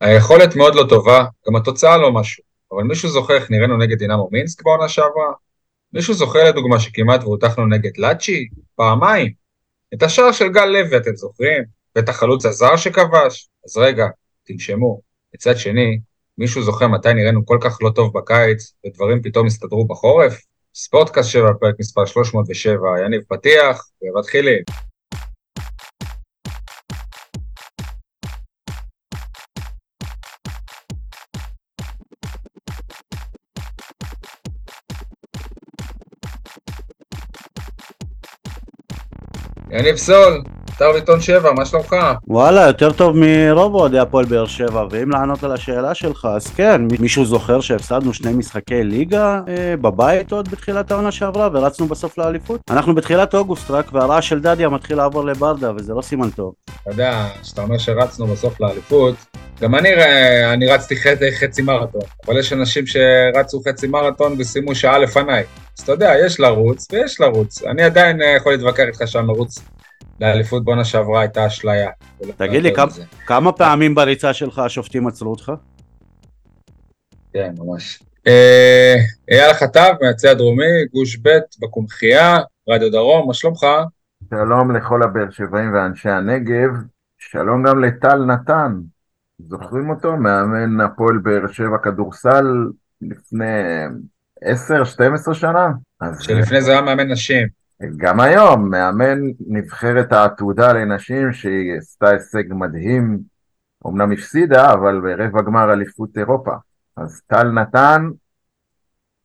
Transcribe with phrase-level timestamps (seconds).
[0.00, 2.44] היכולת מאוד לא טובה, גם התוצאה לא משהו.
[2.72, 5.32] אבל מישהו זוכר איך נראינו נגד דינמו מינסק בעונה שעברה?
[5.92, 8.48] מישהו זוכר לדוגמה שכמעט והודחנו נגד לאצ'י?
[8.74, 9.32] פעמיים.
[9.94, 11.62] את השער של גל לוי אתם זוכרים?
[11.96, 13.48] ואת החלוץ הזר שכבש?
[13.66, 14.06] אז רגע,
[14.46, 15.00] תנשמו.
[15.34, 16.00] מצד שני,
[16.38, 20.40] מישהו זוכר מתי נראינו כל כך לא טוב בקיץ, ודברים פתאום הסתדרו בחורף?
[20.74, 24.62] ספורטקאסט 7, פרק מספר 307, יניב פתיח, ומתחילים.
[39.70, 40.42] יניב סול,
[40.76, 41.96] אתר עיתון 7, מה שלומך?
[42.28, 46.80] וואלה, יותר טוב מרוב אוהדי הפועל באר שבע, ואם לענות על השאלה שלך, אז כן,
[47.00, 52.60] מישהו זוכר שהפסדנו שני משחקי ליגה אה, בבית עוד בתחילת העונה שעברה, ורצנו בסוף לאליפות?
[52.70, 56.54] אנחנו בתחילת אוגוסט רק, והרעש של דדיה מתחיל לעבור לברדה, וזה לא סימן טוב.
[56.82, 59.14] אתה יודע, כשאתה אומר שרצנו בסוף לאליפות,
[59.60, 59.88] גם אני,
[60.52, 65.44] אני רצתי חצי, חצי מרתון, אבל יש אנשים שרצו חצי מרתון וסיימו שעה לפניי.
[65.78, 67.62] אז אתה יודע, יש לרוץ ויש לרוץ.
[67.62, 69.58] אני עדיין אה, יכול להתווכח איתך שהמרוץ
[70.20, 71.90] לאליפות בעונה שעברה הייתה אשליה.
[72.36, 72.92] תגיד לי, כמה,
[73.26, 75.52] כמה פעמים בריצה שלך השופטים עצרו אותך?
[77.32, 78.02] כן, ממש.
[78.26, 78.94] אה,
[79.30, 83.66] אייל חטב, מהצי הדרומי, גוש ב' בקומחייה, רדיו דרום, מה שלומך?
[84.30, 86.70] שלום לכל הבאר שבעים ואנשי הנגב,
[87.18, 88.72] שלום גם לטל נתן,
[89.38, 90.16] זוכרים אותו?
[90.16, 92.46] מאמן הפועל באר שבע כדורסל
[93.02, 93.44] לפני
[94.44, 95.68] 10-12 שנה?
[96.20, 97.48] שלפני זה היה מאמן נשים.
[97.96, 103.18] גם היום, מאמן נבחרת העתודה לנשים שהיא עשתה הישג מדהים,
[103.86, 106.52] אמנם הפסידה, אבל ברבע גמר אליפות אירופה.
[106.96, 108.08] אז טל נתן,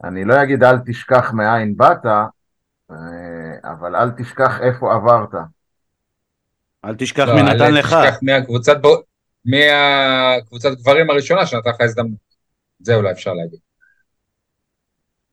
[0.03, 2.95] אני לא אגיד אל תשכח מאין באת, אה,
[3.63, 5.33] אבל אל תשכח איפה עברת.
[6.85, 7.93] אל תשכח לא, מי נתן לך.
[7.93, 8.77] אל תשכח מהקבוצת,
[9.45, 12.31] מהקבוצת גברים הראשונה שנתן לך הזדמנות.
[12.79, 13.59] זה אולי אפשר להגיד.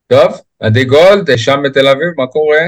[0.06, 2.60] טוב, עדי גולד, שם בתל אביב, מה קורה?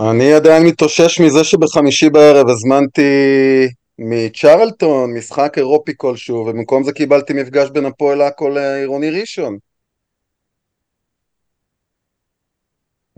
[0.00, 3.02] אני עדיין מתאושש מזה שבחמישי בערב הזמנתי
[3.98, 9.58] מצ'רלטון משחק אירופי כלשהו ובמקום זה קיבלתי מפגש בין הפועל עכו לעירוני ראשון.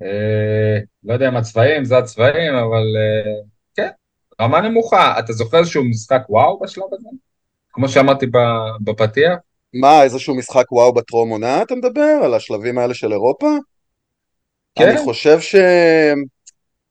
[0.02, 3.42] אה, לא יודע אם הצבעים זה הצבעים אבל אה,
[3.76, 3.88] כן,
[4.40, 5.18] רמה נמוכה.
[5.18, 7.08] אתה זוכר איזשהו משחק וואו בשלב הזה?
[7.72, 8.26] כמו שאמרתי
[8.80, 9.36] בפתיח?
[9.74, 12.20] מה, איזשהו משחק וואו בטרום עונה אתה מדבר?
[12.24, 13.56] על השלבים האלה של אירופה?
[14.74, 14.88] כן.
[14.88, 15.54] אני חושב ש...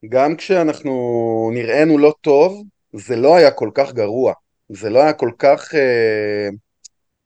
[0.10, 4.34] גם כשאנחנו נראינו לא טוב, זה לא היה כל כך גרוע.
[4.70, 6.50] זה לא היה כל כך אה,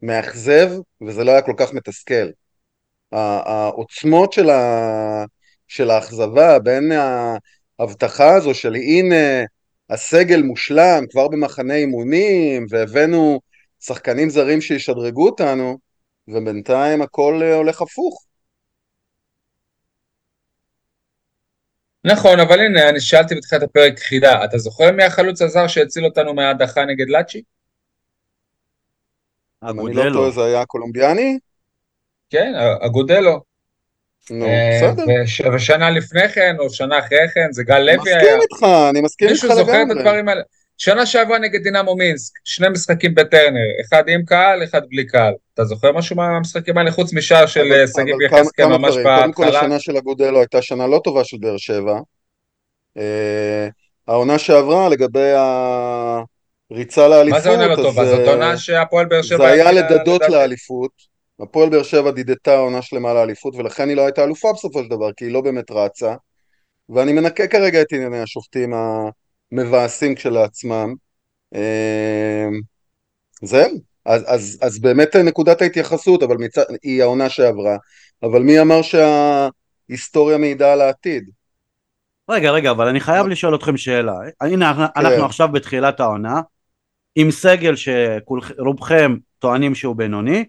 [0.01, 0.71] מאכזב,
[1.07, 2.29] וזה לא היה כל כך מתסכל.
[3.11, 5.25] העוצמות של, ה,
[5.67, 6.91] של האכזבה בין
[7.79, 9.43] ההבטחה הזו של הנה
[9.89, 13.39] הסגל מושלם כבר במחנה אימונים, והבאנו
[13.79, 15.77] שחקנים זרים שישדרגו אותנו,
[16.27, 18.25] ובינתיים הכל הולך הפוך.
[22.05, 26.33] נכון, אבל הנה, אני שאלתי בתחילת הפרק חידה, אתה זוכר מי החלוץ הזר שהציל אותנו
[26.33, 27.41] מההדחה נגד לאצ'י?
[29.61, 30.01] אגודלו.
[30.01, 31.39] אני לא טועה, זה היה קולומביאני?
[32.29, 33.41] כן, אגודלו.
[34.29, 35.53] נו, אה, בסדר.
[35.55, 38.17] ושנה לפני כן, או שנה אחרי כן, זה גל לוי היה.
[38.17, 39.57] מסכים איתך, אני מסכים איתך לגמרי.
[39.57, 40.41] מישהו זוכר את הדברים האלה?
[40.77, 45.33] שנה שעברה נגד דינמו מינסק, שני משחקים בטרנר, אחד עם קהל, אחד בלי קהל.
[45.53, 49.21] אתה זוכר משהו מהמשחקים האלה, חוץ משער של אה, שגיב יחזקאל ממש בהתחלה?
[49.21, 51.99] קודם כל השנה של אגודלו הייתה שנה לא טובה של באר שבע.
[52.97, 53.67] אה,
[54.07, 55.31] העונה שעברה לגבי
[56.71, 58.05] הריצה לאליפות, מה זה עונה לא טובה?
[58.05, 59.37] זאת עונה שהפועל באר שבע...
[59.37, 61.13] זה היה לדדות לאליפות.
[61.39, 65.11] הפועל באר שבע דידתה עונה שלמה לאליפות, ולכן היא לא הייתה אלופה בסופו של דבר,
[65.17, 66.15] כי היא לא באמת רצה.
[66.89, 68.73] ואני מנקה כרגע את ענייני השופטים
[69.53, 70.93] מבאסים כשלעצמם.
[71.55, 72.59] אמ,
[73.43, 73.69] זהו,
[74.05, 76.55] אז, אז, אז באמת נקודת ההתייחסות, אבל מצ...
[76.83, 77.77] היא העונה שעברה,
[78.23, 81.29] אבל מי אמר שההיסטוריה מעידה על העתיד?
[82.29, 84.13] רגע, רגע, אבל אני חייב לשאול אתכם שאלה.
[84.41, 85.01] הנה, כן.
[85.01, 86.41] אנחנו עכשיו בתחילת העונה,
[87.15, 90.45] עם סגל שרובכם טוענים שהוא בינוני,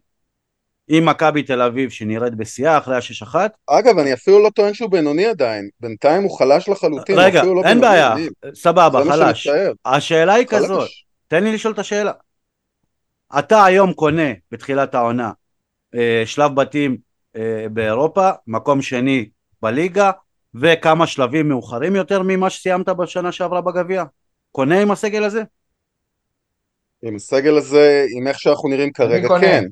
[0.88, 3.56] עם מכבי תל אביב שנראית בשיאה אחרי השש אחת.
[3.66, 7.80] אגב, אני אפילו לא טוען שהוא בינוני עדיין, בינתיים הוא חלש לחלוטין, רגע, לא אין
[7.80, 8.14] בעיה,
[8.54, 9.48] סבבה, חלש.
[9.84, 10.64] השאלה היא חלש.
[10.64, 10.88] כזאת,
[11.28, 12.12] תן לי לשאול את השאלה.
[13.38, 15.32] אתה היום קונה בתחילת העונה
[15.94, 16.96] אה, שלב בתים
[17.36, 19.28] אה, באירופה, מקום שני
[19.62, 20.10] בליגה,
[20.54, 24.04] וכמה שלבים מאוחרים יותר ממה שסיימת בשנה שעברה בגביע.
[24.52, 25.42] קונה עם הסגל הזה?
[27.02, 29.64] עם הסגל הזה, עם איך שאנחנו נראים כרגע, כן.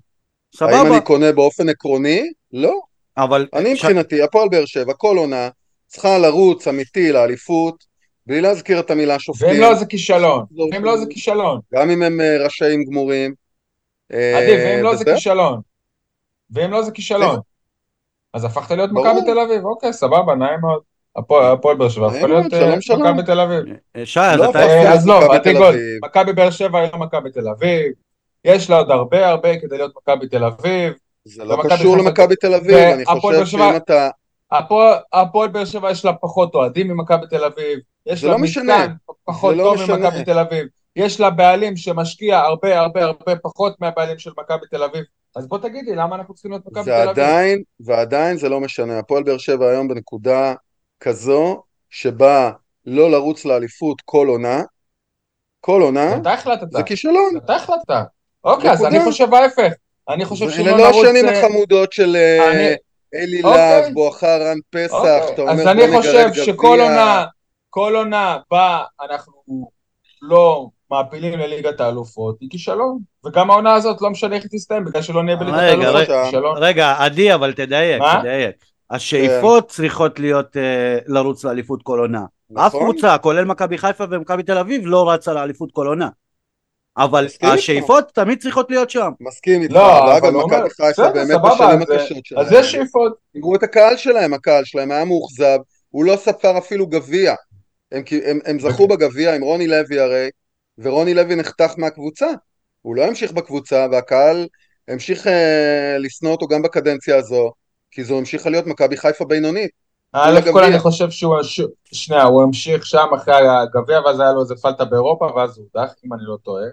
[0.54, 0.72] סבבה.
[0.72, 2.32] האם אני קונה באופן עקרוני?
[2.52, 2.80] לא.
[3.16, 3.46] אבל...
[3.54, 4.20] אני מבחינתי, ש...
[4.20, 5.48] הפועל באר שבע, כל עונה,
[5.86, 7.84] צריכה לרוץ אמיתי לאליפות,
[8.26, 9.48] בלי להזכיר את המילה שופטים.
[9.48, 11.60] ואם לא זה כישלון, ואם לא זה כישלון.
[11.74, 13.34] גם אם הם אה, רשאים גמורים.
[14.10, 15.60] עדיף, ואם לא זה כישלון.
[16.50, 17.38] ואם לא זה כישלון.
[18.34, 20.82] אז הפכת להיות מכבי תל אביב, אוקיי, סבבה, נעים מאוד.
[21.16, 23.64] הפועל באר שבע הפכה להיות מכבי תל אביב.
[24.04, 24.92] שי, אז אתה...
[24.92, 25.20] אז לא,
[26.02, 27.92] מכבי באר שבע היא לא מכבי תל אביב.
[28.44, 30.92] יש לה עוד הרבה הרבה כדי להיות מכבי תל אביב.
[31.24, 34.08] זה לא קשור למכבי תל אביב, אני חושב שאם אתה...
[35.12, 38.92] הפועל באר שבע יש לה פחות אוהדים ממכבי תל אביב, יש לה לא מתקן
[39.24, 40.66] פחות לא טוב ממכבי תל אביב,
[40.96, 45.04] יש לה בעלים שמשקיע הרבה הרבה הרבה פחות מהבעלים של מכבי תל אביב,
[45.36, 47.06] אז בוא תגידי למה אנחנו צריכים להיות מכבי תל אביב.
[47.06, 50.54] ועדיין, ועדיין זה לא משנה, הפועל באר שבע היום בנקודה
[51.00, 52.50] כזו שבה
[52.86, 54.62] לא לרוץ לאליפות כל עונה,
[55.60, 56.14] כל עונה,
[56.70, 57.36] זה כישלון.
[57.44, 58.06] אתה החלטת.
[58.44, 59.72] אוקיי, אז אני חושב ההפך.
[60.08, 60.58] אני חושב לרוץ...
[60.58, 62.74] אלה לא השנים אה, החמודות של אה,
[63.14, 63.82] אלי אוקיי.
[63.82, 65.34] להב, בואכה רן פסח, אוקיי.
[65.34, 67.24] אתה אומר אז אני חושב שכל עונה,
[67.70, 69.32] כל עונה בה אנחנו
[70.22, 72.98] לא מעפילים לליגת האלופות, היא כישלון.
[73.26, 76.56] וגם העונה הזאת לא משנה איך היא תסתיים, בגלל שלא נהיה בליגת האלופות, כישלון.
[76.58, 78.56] רגע, עדי, אבל תדייק, תדייק.
[78.90, 82.24] השאיפות צריכות להיות אה, לרוץ לאליפות כל עונה.
[82.50, 82.66] נכון.
[82.66, 86.08] אף קבוצה, כולל מכבי חיפה ומכבי תל אביב, לא רצה לאליפות כל עונה.
[86.96, 89.10] אבל השאיפות תמיד צריכות להיות שם.
[89.20, 92.46] מסכים איתך, לא, אגב מכבי חיפה באמת בשנים הקשות שלהם.
[92.46, 93.12] אז יש שאיפות.
[93.32, 95.58] תראו את הקהל שלהם, הקהל שלהם היה מאוכזב,
[95.90, 97.34] הוא לא ספר אפילו גביע.
[97.92, 100.30] הם, הם, הם זכו בגביע עם רוני לוי הרי,
[100.78, 102.26] ורוני לוי נחתך מהקבוצה.
[102.82, 104.46] הוא לא המשיך בקבוצה, והקהל
[104.88, 107.52] המשיך אה, לשנוא אותו גם בקדנציה הזו,
[107.90, 109.70] כי זו המשיכה להיות מכבי חיפה בינונית.
[110.12, 111.36] א' כל אני חושב שהוא,
[111.92, 115.92] שנייה, הוא המשיך שם אחרי הגביע, ואז היה לו איזה פלטה באירופה, ואז הוא הודח,
[116.06, 116.64] אם אני לא טועה.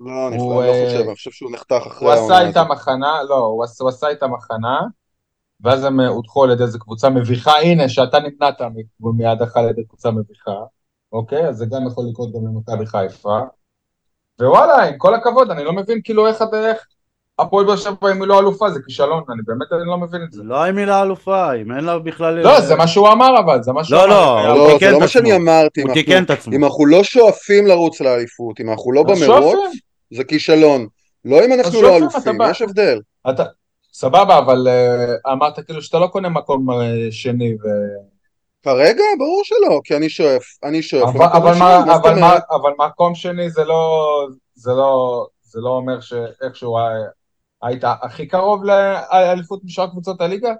[0.00, 2.20] לא, אני לא אה, חושב, אני חושב שהוא נחתך אחרי העונה.
[2.20, 4.80] הוא עשה איתם הכנה, לא, הוא עשה איתם הכנה,
[5.60, 8.60] ואז הם אה, הודחו על ידי איזה קבוצה מביכה, הנה, שאתה נמנעת
[9.00, 10.64] מהדחה על ידי קבוצה מביכה,
[11.12, 11.48] אוקיי?
[11.48, 13.38] אז זה גם יכול לקרות גם למכבי חיפה.
[14.40, 16.86] ווואלה, עם כל הכבוד, אני לא מבין כאילו איך, איך
[17.38, 20.32] הפועל באר שבע אם היא לא אלופה זה כישלון, אני באמת אני לא מבין את
[20.32, 20.42] זה.
[20.44, 22.34] לא אם היא לא אלופה, אם אין לה בכלל...
[22.34, 24.48] לא, זה מה שהוא אמר אבל, זה מה שהוא לא, אמר.
[24.48, 25.82] לא, לא, זה לא מה שאני אמרתי.
[25.82, 26.52] הוא תיקן את עצמו.
[26.54, 29.58] אם אנחנו לא שואפים לרוץ לאליפות, אם אנחנו לא במרוץ,
[30.14, 30.86] זה כישלון.
[31.24, 33.00] לא אם אנחנו לא אלופים, יש הבדל.
[33.92, 36.76] סבבה, אבל אה, אמרת כאילו שאתה לא קונה מקום אה,
[37.10, 37.66] שני ו...
[38.62, 39.04] כרגע?
[39.18, 41.16] ברור שלא, כי אני שואף, אני שואף.
[42.50, 46.76] אבל מקום שני זה לא, זה לא, זה לא אומר שאיכשהו
[47.64, 50.52] היית הכי קרוב לאליפות משאר קבוצות הליגה?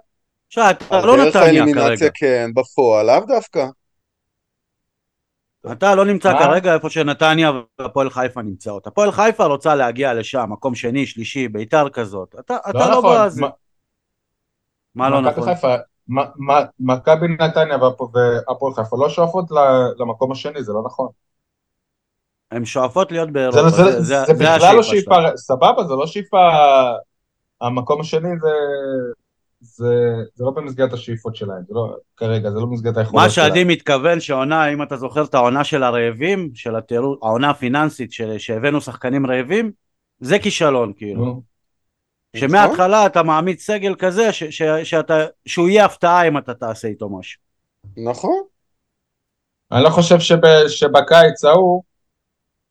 [0.49, 2.09] שי, אתה לא נתניה כרגע.
[2.13, 3.65] כן, בפועל, לאו דווקא.
[5.71, 8.87] אתה לא נמצא כרגע איפה שנתניה והפועל חיפה נמצאות.
[8.87, 12.35] הפועל חיפה רוצה להגיע לשם, מקום שני, שלישי, ביתר כזאת.
[12.39, 13.25] אתה לא, לא נכון.
[13.25, 13.41] בזה.
[14.95, 15.47] מה לא נכון?
[16.79, 19.45] מכבי נתניה והפועל חיפה לא שואפות
[19.99, 21.07] למקום השני, זה לא נכון.
[22.51, 26.49] הן שואפות להיות באירופה, זה, זה, זה, זה בכלל לא שאיפה, סבבה, זה לא שאיפה,
[27.61, 28.49] המקום השני זה,
[29.59, 33.47] זה, זה לא במסגרת השאיפות שלהם, זה לא, כרגע, זה לא במסגרת היכולות שלהם.
[33.47, 38.11] מה שעדי מתכוון שעונה, אם אתה זוכר את העונה של הרעבים, של התיאור, העונה הפיננסית
[38.11, 39.71] של, שהבאנו שחקנים רעבים,
[40.19, 41.41] זה כישלון כאילו.
[42.35, 47.09] שמההתחלה אתה מעמיד סגל כזה ש, ש, שאתה, שהוא יהיה הפתעה אם אתה תעשה איתו
[47.09, 47.41] משהו.
[47.97, 48.41] נכון.
[49.71, 50.37] אני לא חושב שב,
[50.67, 51.83] שבקיץ ההוא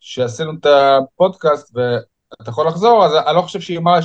[0.06, 4.02] שעשינו את הפודקאסט ואתה יכול לחזור, אז אני לא חושב שאמרת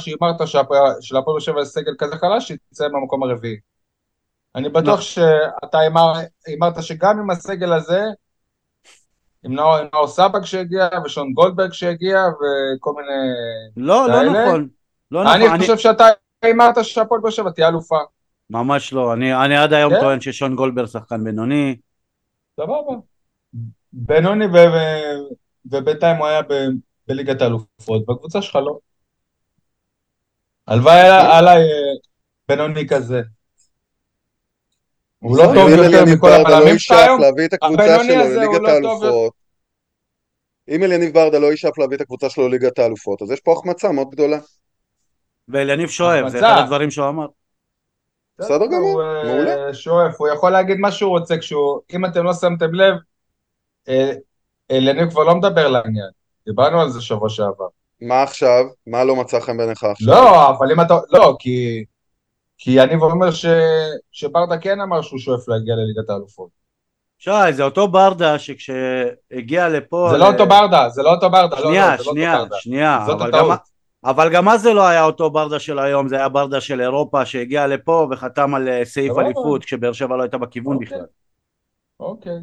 [1.02, 3.58] שלהפועל באר שבע סגל כזה חלש, שיצא במקום הרביעי.
[4.56, 5.02] אני בטוח לא.
[5.02, 5.78] שאתה
[6.58, 8.02] אמרת שגם עם הסגל הזה,
[9.44, 13.32] עם נאור סבק שהגיע, ושון גולדברג שהגיע, וכל מיני...
[13.78, 14.68] לא, לא נכון.
[15.12, 15.42] לא נכון.
[15.42, 16.06] אני חושב שאתה
[16.52, 18.00] אמרת שהפועל באר שבע תהיה אלופה.
[18.50, 20.00] ממש לא, אני, אני עד היום כן?
[20.00, 21.78] טוען ששון גולדברג שחקן בינוני.
[22.60, 22.94] סבבה.
[23.94, 24.58] בינוני ו...
[25.66, 26.54] ובינתיים הוא היה ב,
[27.08, 28.80] בליגת האלופות, והקבוצה שלך לא.
[30.68, 31.00] הלוואי
[31.32, 31.96] עליי אה,
[32.50, 33.22] בינוני כזה.
[35.20, 37.22] הוא לא טוב יותר מכל הבלמים שלך היום?
[38.82, 39.30] לא.
[40.70, 43.92] אם אליניב ברדה לא ישאף להביא את הקבוצה שלו לליגת האלופות, אז יש פה החמצה
[43.92, 44.38] מאוד גדולה.
[45.48, 47.28] ואליניב שואף, זה אחד הדברים שהוא אמר.
[48.40, 49.74] בסדר גמור, אה, מעולה.
[49.74, 52.96] שואף, הוא יכול להגיד מה שהוא רוצה כשהוא, אם אתם לא שמתם לב,
[54.72, 56.10] אליניב כבר לא מדבר לעניין,
[56.46, 57.68] דיברנו על זה שבוע שעבר.
[58.02, 58.66] מה עכשיו?
[58.88, 60.14] מה לא מצא חן בעיניך עכשיו?
[60.14, 60.98] לא, אבל אם אתה...
[61.10, 61.86] לא, כי...
[62.58, 63.46] כי יניב אומר ש...
[64.12, 66.50] שברדה כן אמר שהוא שואף להגיע לליגת האלופות.
[67.18, 70.08] שי, זה אותו ברדה שכשהגיע לפה...
[70.12, 70.20] זה ל...
[70.20, 71.58] לא אותו ברדה, זה לא אותו ברדה.
[71.58, 73.04] שנייה, לא, לא, שנייה, לא שנייה.
[73.06, 73.46] זאת אבל גם,
[74.04, 77.26] אבל גם אז זה לא היה אותו ברדה של היום, זה היה ברדה של אירופה
[77.26, 80.88] שהגיע לפה וחתם על אה, סעיף אליפות כשבאר שבע לא הייתה בכיוון אוקיי.
[80.88, 81.06] בכלל.
[82.00, 82.40] אוקיי.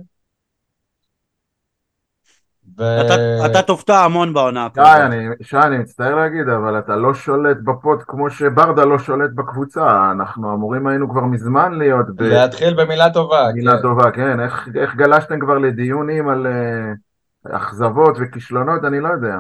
[2.79, 2.83] ו...
[3.01, 4.69] אתה, אתה תופתע המון בעונה.
[4.75, 9.31] שי, אני, שי, אני מצטער להגיד, אבל אתה לא שולט בפוד כמו שברדה לא שולט
[9.35, 10.11] בקבוצה.
[10.13, 12.23] אנחנו אמורים היינו כבר מזמן להיות ב...
[12.23, 13.49] להתחיל במילה טובה.
[13.55, 13.83] מילה כן.
[13.83, 14.41] טובה, כן.
[14.41, 19.37] איך, איך גלשתם כבר לדיונים על uh, אכזבות וכישלונות, אני לא יודע.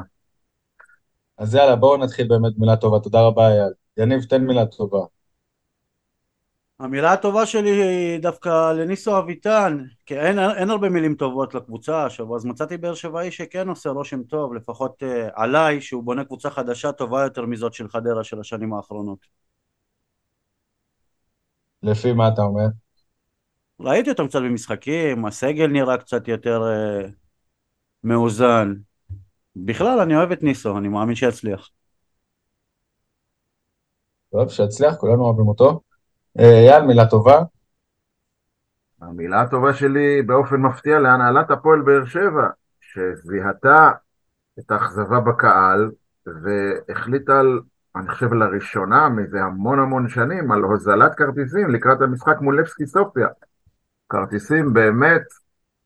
[1.38, 3.00] אז יאללה, בואו נתחיל באמת מילה טובה.
[3.00, 3.72] תודה רבה, אייל.
[3.96, 4.98] יניב, תן מילה טובה.
[6.78, 12.36] המילה הטובה שלי היא דווקא לניסו אביטן, כי אין, אין הרבה מילים טובות לקבוצה השבוע,
[12.36, 16.92] אז מצאתי באר שבעי שכן עושה רושם טוב, לפחות uh, עליי, שהוא בונה קבוצה חדשה
[16.92, 19.18] טובה יותר מזאת של חדרה של השנים האחרונות.
[21.82, 22.66] לפי מה אתה אומר?
[23.80, 27.10] ראיתי אותם קצת במשחקים, הסגל נראה קצת יותר uh,
[28.04, 28.74] מאוזן.
[29.56, 31.70] בכלל, אני אוהב את ניסו, אני מאמין שיצליח.
[34.30, 35.85] טוב, שיצליח, כולנו אוהבים אותו.
[36.38, 37.42] אייל, אה, מילה טובה.
[39.02, 42.48] המילה הטובה שלי באופן מפתיע להנהלת הפועל באר שבע,
[42.80, 43.90] שזיהתה
[44.58, 45.90] את האכזבה בקהל
[46.26, 47.60] והחליטה על,
[47.96, 53.28] אני חושב לראשונה מזה המון המון שנים, על הוזלת כרטיסים לקראת המשחק מול לבסקי סופיה.
[54.08, 55.22] כרטיסים באמת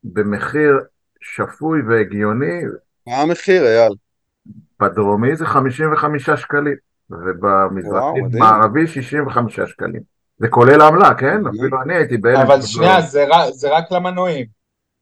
[0.04, 0.80] במחיר
[1.21, 2.62] שפוי והגיוני.
[3.07, 3.92] מה המחיר, אייל?
[4.80, 6.76] בדרומי זה 55 שקלים,
[7.11, 10.20] ובמזרחי מערבי 65 שקלים.
[10.40, 11.47] זה כולל עמלה, כן?
[11.47, 12.40] אפילו אני הייתי בהלם.
[12.40, 14.47] אבל שנייה, זה, זה רק למנויים.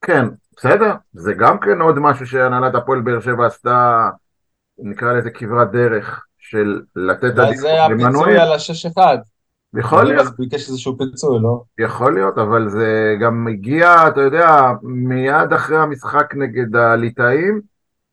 [0.05, 0.25] כן,
[0.57, 0.93] בסדר.
[1.13, 4.09] זה גם כן עוד משהו שהנהלת הפועל באר שבע עשתה,
[4.79, 8.07] נקרא לזה כברת דרך, של לתת עדיפות למנויים.
[8.07, 9.19] ואז הפיצוי על השש אחד.
[9.75, 10.21] יכול להיות.
[10.21, 11.63] אז ביקש איזשהו פיצוי, לא?
[11.79, 17.61] יכול להיות, אבל זה גם הגיע, אתה יודע, מיד אחרי המשחק נגד הליטאים,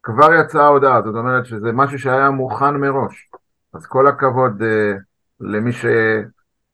[0.04, 3.30] כבר יצאה ההודעה, זאת אומרת שזה משהו שהיה מוכן מראש.
[3.74, 4.66] אז כל הכבוד uh,
[5.40, 5.86] למי ש...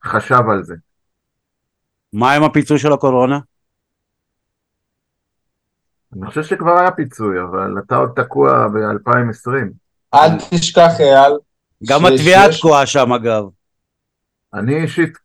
[0.04, 0.74] חשב על זה.
[2.12, 3.38] מה עם הפיצוי של הקורונה?
[6.16, 9.50] אני חושב שכבר היה פיצוי, אבל אתה עוד תקוע ב-2020.
[10.14, 11.32] אל תשכח, אייל.
[11.88, 13.44] גם התביעה תקועה שם, אגב.
[14.54, 15.18] אני אישית,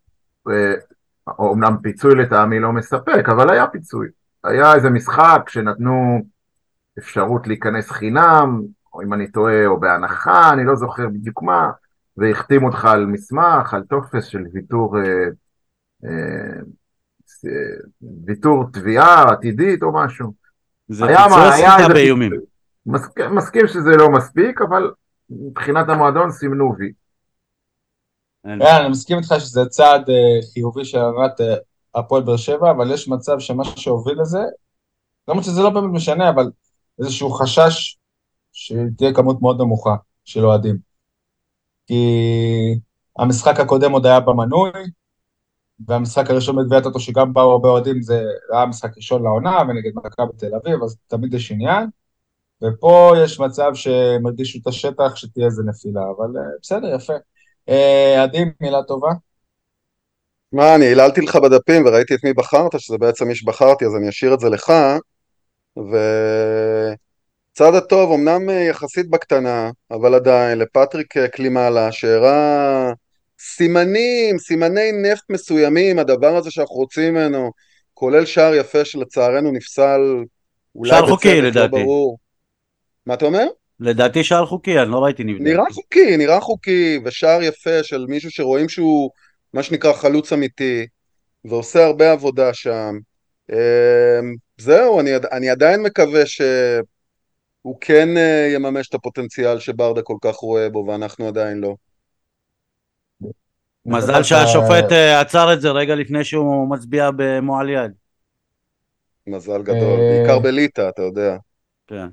[1.28, 4.08] אומנם אה, פיצוי לטעמי לא מספק, אבל היה פיצוי.
[4.44, 6.22] היה איזה משחק שנתנו
[7.00, 8.62] אפשרות להיכנס חינם,
[8.94, 11.72] או אם אני טועה, או בהנחה, אני לא זוכר בדיוק מה.
[12.18, 15.04] והחתים אותך על מסמך, על טופס של ויתור, אה,
[16.06, 16.62] אה,
[18.26, 20.34] ויתור תביעה עתידית או משהו.
[20.88, 22.32] זה פיצוי סחיטה באיומים.
[22.86, 24.92] מסכים, מסכים שזה לא מספיק, אבל
[25.30, 26.92] מבחינת המועדון סימנו וי.
[28.46, 31.56] אני מסכים איתך שזה צעד אה, חיובי של הנהלת אה,
[31.96, 34.42] הפועל באר שבע, אבל יש מצב שמה שהוביל לזה,
[35.28, 36.52] למרות שזה לא באמת משנה, אבל
[37.00, 37.98] איזשהו חשש
[38.52, 39.96] שתהיה כמות מאוד נמוכה
[40.26, 40.87] של אוהדים.
[41.88, 42.80] כי
[43.18, 44.72] המשחק הקודם עוד היה במנוי,
[45.88, 48.22] והמשחק הראשון בגביעת אותו שגם באו הרבה אוהדים זה
[48.54, 51.88] היה משחק ראשון לעונה ונגד מכבי תל אביב, אז תמיד יש עניין.
[52.64, 57.14] ופה יש מצב שהם הרגישו את השטח שתהיה איזה נפילה, אבל uh, בסדר, יפה.
[57.70, 59.10] אה, עדי, מילה טובה.
[60.52, 64.10] מה, אני היללתי לך בדפים וראיתי את מי בחרת, שזה בעצם מי שבחרתי, אז אני
[64.10, 64.72] אשאיר את זה לך.
[65.78, 65.98] ו...
[67.58, 72.92] הצד הטוב, אמנם אה, יחסית בקטנה, אבל עדיין, לפטריק אה, קלימאלה, שהראה
[73.40, 77.52] סימנים, סימני נפט מסוימים, הדבר הזה שאנחנו רוצים ממנו,
[77.94, 80.02] כולל שער יפה שלצערנו נפסל,
[80.76, 81.70] אולי שער חוקי לא לדעתי.
[81.70, 82.18] ברור.
[83.06, 83.48] מה אתה אומר?
[83.80, 85.42] לדעתי שער חוקי, אני לא ראיתי נבדק.
[85.42, 89.10] נראה חוקי, נראה חוקי, ושער יפה של מישהו שרואים שהוא
[89.54, 90.88] מה שנקרא חלוץ אמיתי,
[91.46, 92.98] ועושה הרבה עבודה שם.
[93.52, 93.58] אמ,
[94.58, 96.42] זהו, אני, אני עדיין מקווה ש...
[97.68, 101.76] הוא כן uh, יממש את הפוטנציאל שברדה כל כך רואה בו ואנחנו עדיין לא.
[103.86, 107.92] מזל שהשופט uh, עצר את זה רגע לפני שהוא מצביע במועל יד.
[109.28, 111.38] מזל גדול, אה, בעיקר בליטא, אתה יודע.
[111.88, 112.08] כן.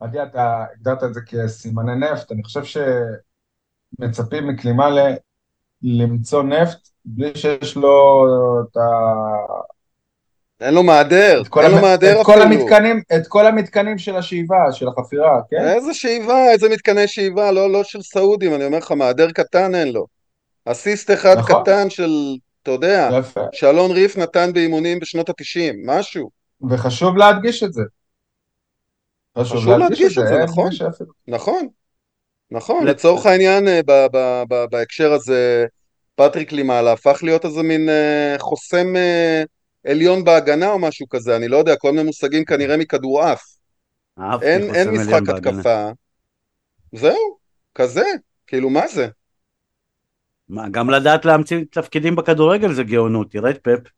[0.00, 4.88] עדי, אתה הגדרת את זה כסימני נפט, אני חושב שמצפים מקלימה
[5.82, 8.26] למצוא נפט בלי שיש לו
[8.62, 8.80] את ה...
[10.64, 12.42] אין לו מעדר, אין לו מעדר אפילו.
[12.42, 15.68] המתקנים, את כל המתקנים של השאיבה, של החפירה, כן?
[15.68, 19.92] איזה שאיבה, איזה מתקני שאיבה, לא, לא של סעודים, אני אומר לך, מעדר קטן אין
[19.92, 20.06] לו.
[20.64, 21.62] אסיסט אחד נכון.
[21.62, 23.40] קטן של, אתה יודע, יפה.
[23.52, 26.30] שאלון ריף נתן באימונים בשנות התשעים, משהו.
[26.70, 27.82] וחשוב להדגיש את זה.
[29.38, 30.70] חשוב, חשוב להדגיש, להדגיש את זה, זה נכון,
[31.28, 31.68] נכון,
[32.50, 33.80] נכון, לצורך העניין, אה,
[34.70, 35.66] בהקשר הזה,
[36.14, 39.42] פטריק לימאלה הפך להיות איזה מין אה, חוסם אה,
[39.86, 43.42] עליון בהגנה או משהו כזה, אני לא יודע, כל מיני מושגים כנראה מכדורעף.
[44.42, 45.90] אין, אין משחק התקפה.
[46.92, 47.38] זהו,
[47.74, 48.04] כזה,
[48.46, 49.08] כאילו מה זה?
[50.48, 53.90] מה, גם לדעת להמציא תפקידים בכדורגל זה גאונות, תראה את פפ.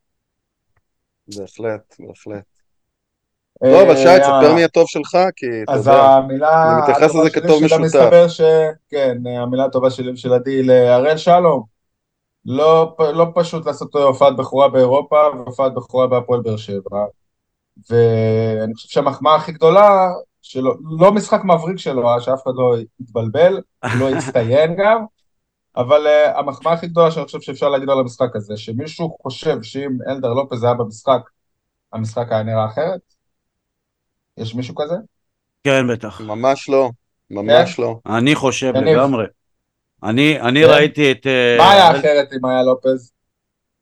[1.28, 2.44] בהחלט, בהחלט.
[3.62, 7.64] לא, אבל שי, תספר מי הטוב שלך, כי אתה יודע, המילה, אני מתייחס לזה כטוב
[7.64, 7.80] משותף.
[7.80, 8.40] מסתבר ש...
[8.88, 11.75] כן, המילה הטובה שלי של עדי להראל שלום.
[12.46, 17.04] לא, לא פשוט לעשות הופעת בכורה באירופה והופעת בכורה בהפועל באר שבע.
[17.90, 20.08] ואני חושב שהמחמאה הכי גדולה
[20.42, 23.60] שלו, לא משחק מבריק שלו, שאף אחד לא יתבלבל,
[23.98, 25.04] לא יצטיין גם,
[25.76, 29.98] אבל uh, המחמאה הכי גדולה שאני חושב שאפשר להגיד על המשחק הזה, שמישהו חושב שאם
[30.08, 31.20] אלדר לופז היה במשחק,
[31.92, 33.00] המשחק היה נראה אחרת?
[34.36, 34.94] יש מישהו כזה?
[35.64, 36.20] כן, בטח.
[36.20, 36.90] ממש לא,
[37.30, 37.82] ממש כן?
[37.82, 37.98] לא.
[38.06, 39.24] אני חושב לגמרי.
[40.06, 40.70] אני, אני כן?
[40.70, 41.26] ראיתי את...
[41.26, 43.12] אה, מה היה אחרת אם היה לופז?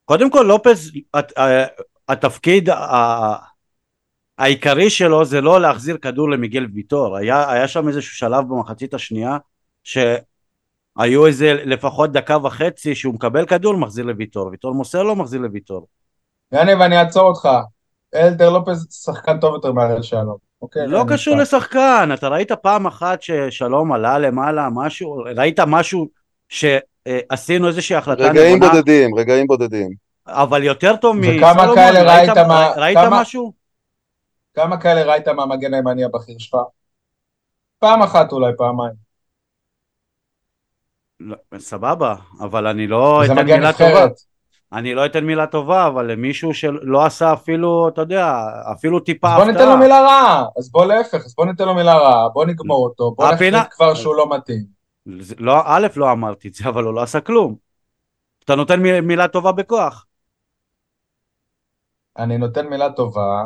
[0.04, 1.64] קודם כל, לופז, הת, אה,
[2.08, 2.68] התפקיד
[4.38, 7.16] העיקרי שלו זה לא להחזיר כדור למיגל ויטור.
[7.16, 9.38] היה, היה שם איזשהו שלב במחצית השנייה,
[9.84, 14.46] שהיו איזה לפחות דקה וחצי שהוא מקבל כדור, מחזיר לויטור.
[14.46, 15.86] ויטור מוסר לו, מחזיר לויטור.
[16.52, 17.48] יניב, אני אעצור אותך.
[18.14, 20.36] אלדר לופז שחקן טוב יותר מהראל שלום.
[20.64, 26.08] אוקיי, לא קשור לשחקן, אתה ראית פעם אחת ששלום עלה למעלה, משהו, ראית משהו
[26.48, 28.40] שעשינו איזושהי החלטה נכונה?
[28.40, 29.90] רגעים בודדים, רגעים בודדים.
[30.26, 33.52] אבל יותר טוב מסולומון, ראית, ראית, מה, ראית כמה, משהו?
[34.54, 36.56] כמה כאלה ראית מהמגן הימני הבכיר שלך?
[37.78, 38.94] פעם אחת אולי, פעמיים.
[41.20, 44.06] לא, סבבה, אבל אני לא אתן מילה טובה.
[44.74, 49.44] אני לא אתן מילה טובה, אבל למישהו שלא עשה אפילו, אתה יודע, אפילו טיפה הפתעה.
[49.44, 52.44] בוא ניתן לו מילה רעה, אז בוא להפך, אז בוא ניתן לו מילה רעה, בוא
[52.44, 54.64] נגמור אותו, בוא נחליט כבר שהוא לא מתאים.
[55.38, 57.54] לא, א', לא אמרתי את זה, אבל הוא לא עשה כלום.
[58.44, 60.06] אתה נותן מילה טובה בכוח.
[62.18, 63.44] אני נותן מילה טובה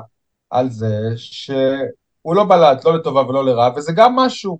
[0.50, 4.58] על זה שהוא לא בלט, לא לטובה ולא לרעה, וזה גם משהו.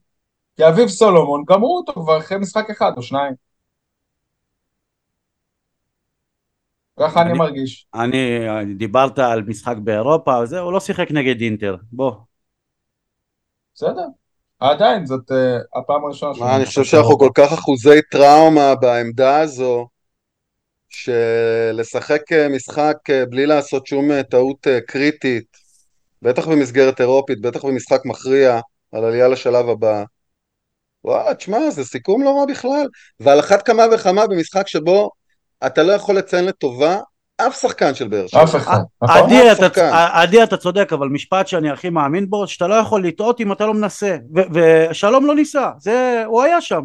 [0.57, 3.48] כי אביב סולומון גמרו אותו כבר אחרי משחק אחד או שניים.
[6.99, 7.87] ככה אני, אני מרגיש.
[7.95, 12.13] אני, דיברת על משחק באירופה, זה, הוא לא שיחק נגד אינטר, בוא.
[13.75, 14.07] בסדר.
[14.61, 19.89] עדיין, זאת uh, הפעם הראשונה מה, אני חושב שאנחנו כל כך אחוזי טראומה בעמדה הזו,
[20.89, 25.57] שלשחק אה, משחק אה, בלי לעשות שום טעות קריטית,
[26.23, 28.61] בטח במסגרת אירופית, בטח במשחק מכריע,
[28.93, 30.05] על עלייה לשלב הבא.
[31.05, 32.87] וואלה, תשמע, זה סיכום לא רע בכלל.
[33.21, 35.11] ועל אחת כמה וכמה במשחק שבו
[35.67, 36.99] אתה לא יכול לציין לטובה
[37.37, 38.43] אף שחקן של באר שבע.
[38.43, 39.31] אף אחד, נכון?
[40.13, 43.67] עדי אתה צודק, אבל משפט שאני הכי מאמין בו, שאתה לא יכול לטעות אם אתה
[43.67, 44.17] לא מנסה.
[44.53, 46.81] ושלום לא ניסה, זה, הוא היה שם.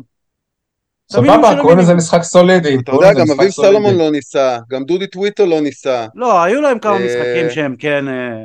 [1.12, 2.78] סבבה, קוראים לזה משחק סולידי.
[2.84, 6.08] אתה יודע, גם אביב סלומון לא ניסה, גם דודי טוויטו לא ניסה.
[6.16, 8.08] לא, היו להם כמה אה, משחקים שהם כן...
[8.08, 8.44] אה,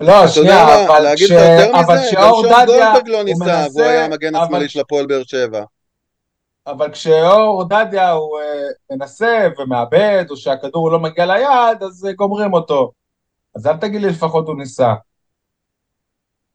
[0.00, 1.32] לא, שנייה, אבל ש...
[1.72, 5.62] אבל כשאור דדיה, הוא מנסה, והוא היה המגן השמאלי של הפועל באר שבע.
[6.66, 12.52] אבל כשאור דדיה הוא uh, מנסה ומאבד, או שהכדור לא מגיע ליעד, אז uh, גומרים
[12.52, 12.92] אותו.
[13.54, 14.94] אז אל תגיד לי לפחות הוא ניסה.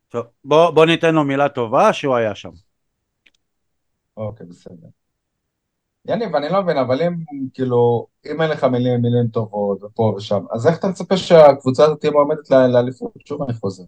[0.09, 2.51] טוב, בוא, בוא ניתן לו מילה טובה שהוא היה שם.
[4.17, 4.87] אוקיי, בסדר.
[6.07, 7.13] יניב, אני לא מבין, אבל אם,
[7.53, 11.99] כאילו, אם אין לך מילים, מילים טובות, ופה ושם, אז איך אתה מצפה שהקבוצה הזאת
[11.99, 13.11] תהיה מועמדת לאליפות?
[13.25, 13.83] שוב אני חוזר.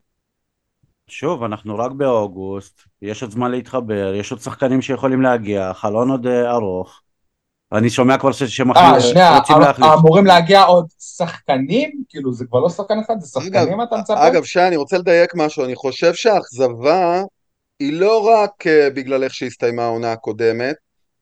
[1.10, 6.28] שוב, אנחנו רק באוגוסט, יש עוד זמן להתחבר, יש עוד שחקנים שיכולים להגיע, חלון עוד
[6.28, 7.02] אה, ארוך.
[7.72, 9.40] אני שומע כבר שמחליטים אה, שנייה,
[9.84, 12.04] אה, אמורים להגיע עוד שחקנים?
[12.10, 14.28] כאילו, זה כבר לא שחקן אחד, זה שחקנים אתה מצפה?
[14.28, 17.22] אגב, שי, אני רוצה לדייק משהו, אני חושב שהאכזבה
[17.80, 20.76] היא לא רק בגלל איך שהסתיימה העונה הקודמת,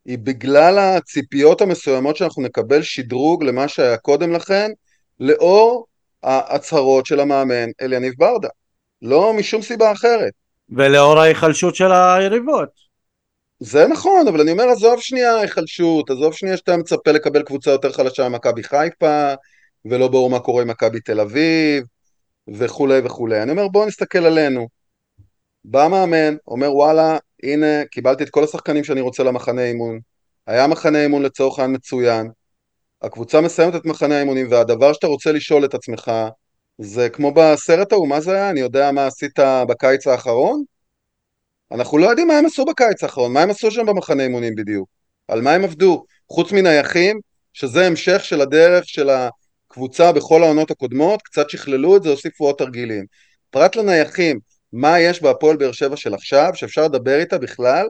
[0.06, 4.72] היא בגלל הציפיות המסוימות שאנחנו נקבל שדרוג למה שהיה קודם לכן,
[5.20, 5.86] לאור
[6.24, 8.50] ההצהרות של המאמן אליניב ברדה.
[9.06, 10.34] לא משום סיבה אחרת.
[10.70, 12.70] ולאור ההיחלשות של היריבות.
[13.60, 17.92] זה נכון, אבל אני אומר, עזוב שנייה ההיחלשות, עזוב שנייה שאתה מצפה לקבל קבוצה יותר
[17.92, 19.34] חלשה ממכבי חיפה,
[19.86, 21.84] ולא ברור מה קורה עם מכבי תל אביב,
[22.54, 23.44] וכולי וכולי.
[23.44, 24.68] אני אומר, בואו נסתכל עלינו.
[25.66, 30.00] בא מאמן, אומר וואלה, הנה, קיבלתי את כל השחקנים שאני רוצה למחנה אימון.
[30.48, 32.28] היה מחנה אימון לצורך העניין מצוין.
[33.02, 36.12] הקבוצה מסיימת את מחנה האימונים, והדבר שאתה רוצה לשאול את עצמך,
[36.78, 38.50] זה כמו בסרט ההוא, מה זה היה?
[38.50, 40.64] אני יודע מה עשית בקיץ האחרון?
[41.72, 44.90] אנחנו לא יודעים מה הם עשו בקיץ האחרון, מה הם עשו שם במחנה אימונים בדיוק,
[45.28, 47.20] על מה הם עבדו, חוץ מנייחים,
[47.54, 52.56] שזה המשך של הדרך של הקבוצה בכל העונות הקודמות, קצת שכללו את זה, הוסיפו עוד
[52.56, 53.06] תרגילים.
[53.50, 54.40] פרט לנייחים,
[54.74, 57.88] מה יש בהפועל באר שבע של עכשיו, שאפשר לדבר איתה בכלל,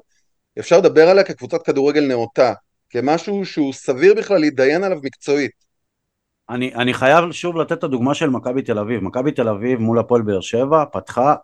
[0.59, 2.53] אפשר לדבר עליה כקבוצת כדורגל נאותה,
[2.89, 5.64] כמשהו שהוא סביר בכלל להתדיין עליו מקצועית.
[6.49, 9.03] אני, אני חייב שוב לתת את הדוגמה של מכבי תל אביב.
[9.03, 11.35] מכבי תל אביב מול הפועל באר שבע פתחה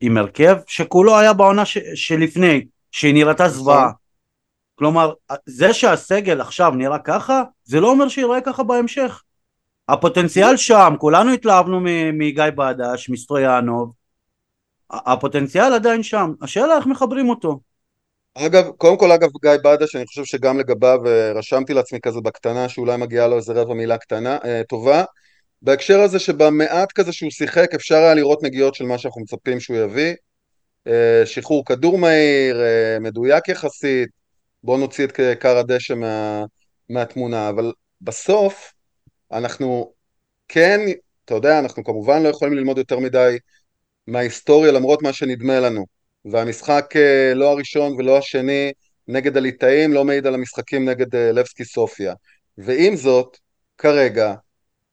[0.00, 3.90] עם הרכב שכולו היה בעונה ש, שלפני, שהיא נראתה זוועה.
[4.74, 5.12] כלומר,
[5.46, 9.22] זה שהסגל עכשיו נראה ככה, זה לא אומר שיראה ככה בהמשך.
[9.88, 11.80] הפוטנציאל שם, כולנו התלהבנו
[12.12, 13.92] מגיא בדש, מסטרויאנוב,
[14.90, 17.60] הפוטנציאל עדיין שם, השאלה איך מחברים אותו.
[18.38, 22.68] אגב, קודם כל אגב גיא בדש, אני חושב שגם לגביו אה, רשמתי לעצמי כזה בקטנה
[22.68, 25.04] שאולי מגיעה לו איזה רבע מילה קטנה, אה, טובה.
[25.62, 29.76] בהקשר הזה שבמעט כזה שהוא שיחק אפשר היה לראות נגיעות של מה שאנחנו מצפים שהוא
[29.76, 30.14] יביא.
[30.86, 32.60] אה, שחרור כדור מהיר,
[33.00, 34.08] מדויק יחסית,
[34.62, 36.44] בואו נוציא את כר הדשא מה,
[36.90, 38.72] מהתמונה, אבל בסוף
[39.32, 39.92] אנחנו
[40.48, 40.80] כן,
[41.24, 43.38] אתה יודע, אנחנו כמובן לא יכולים ללמוד יותר מדי
[44.06, 45.95] מההיסטוריה למרות מה שנדמה לנו,
[46.32, 48.72] והמשחק אה, לא הראשון ולא השני
[49.08, 52.14] נגד הליטאים לא מעיד על המשחקים נגד לבסקי סופיה,
[52.58, 53.36] ועם זאת,
[53.78, 54.34] כרגע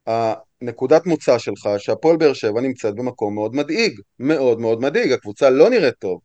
[0.08, 5.70] הנקודת מוצא שלך שהפועל באר שבע נמצאת במקום מאוד מדאיג, מאוד מאוד מדאיג, הקבוצה לא
[5.70, 6.20] נראית טוב.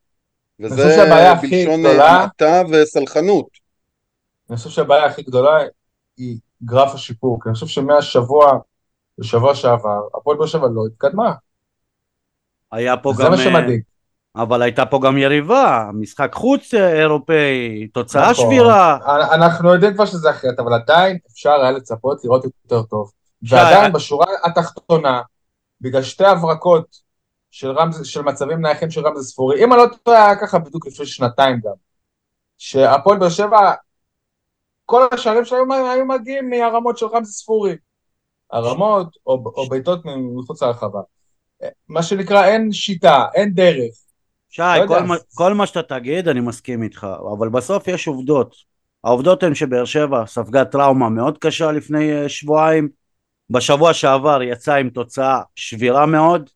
[0.60, 1.04] וזה
[1.42, 3.46] בלשון המעטה וסלחנות.
[4.50, 5.58] אני חושב שהבעיה הכי גדולה
[6.16, 8.58] היא גרף השיפור, כי אני חושב שמהשבוע
[9.18, 11.32] לשבוע שעבר, הפועל באר שבע לא התקדמה.
[12.72, 13.24] היה פה גם...
[13.24, 13.82] זה מה שמדאיג.
[14.38, 18.46] אבל הייתה פה גם יריבה, משחק חוץ אירופאי, תוצאה נכון.
[18.46, 18.98] שבירה.
[19.34, 23.12] אנחנו יודעים כבר שזה אחרת, אבל עדיין אפשר היה לצפות לראות יותר טוב.
[23.42, 25.22] ועדיין בשורה התחתונה,
[25.80, 26.96] בגלל שתי הברקות
[27.50, 30.86] של, רמז, של מצבים נייחים של רמזי ספורי, אם אני לא טועה, היה ככה בדיוק
[30.86, 31.72] לפני שנתיים גם,
[32.58, 33.72] שהפועל באר שבע,
[34.84, 37.76] כל השערים שלהם היו מגיעים מהרמות של רמזי ספורי.
[38.52, 41.00] הרמות או, או בעיטות מחוץ לרחבה.
[41.88, 43.94] מה שנקרא, אין שיטה, אין דרך.
[44.48, 47.06] שי, לא כל, מה, כל מה שאתה תגיד, אני מסכים איתך,
[47.38, 48.54] אבל בסוף יש עובדות.
[49.04, 52.88] העובדות הן שבאר שבע ספגה טראומה מאוד קשה לפני אה, שבועיים,
[53.50, 56.50] בשבוע שעבר יצא עם תוצאה שבירה מאוד,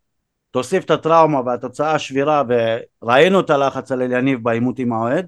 [0.50, 2.42] תוסיף את הטראומה והתוצאה השבירה
[3.02, 5.26] וראינו את הלחץ על אליניב בעימות עם האוהד,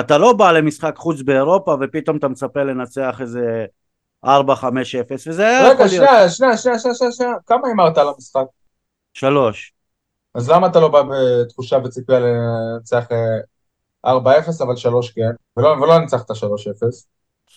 [0.00, 3.66] אתה לא בא למשחק חוץ באירופה ופתאום אתה מצפה לנצח איזה
[4.26, 4.28] 4-5-0
[5.26, 8.44] וזה היה רגע, שנייה, שנייה, שנייה, שנייה, שנייה, כמה הימרת על המשחק?
[9.14, 9.75] שלוש.
[10.36, 13.04] אז למה אתה לא בא בתחושה וציפייה לנצח
[14.06, 16.34] 4-0 אה, אבל 3 כן, ולא, ולא ניצחת 3-0?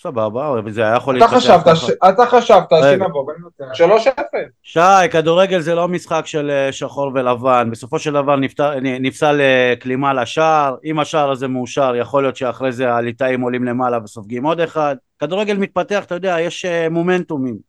[0.01, 2.09] סבבה, זה היה יכול להתפתח ככה.
[2.09, 4.49] אתה חשבת שנבוא וננצח שלוש אפס.
[4.63, 4.79] שי,
[5.11, 8.35] כדורגל זה לא משחק של אה, שחור ולבן, בסופו של דבר
[8.81, 13.99] נפסל אה, כלימה לשער, אם השער הזה מאושר יכול להיות שאחרי זה הליטאים עולים למעלה
[14.03, 17.68] וסופגים עוד אחד, כדורגל מתפתח, אתה יודע, יש מומנטומים.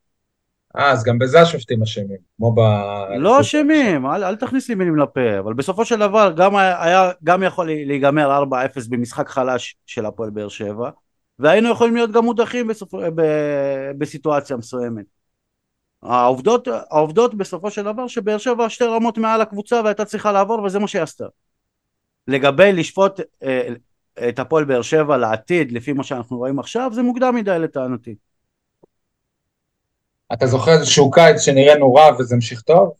[0.77, 2.61] אה, אז גם בזה השופטים אשמים, כמו ב...
[3.19, 7.43] לא אשמים, אל, אל תכניס לי מילים לפה, אבל בסופו של דבר גם היה, גם
[7.43, 8.53] יכול להיגמר 4-0
[8.89, 10.91] במשחק חלש של הפועל באר שבע,
[11.39, 12.95] והיינו יכולים להיות גם מודחים בסופ...
[12.95, 13.23] ב...
[13.99, 15.05] בסיטואציה מסוימת.
[16.03, 20.79] העובדות, העובדות בסופו של דבר שבאר שבע שתי רמות מעל הקבוצה והייתה צריכה לעבור וזה
[20.79, 21.25] מה שהיא עשתה.
[22.29, 23.69] לגבי לשפוט אה,
[24.29, 28.15] את הפועל באר שבע לעתיד לפי מה שאנחנו רואים עכשיו זה מוקדם מדי לטענתי.
[30.33, 32.93] אתה זוכר איזשהו קיץ שנראינו רע וזה המשיך טוב?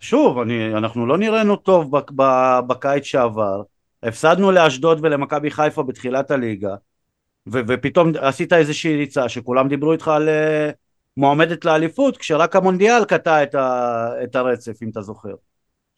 [0.00, 1.90] שוב, אני, אנחנו לא נראינו טוב
[2.66, 3.62] בקיץ שעבר,
[4.02, 6.74] הפסדנו לאשדוד ולמכבי חיפה בתחילת הליגה,
[7.52, 10.72] ו- ופתאום עשית איזושהי ריצה שכולם דיברו איתך על uh,
[11.16, 15.34] מועמדת לאליפות כשרק המונדיאל קטע את, ה- את הרצף אם אתה זוכר.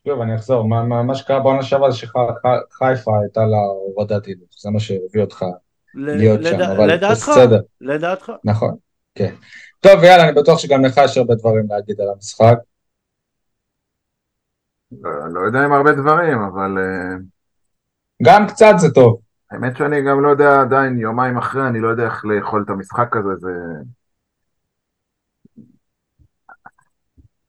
[0.09, 4.49] שוב אני אחזור, מה, מה, מה שקרה בעונה שעברה זה שחיפה הייתה לה הורדת הילוך,
[4.61, 5.45] זה מה שהביא אותך
[5.95, 6.51] להיות לד...
[6.51, 7.61] שם, אבל לדעתך, בסדר.
[7.81, 8.33] לדעתך.
[8.45, 8.77] נכון,
[9.15, 9.35] כן.
[9.85, 12.59] טוב יאללה, אני בטוח שגם לך יש הרבה דברים להגיד על המשחק.
[14.93, 16.79] לא, לא יודע אם הרבה דברים, אבל...
[16.79, 17.17] אה,
[18.23, 19.21] גם קצת זה טוב.
[19.51, 23.17] האמת שאני גם לא יודע עדיין, יומיים אחרי, אני לא יודע איך לאכול את המשחק
[23.17, 23.51] הזה, זה...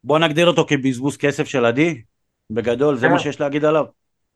[0.04, 2.02] בוא נגדיר אותו כבזבוז כסף של עדי,
[2.50, 3.20] בגדול, זה מה כן.
[3.20, 3.86] שיש להגיד עליו.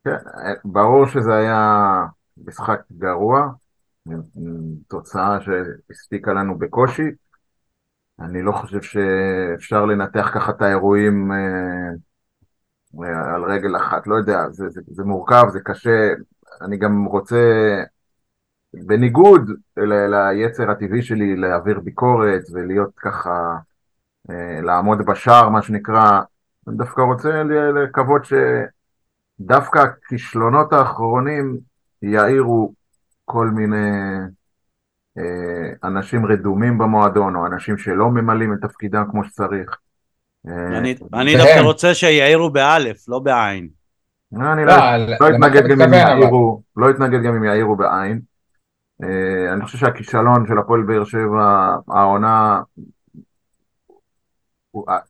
[0.04, 0.16] כן,
[0.64, 2.04] ברור שזה היה
[2.46, 3.48] משחק גרוע,
[4.88, 7.10] תוצאה שהספיקה לנו בקושי.
[8.20, 11.90] אני לא חושב שאפשר לנתח ככה את האירועים אה,
[13.34, 16.08] על רגל אחת, לא יודע, זה, זה, זה מורכב, זה קשה,
[16.62, 17.36] אני גם רוצה,
[18.74, 23.56] בניגוד ליצר הטבעי שלי להעביר ביקורת ולהיות ככה,
[24.30, 26.20] אה, לעמוד בשער מה שנקרא,
[26.68, 27.42] אני דווקא רוצה
[27.74, 31.58] לקוות שדווקא הכישלונות האחרונים
[32.02, 32.74] יאירו
[33.24, 34.26] כל מיני אה,
[35.84, 39.78] אנשים רדומים במועדון או אנשים שלא ממלאים את תפקידם כמו שצריך.
[40.48, 40.78] אה,
[41.12, 43.68] אני דווקא רוצה שיעירו באלף, לא בעין.
[44.36, 44.72] אני לא,
[45.28, 48.20] אתנגד גם אם יעירו, לא אתנגד גם אם יעירו בעין.
[49.02, 52.60] אה, אני חושב שהכישלון של הפועל באר שבע, העונה,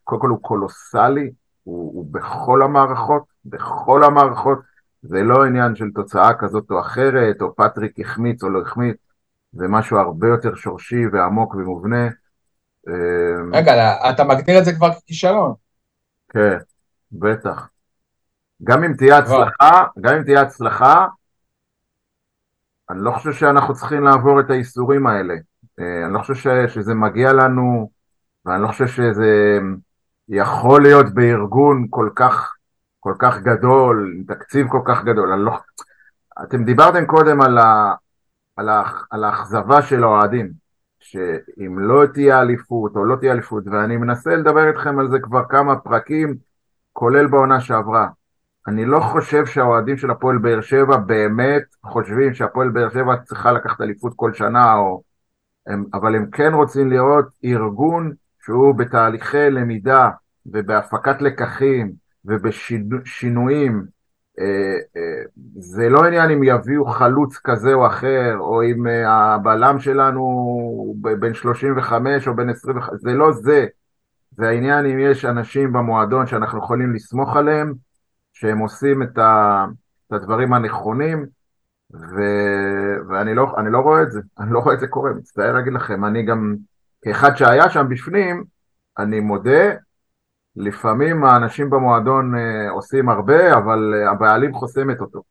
[0.05, 1.31] קודם כל הוא קולוסלי,
[1.65, 4.59] הוא בכל המערכות, בכל המערכות,
[5.03, 8.97] זה לא עניין של תוצאה כזאת או אחרת, או פטריק החמיץ או לא החמיץ,
[9.53, 12.09] זה משהו הרבה יותר שורשי ועמוק ומובנה.
[13.53, 15.55] רגע, אתה מגדיר את זה כבר ככישלון.
[16.29, 16.57] כן,
[17.13, 17.69] בטח.
[18.65, 21.07] גם אם תהיה הצלחה, גם אם תהיה הצלחה,
[22.91, 25.35] אני לא חושב שאנחנו צריכים לעבור את האיסורים האלה.
[25.81, 27.91] אה, אני לא חושב שזה מגיע לנו,
[28.47, 29.59] ואני לא חושב שזה
[30.29, 32.55] יכול להיות בארגון כל כך,
[33.01, 35.35] כל כך גדול, עם תקציב כל כך גדול.
[35.35, 35.59] לא...
[36.43, 37.95] אתם דיברתם קודם על, ה...
[38.57, 40.53] על, האכזבה של האוהדים,
[41.01, 45.43] שאם לא תהיה אליפות או לא תהיה אליפות, ואני מנסה לדבר איתכם על זה כבר
[45.49, 46.37] כמה פרקים,
[46.93, 48.09] כולל בעונה שעברה.
[48.69, 53.81] אני לא חושב שהאוהדים של הפועל באר שבע באמת חושבים שהפועל באר שבע צריכה לקחת
[53.81, 55.03] אליפות כל שנה, או...
[55.67, 58.13] הם, אבל הם כן רוצים לראות ארגון
[58.45, 60.11] שהוא בתהליכי למידה
[60.47, 61.93] ובהפקת לקחים
[62.25, 63.85] ובשינויים.
[64.41, 65.23] אה, אה,
[65.59, 71.35] זה לא עניין אם יביאו חלוץ כזה או אחר, או אם אה, הבלם שלנו בן
[71.35, 73.67] 35 או בן 25, זה לא זה.
[74.37, 77.75] זה העניין אם יש אנשים במועדון שאנחנו יכולים לסמוך עליהם,
[78.33, 79.65] שהם עושים את, ה,
[80.07, 81.27] את הדברים הנכונים,
[81.95, 82.21] ו,
[83.09, 86.05] ואני לא, לא רואה את זה, אני לא רואה את זה קורה, מצטער להגיד לכם,
[86.05, 86.57] אני גם,
[87.03, 88.45] כאחד שהיה שם בפנים,
[88.99, 89.71] אני מודה,
[90.57, 95.23] לפעמים האנשים במועדון אה, עושים הרבה, אבל אה, הבעלים חוסמת אותו.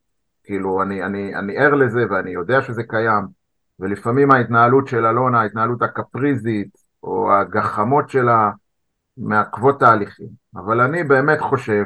[0.44, 3.24] כאילו, אני, אני, אני ער לזה ואני יודע שזה קיים,
[3.80, 6.70] ולפעמים ההתנהלות של אלונה, ההתנהלות הקפריזית,
[7.04, 8.52] או הגחמות שלה,
[9.18, 10.28] מעכבות תהליכים.
[10.56, 11.84] אבל אני באמת חושב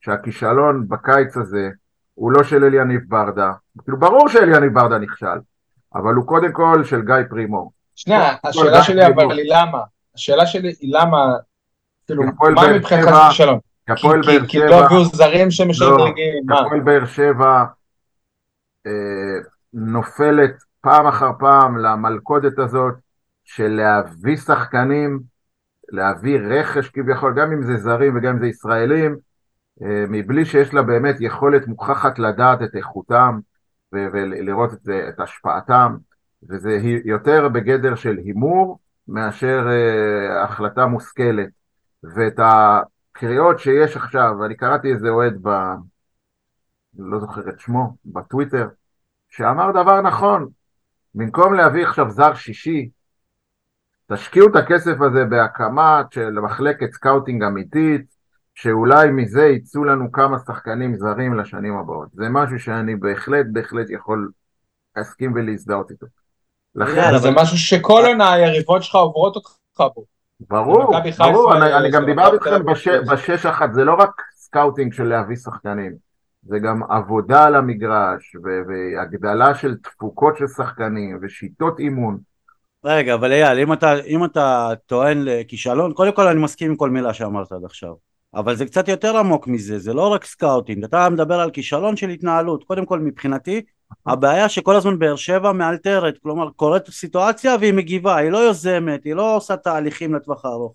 [0.00, 1.70] שהכישלון בקיץ הזה
[2.14, 3.52] הוא לא של אליניב ברדה,
[3.82, 5.38] כאילו ברור שאליניב ברדה נכשל,
[5.94, 7.70] אבל הוא קודם כל של גיא פרימו.
[7.94, 9.78] שנייה, השאלה שלי אבל היא למה?
[10.14, 11.36] השאלה שלי היא למה,
[12.10, 13.58] כאילו, מה מבחינתך כישלון?
[14.48, 16.60] כי לא הביאו זרים שמשדרגים, מה?
[16.60, 17.64] הפועל באר שבע
[18.86, 18.92] אה,
[19.72, 22.94] נופלת פעם אחר פעם למלכודת הזאת
[23.44, 25.20] של להביא שחקנים,
[25.92, 29.16] להביא רכש כביכול, גם אם זה זרים וגם אם זה ישראלים,
[29.82, 33.38] אה, מבלי שיש לה באמת יכולת מוכחת לדעת את איכותם
[33.92, 35.96] ולראות את, את השפעתם,
[36.48, 41.48] וזה יותר בגדר של הימור מאשר uh, החלטה מושכלת.
[42.04, 45.48] ואת הקריאות שיש עכשיו, ואני קראתי איזה אוהד ב...
[46.98, 48.68] לא זוכר את שמו, בטוויטר,
[49.28, 50.48] שאמר דבר נכון,
[51.14, 52.90] במקום להביא עכשיו זר שישי,
[54.12, 58.20] תשקיעו את הכסף הזה בהקמת של מחלקת scouting אמיתית,
[58.54, 62.08] שאולי מזה יצאו לנו כמה שחקנים זרים לשנים הבאות.
[62.12, 64.30] זה משהו שאני בהחלט בהחלט יכול
[64.96, 66.06] להסכים ולהזדהות איתו.
[66.74, 67.18] לכן...
[67.18, 69.50] זה משהו שכל עונה היריבות שלך עוברות אותך
[69.94, 70.19] בו.
[70.48, 72.64] ברור, ברור, אני, אני גם דיברתי איתכם
[73.12, 75.92] בשש אחת, זה לא רק scouting של להביא שחקנים,
[76.42, 82.18] זה גם עבודה על המגרש, והגדלה של תפוקות של שחקנים, ושיטות אימון.
[82.84, 86.90] רגע, אבל אייל, אם אתה, אם אתה טוען לכישלון, קודם כל אני מסכים עם כל
[86.90, 87.94] מילה שאמרת עד עכשיו.
[88.34, 92.08] אבל זה קצת יותר עמוק מזה, זה לא רק scouting, אתה מדבר על כישלון של
[92.08, 93.62] התנהלות, קודם כל מבחינתי
[94.06, 99.14] הבעיה שכל הזמן באר שבע מאלתרת, כלומר קורית סיטואציה והיא מגיבה, היא לא יוזמת, היא
[99.14, 100.74] לא עושה תהליכים לטווח הארוך,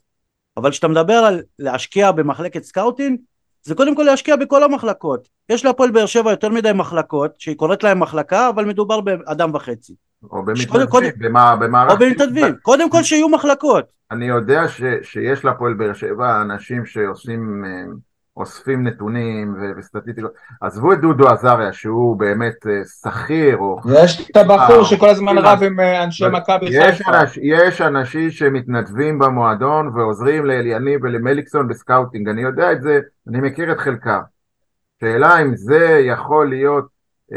[0.58, 3.19] אבל כשאתה מדבר על להשקיע במחלקת scouting,
[3.63, 7.84] זה קודם כל להשקיע בכל המחלקות, יש להפועל באר שבע יותר מדי מחלקות, שהיא קוראת
[7.84, 9.93] להם מחלקה, אבל מדובר באדם וחצי.
[10.32, 11.12] או במתנדבים,
[11.60, 11.93] במערכת...
[11.93, 13.86] או במתנדבים, קודם כל שיהיו מחלקות.
[14.12, 17.93] אני יודע ש, שיש להפועל באר שבע אנשים שעושים, אה,
[18.38, 20.32] אוספים נתונים וסטטיסטיקות.
[20.62, 22.71] עזבו את דודו עזריה שהוא באמת אה,
[23.02, 23.80] שכיר או...
[24.04, 27.12] יש את הבחור שכל הזמן רב עם אה, אנשי מכבי חיפה.
[27.41, 33.71] יש אנשים שמתנדבים במועדון ועוזרים לאליניב ולמליקסון ב scouting, אני יודע את זה, אני מכיר
[33.71, 34.21] את חלקם.
[35.00, 36.86] שאלה אם זה יכול להיות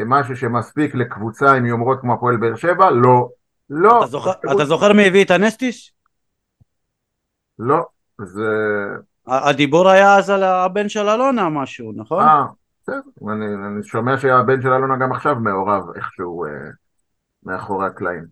[0.06, 2.90] משהו שמספיק לקבוצה עם יומרות כמו הפועל באר שבע?
[2.90, 3.28] לא.
[3.70, 4.04] לא.
[4.54, 5.90] אתה זוכר, מי הביא את הנסטיס?
[7.58, 7.86] לא,
[8.24, 8.48] זה...
[9.28, 12.22] הדיבור היה אז על הבן של אלונה משהו, נכון?
[12.22, 12.46] אה,
[12.82, 13.00] בסדר,
[13.32, 16.50] אני, אני שומע שהבן של אלונה גם עכשיו מעורב איכשהו אה,
[17.42, 18.24] מאחורי הקלעים.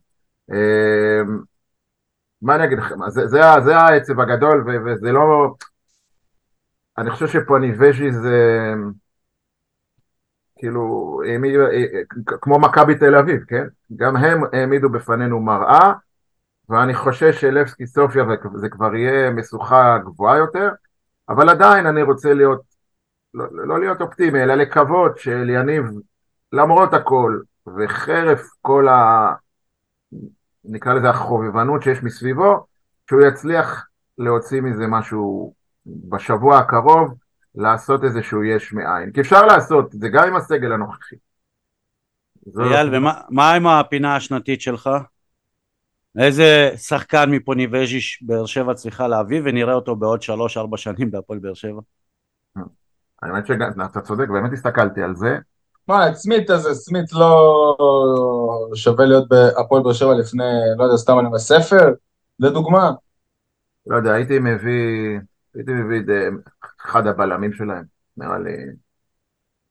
[0.53, 1.23] אה,
[2.43, 5.55] מה אני אגיד לכם, זה, זה, זה העצב הגדול וזה לא...
[6.99, 8.73] אני חושב שפוניבז'י זה...
[10.59, 12.03] כאילו, העמיד, אה, אה,
[12.41, 13.65] כמו מכבי תל אביב, כן?
[13.97, 15.93] גם הם העמידו בפנינו מראה
[16.69, 20.69] ואני חושש שלבסקי סופיה זה כבר יהיה משוכה גבוהה יותר,
[21.29, 22.63] אבל עדיין אני רוצה להיות,
[23.35, 25.85] לא, לא להיות אופטימי, אלא לקוות שאליניב,
[26.53, 29.33] למרות הכל, וחרף כל ה...
[30.65, 32.67] נקרא לזה החובבנות שיש מסביבו,
[33.09, 33.87] שהוא יצליח
[34.19, 35.55] להוציא מזה משהו
[35.87, 37.15] בשבוע הקרוב,
[37.55, 39.13] לעשות איזשהו יש מאין.
[39.13, 41.17] כי אפשר לעשות את זה גם עם הסגל הנוכחי.
[42.61, 44.91] אייל, ומה עם הפינה השנתית שלך?
[46.19, 51.55] איזה שחקן מפוניבז'יש באר שבע צריכה להביא ונראה אותו בעוד שלוש ארבע שנים בהפועל באר
[51.55, 51.81] שבע?
[53.23, 55.39] האמת שאתה צודק, באמת הסתכלתי על זה.
[55.89, 57.77] מה, את סמית הזה, סמית לא
[58.75, 60.45] שווה להיות בהפועל באר שבע לפני,
[60.79, 61.93] לא יודע, סתם אני בספר?
[62.41, 62.93] לדוגמה.
[63.87, 65.19] לא יודע, הייתי מביא,
[65.55, 66.07] הייתי מביא את
[66.87, 67.85] אחד הבלמים שלהם,
[68.17, 68.57] נראה לי,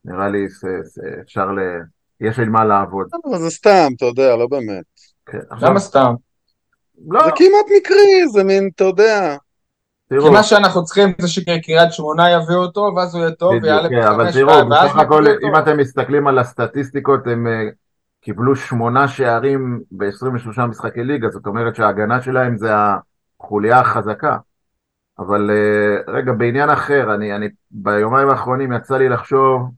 [0.06, 0.48] נראה לי
[1.22, 1.60] אפשר ל...
[2.22, 3.08] יש לי מה לעבוד.
[3.30, 4.86] אבל זה סתם, אתה יודע, לא באמת.
[5.26, 6.14] כן, למה סתם?
[7.08, 7.26] לא.
[7.26, 9.38] זה כמעט מקרי, זה מין, אתה יודע.
[10.10, 14.02] כי מה שאנחנו צריכים זה שקריית שמונה יביאו אותו, ואז הוא יהיה טוב, ויעלה כן,
[14.02, 17.70] אבל תראו, בסך הכל, אם אתם מסתכלים על הסטטיסטיקות, הם אה,
[18.22, 22.72] קיבלו שמונה שערים ב-23 משחקי ליגה, זאת אומרת שההגנה שלהם זה
[23.40, 24.38] החוליה החזקה.
[25.20, 29.72] אבל אה, רגע, בעניין אחר, אני, אני ביומיים האחרונים יצא לי לחשוב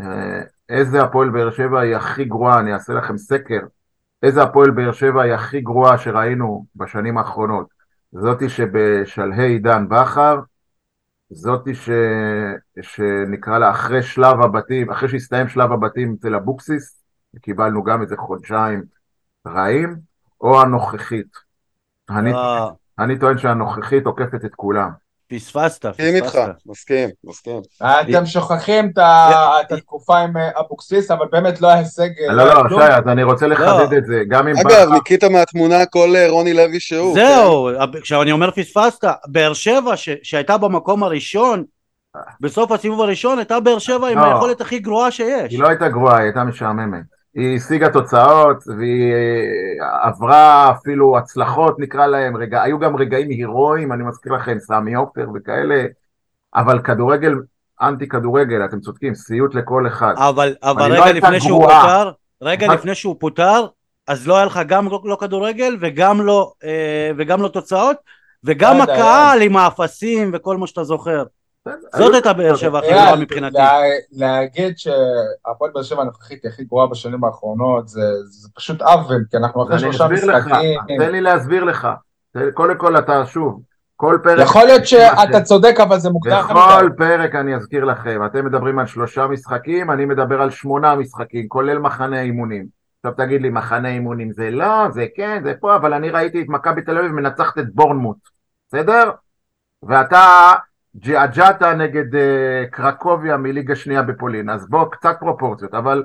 [0.00, 3.60] אה, איזה הפועל באר שבע היא הכי גרועה, אני אעשה לכם סקר,
[4.22, 7.66] איזה הפועל באר שבע היא הכי גרועה שראינו בשנים האחרונות.
[8.12, 10.40] זאתי שבשלהי עידן בכר,
[11.30, 11.90] זאתי ש...
[12.80, 17.02] שנקרא לה אחרי שלב הבתים, אחרי שהסתיים שלב הבתים אצל אבוקסיס,
[17.40, 18.82] קיבלנו גם איזה חודשיים
[19.46, 19.96] רעים,
[20.40, 21.36] או הנוכחית.
[22.10, 22.68] אני, אה.
[22.98, 24.90] אני טוען שהנוכחית עוקפת את כולם.
[25.28, 27.60] פספסת, מסכים איתך, מסכים, מסכים.
[27.82, 28.90] אתם שוכחים
[29.60, 32.08] את התקופה עם אה, אבוקסיס, אבל באמת לא ההישג...
[32.28, 33.98] אה, לא, לא, שי, אז אני רוצה לחדד לא.
[33.98, 34.54] את זה, גם אם...
[34.56, 37.14] אגב, ניקית מהתמונה כל רוני לוי שהוא.
[37.14, 41.64] זהו, עכשיו אני אומר פספסת, באר שבע שהייתה במקום הראשון,
[42.40, 44.24] בסוף הסיבוב הראשון הייתה באר שבע עם לא.
[44.24, 45.52] היכולת הכי גרועה שיש.
[45.52, 47.15] היא לא הייתה גרועה, היא הייתה משעממת.
[47.36, 53.92] היא השיגה תוצאות והיא אה, עברה אפילו הצלחות נקרא להם, רגע, היו גם רגעים הירואיים,
[53.92, 55.84] אני מזכיר לכם, סמי עופר וכאלה,
[56.54, 57.34] אבל כדורגל,
[57.82, 60.14] אנטי כדורגל, אתם צודקים, סיוט לכל אחד.
[60.16, 62.10] אבל, אבל לא רגע לא לפני שהוא פוטר,
[62.42, 63.66] רגע לפני שהוא פוטר,
[64.06, 67.96] אז לא היה לך גם לא, לא כדורגל וגם לא, אה, וגם לא תוצאות,
[68.44, 71.24] וגם הקהל עם האפסים וכל מה שאתה זוכר.
[71.96, 73.58] זאת הייתה באר שבע הכי גרועה מבחינתי.
[74.12, 79.64] להגיד שהפועל באר שבע הנוכחית היא הכי גרועה בשנים האחרונות זה פשוט עוול, כי אנחנו
[79.64, 80.80] אחרי שלושה משחקים.
[80.98, 81.88] תן לי להסביר לך.
[82.54, 83.60] קודם כל אתה שוב,
[83.96, 84.38] כל פרק...
[84.42, 86.42] יכול להיות שאתה צודק אבל זה מוקדם.
[86.50, 91.48] בכל פרק אני אזכיר לכם, אתם מדברים על שלושה משחקים, אני מדבר על שמונה משחקים,
[91.48, 92.66] כולל מחנה אימונים.
[93.04, 96.48] עכשיו תגיד לי, מחנה אימונים זה לא, זה כן, זה פה, אבל אני ראיתי את
[96.48, 98.16] מכבי תל אביב מנצחת את בורנמוט,
[98.68, 99.10] בסדר?
[99.82, 100.52] ואתה
[100.98, 102.18] ג'עג'עתה נגד uh,
[102.70, 106.04] קרקוביה מליגה שנייה בפולין, אז בוא קצת פרופורציות, אבל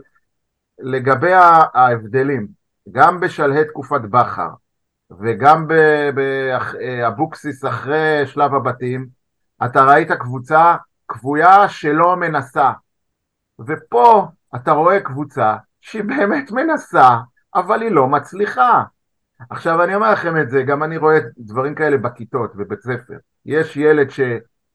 [0.79, 1.33] לגבי
[1.73, 2.47] ההבדלים,
[2.91, 4.49] גם בשלהי תקופת בכר
[5.19, 5.67] וגם
[6.15, 9.07] באבוקסיס אחרי שלב הבתים,
[9.65, 10.75] אתה ראית קבוצה
[11.07, 12.71] כבויה שלא מנסה,
[13.67, 17.09] ופה אתה רואה קבוצה שהיא באמת מנסה,
[17.55, 18.83] אבל היא לא מצליחה.
[19.49, 23.17] עכשיו אני אומר לכם את זה, גם אני רואה דברים כאלה בכיתות, בבית ספר.
[23.45, 24.19] יש ילד ש...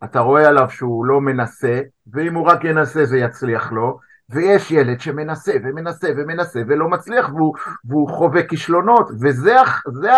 [0.05, 1.81] אתה רואה עליו שהוא לא מנסה,
[2.13, 3.99] ואם הוא רק ינסה זה יצליח לו,
[4.31, 7.55] ויש ילד שמנסה ומנסה ומנסה ולא מצליח והוא,
[7.85, 9.57] והוא חווה כישלונות, וזה
[9.93, 10.11] זה,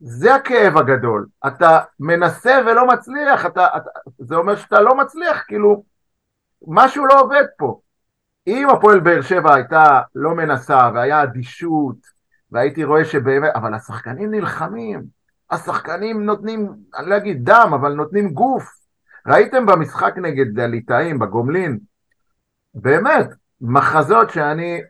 [0.00, 1.26] זה הכאב הגדול.
[1.46, 5.82] אתה מנסה ולא מצליח, אתה, אתה, זה אומר שאתה לא מצליח, כאילו,
[6.66, 7.80] משהו לא עובד פה.
[8.46, 11.96] אם הפועל באר שבע הייתה לא מנסה והיה אדישות,
[12.52, 15.02] והייתי רואה שבאמת, אבל השחקנים נלחמים,
[15.50, 18.85] השחקנים נותנים, אני לא אגיד דם, אבל נותנים גוף.
[19.26, 21.78] ראיתם במשחק נגד הליטאים, בגומלין,
[22.74, 23.26] באמת,
[23.60, 24.80] מחזות שאני,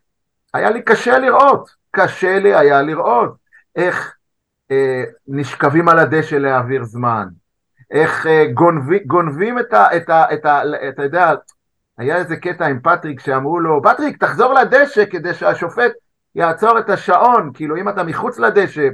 [0.55, 3.37] היה לי קשה לראות, קשה לי היה לראות
[3.77, 4.14] איך
[4.70, 7.29] אה, נשכבים על הדשא להעביר זמן,
[7.90, 9.96] איך אה, גונבים, גונבים את ה...
[9.96, 10.25] את ה,
[10.88, 11.35] את יודע,
[11.99, 15.92] היה איזה קטע עם פטריק שאמרו לו, פטריק, תחזור לדשא כדי שהשופט
[16.35, 18.88] יעצור את השעון, כאילו אם אתה מחוץ לדשא,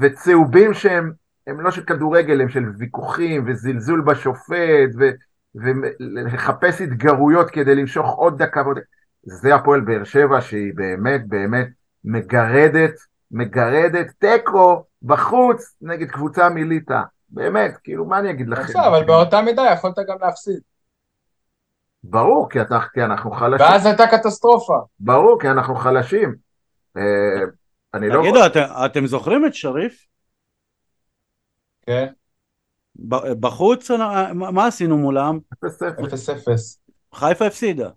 [0.00, 1.12] וצהובים שהם
[1.50, 5.10] הם לא של כדורגל, הם של ויכוחים וזלזול בשופט ו,
[5.54, 8.86] ולחפש התגרויות כדי למשוך עוד דקה ועוד דקה.
[9.22, 11.68] זה הפועל באר שבע שהיא באמת באמת
[12.04, 12.94] מגרדת,
[13.30, 17.00] מגרדת תיקו בחוץ נגד קבוצה מליטא.
[17.28, 18.62] באמת, כאילו, מה אני אגיד לכם?
[18.62, 20.60] עכשיו, אבל באותה מידה יכולת גם להפסיד.
[22.04, 23.66] ברור, כי, אתה, כי אנחנו חלשים.
[23.66, 24.78] ואז הייתה קטסטרופה.
[25.00, 26.34] ברור, כי אנחנו חלשים.
[26.96, 27.02] אה,
[27.94, 28.46] לא תגידו, לא...
[28.46, 30.06] אתם, אתם זוכרים את שריף?
[31.90, 32.06] כן.
[33.40, 33.90] בחוץ,
[34.34, 35.38] מה עשינו מולם?
[35.64, 35.68] 0-0.
[37.14, 37.88] חיפה הפסידה.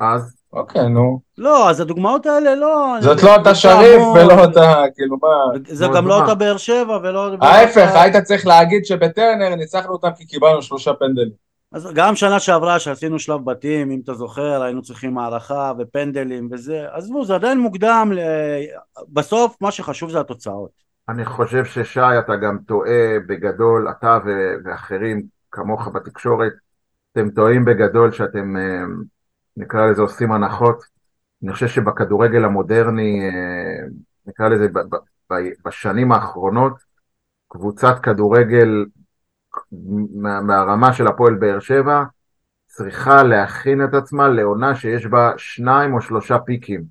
[0.00, 0.36] אז?
[0.52, 1.20] אוקיי, נו.
[1.38, 2.94] לא, אז הדוגמאות האלה לא...
[3.00, 5.58] זאת לא אותה שריף ולא אותה, כאילו מה...
[5.68, 7.36] זה גם לא אותה באר שבע ולא...
[7.40, 11.42] ההפך, היית צריך להגיד שבטרנר ניצחנו אותם כי קיבלנו שלושה פנדלים.
[11.72, 16.86] אז גם שנה שעברה שעשינו שלב בתים, אם אתה זוכר, היינו צריכים הערכה ופנדלים וזה,
[16.90, 18.12] עזבו, זה עדיין מוקדם,
[19.08, 20.70] בסוף מה שחשוב זה התוצאות.
[21.08, 24.18] אני חושב ששי, אתה גם טועה בגדול, אתה
[24.64, 26.52] ואחרים כמוך בתקשורת,
[27.12, 28.82] אתם טועים בגדול שאתם, אה,
[29.56, 30.84] נקרא לזה, עושים הנחות.
[31.44, 33.86] אני חושב שבכדורגל המודרני, אה,
[34.26, 34.68] נקרא לזה,
[35.64, 36.72] בשנים האחרונות,
[37.48, 38.84] קבוצת כדורגל
[40.42, 42.04] מהרמה של הפועל באר שבע
[42.66, 46.84] צריכה להכין את עצמה לעונה שיש בה שניים או שלושה פיקים.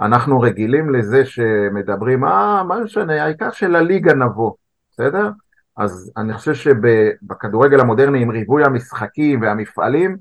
[0.00, 4.52] אנחנו רגילים לזה שמדברים, אה, מה משנה, העיקר שלליגה נבוא,
[4.90, 5.30] בסדר?
[5.76, 10.16] אז אני חושב שבכדורגל המודרני עם ריבוי המשחקים והמפעלים,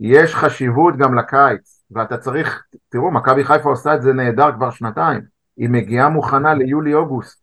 [0.00, 5.20] יש חשיבות גם לקיץ, ואתה צריך, תראו, מכבי חיפה עושה את זה נהדר כבר שנתיים,
[5.56, 7.42] היא מגיעה מוכנה ליולי-אוגוסט,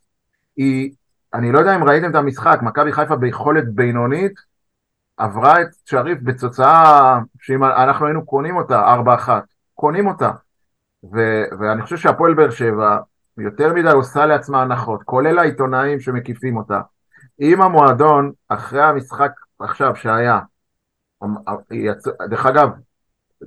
[0.56, 0.92] היא,
[1.34, 4.34] אני לא יודע אם ראיתם את המשחק, מכבי חיפה ביכולת בינונית,
[5.18, 8.96] עברה את שריף בתוצאה שאם אנחנו היינו קונים אותה,
[9.28, 9.30] 4-1,
[9.74, 10.32] קונים אותה,
[11.14, 12.98] ו- ואני חושב שהפועל באר שבע
[13.38, 16.82] יותר מדי עושה לעצמה הנחות, כולל העיתונאים שמקיפים אותה.
[17.42, 20.40] אם המועדון, אחרי המשחק עכשיו שהיה,
[21.72, 22.08] יצ...
[22.30, 22.70] דרך אגב,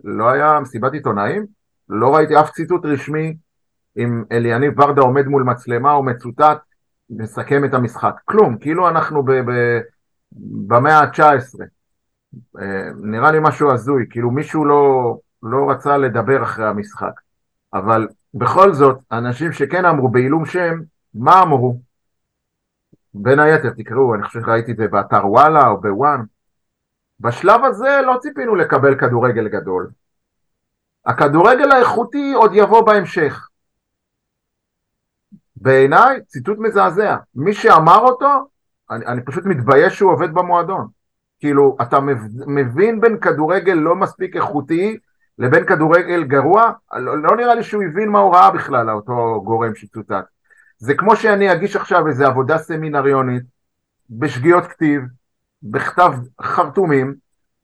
[0.05, 1.47] לא היה מסיבת עיתונאים,
[1.89, 3.37] לא ראיתי אף ציטוט רשמי
[3.97, 6.59] עם אליניב ורדה עומד מול מצלמה או מצוטט,
[7.11, 8.15] מסכם את המשחק.
[8.25, 9.33] כלום, כאילו אנחנו ב...
[9.33, 9.81] ב...
[10.67, 11.21] במאה ה-19.
[12.61, 17.21] אה, נראה לי משהו הזוי, כאילו מישהו לא, לא רצה לדבר אחרי המשחק.
[17.75, 20.81] אבל בכל זאת, אנשים שכן אמרו בעילום שם,
[21.15, 21.81] מה אמרו?
[23.15, 26.21] בין היתר, תקראו, אני חושב שראיתי את זה באתר וואלה או בוואן.
[27.21, 29.91] בשלב הזה לא ציפינו לקבל כדורגל גדול.
[31.07, 33.49] הכדורגל האיכותי עוד יבוא בהמשך.
[35.57, 37.17] בעיניי, ציטוט מזעזע.
[37.35, 38.29] מי שאמר אותו,
[38.91, 40.89] אני, אני פשוט מתבייש שהוא עובד במועדון.
[41.39, 41.99] כאילו, אתה
[42.47, 44.99] מבין בין כדורגל לא מספיק איכותי
[45.41, 49.75] לבין כדורגל גרוע, לא, לא נראה לי שהוא הבין מה הוא ראה בכלל, אותו גורם
[49.75, 50.25] שצוטט.
[50.79, 53.43] זה כמו שאני אגיש עכשיו איזו עבודה סמינריונית,
[54.11, 55.03] בשגיאות כתיב,
[55.63, 56.13] בכתב
[56.43, 57.15] חרטומים,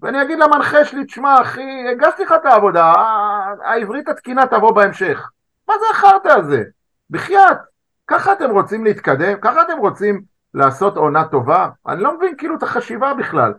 [0.01, 2.93] ואני אגיד למנחה שלי, תשמע אחי, הגשתי לך את העבודה,
[3.65, 5.31] העברית התקינה תבוא בהמשך.
[5.69, 6.63] מה זה החרטא הזה?
[7.11, 7.59] בחייאת,
[8.07, 9.41] ככה אתם רוצים להתקדם?
[9.41, 10.23] ככה אתם רוצים
[10.55, 11.69] לעשות עונה טובה?
[11.89, 13.53] אני לא מבין כאילו את החשיבה בכלל.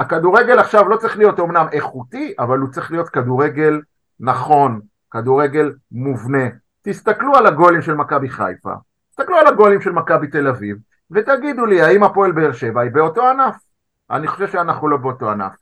[0.00, 3.80] הכדורגל עכשיו לא צריך להיות אומנם איכותי, אבל הוא צריך להיות כדורגל
[4.20, 4.80] נכון,
[5.10, 6.44] כדורגל מובנה.
[6.82, 8.72] תסתכלו על הגולים של מכבי חיפה,
[9.10, 10.76] תסתכלו על הגולים של מכבי תל אביב,
[11.10, 13.56] ותגידו לי האם הפועל באר שבע היא באותו ענף.
[14.10, 15.52] אני חושב שאנחנו לא באותו ענף.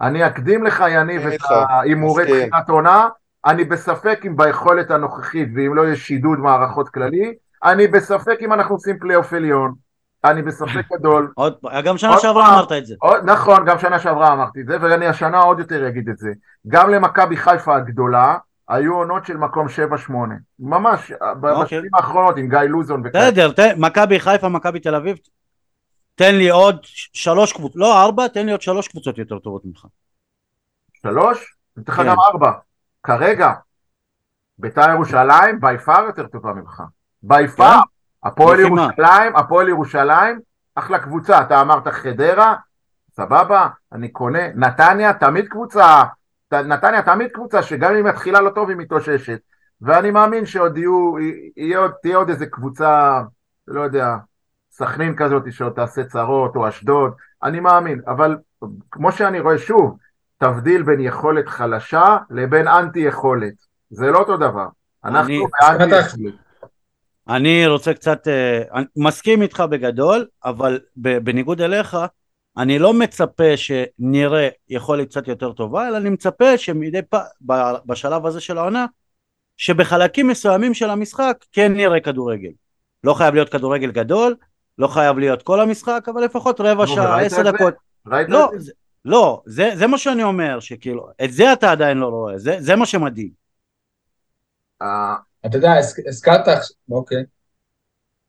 [0.00, 3.08] אני אקדים לך יניב את ההימורי תחילת עונה,
[3.46, 7.34] אני בספק אם ביכולת הנוכחית ואם לא יש שידוד מערכות כללי,
[7.64, 9.74] אני בספק אם אנחנו עושים פלייאוף עליון.
[10.24, 11.32] אני בספק גדול.
[11.36, 11.54] עוד,
[11.84, 12.94] גם שנה שעברה אמרת את זה.
[12.98, 16.30] עוד, נכון, גם שנה שעברה אמרתי את זה, ואני השנה עוד יותר אגיד את זה.
[16.68, 18.36] גם למכבי חיפה הגדולה,
[18.68, 19.66] היו עונות של מקום
[20.08, 20.12] 7-8.
[20.58, 21.62] ממש, אוקיי.
[21.62, 23.30] בשנים האחרונות עם גיא לוזון וכאלה.
[23.30, 25.16] בסדר, מכבי חיפה, מכבי תל אביב,
[26.14, 26.78] תן לי עוד
[27.12, 29.86] שלוש קבוצות, לא ארבע, תן לי עוד שלוש קבוצות יותר טובות ממך.
[31.02, 31.56] שלוש?
[31.76, 32.06] אני אתן לך כן.
[32.06, 32.52] גם ארבע.
[33.02, 33.52] כרגע,
[34.58, 36.82] בית"ר ירושלים, בי פאר יותר טובה ממך.
[37.22, 37.80] בי פאר.
[38.24, 40.40] הפועל ירושלים, הפועל ירושלים,
[40.74, 42.54] אחלה קבוצה, אתה אמרת חדרה,
[43.10, 46.02] סבבה, אני קונה, נתניה תמיד קבוצה,
[46.52, 49.38] נתניה תמיד קבוצה שגם אם מתחילה לא טוב היא מתאוששת,
[49.82, 51.14] ואני מאמין שעוד יהיו,
[51.56, 53.22] יהיה עוד, תהיה עוד איזה קבוצה,
[53.68, 54.16] לא יודע,
[54.70, 57.12] סכנין כזאת שעוד תעשה צרות, או אשדוד,
[57.42, 58.36] אני מאמין, אבל
[58.90, 59.98] כמו שאני רואה שוב,
[60.38, 63.54] תבדיל בין יכולת חלשה לבין אנטי יכולת,
[63.90, 64.66] זה לא אותו דבר,
[65.04, 66.34] אנחנו באנטי יכולת.
[67.28, 71.96] אני רוצה קצת, אה, אני מסכים איתך בגדול, אבל בניגוד אליך,
[72.56, 78.40] אני לא מצפה שנראה יכולת קצת יותר טובה, אלא אני מצפה שמדי פעם, בשלב הזה
[78.40, 78.86] של העונה,
[79.56, 82.50] שבחלקים מסוימים של המשחק כן נראה כדורגל.
[83.04, 84.36] לא חייב להיות כדורגל גדול,
[84.78, 87.74] לא חייב להיות כל המשחק, אבל לפחות רבע שעה, עשר דקות.
[88.06, 88.72] ראית לא, את זה?
[89.04, 92.76] לא, זה, זה מה שאני אומר, שכאילו, את זה אתה עדיין לא רואה, זה, זה
[92.76, 93.30] מה שמדהים.
[95.44, 95.72] אה, אתה יודע,
[96.08, 96.48] הזכרת,
[96.90, 97.24] אוקיי.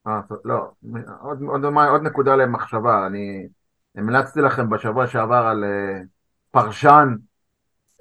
[0.08, 0.72] אה, לא,
[1.20, 3.48] עוד, עוד, עוד נקודה למחשבה, אני
[3.96, 6.06] המלצתי לכם בשבוע שעבר על אה,
[6.52, 7.16] פרשן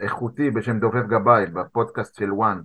[0.01, 2.61] איכותי בשם דובב גבאי בפודקאסט של וואן.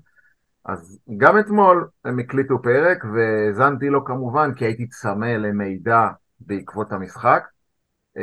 [0.66, 6.08] אז גם אתמול הם הקליטו פרק והאזנתי לו כמובן כי הייתי צמא למידע
[6.40, 7.44] בעקבות המשחק.
[8.18, 8.22] Uh,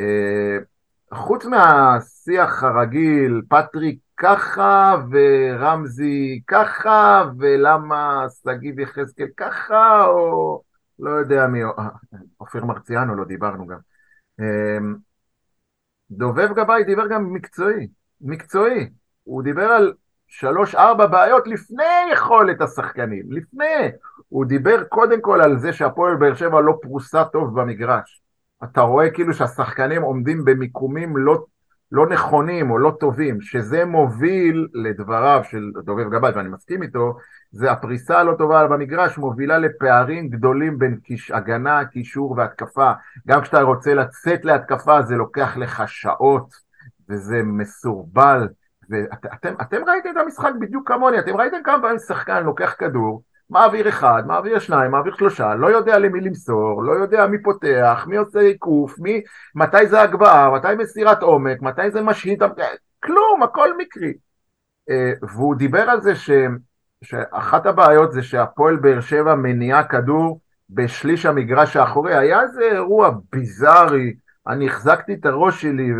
[1.13, 10.61] חוץ מהשיח הרגיל, פטריק ככה ורמזי ככה ולמה שגיב יחזקאל ככה או
[10.99, 11.59] לא יודע מי,
[12.39, 13.77] אופיר מרציאנו לא דיברנו גם.
[14.39, 14.95] אמ,
[16.11, 17.87] דובב גבאי דיבר גם מקצועי,
[18.21, 18.89] מקצועי.
[19.23, 19.93] הוא דיבר על
[20.27, 23.91] שלוש ארבע בעיות לפני יכולת השחקנים, לפני.
[24.29, 28.21] הוא דיבר קודם כל על זה שהפועל באר שבע לא פרוסה טוב במגרש.
[28.63, 31.45] אתה רואה כאילו שהשחקנים עומדים במיקומים לא,
[31.91, 37.17] לא נכונים או לא טובים, שזה מוביל לדבריו של דובב גבאי, ואני מסכים איתו,
[37.51, 42.91] זה הפריסה הלא טובה במגרש מובילה לפערים גדולים בין קיש, הגנה, קישור והתקפה.
[43.27, 46.53] גם כשאתה רוצה לצאת להתקפה זה לוקח לך שעות,
[47.09, 48.47] וזה מסורבל.
[48.89, 53.89] ואתם ואת, ראיתם את המשחק בדיוק כמוני, אתם ראיתם כמה פעמים שחקן לוקח כדור, מעביר
[53.89, 58.39] אחד, מעביר שניים, מעביר שלושה, לא יודע למי למסור, לא יודע מי פותח, מי עושה
[58.39, 59.21] עיקוף, מי,
[59.55, 62.39] מתי זה הגבהה, מתי מסירת עומק, מתי זה משהית,
[63.03, 64.13] כלום, הכל מקרי.
[64.89, 66.29] אה, והוא דיבר על זה ש,
[67.03, 70.39] שאחת הבעיות זה שהפועל באר שבע מניעה כדור
[70.69, 74.13] בשליש המגרש האחורי, היה איזה אירוע ביזארי,
[74.47, 75.91] אני החזקתי את הראש שלי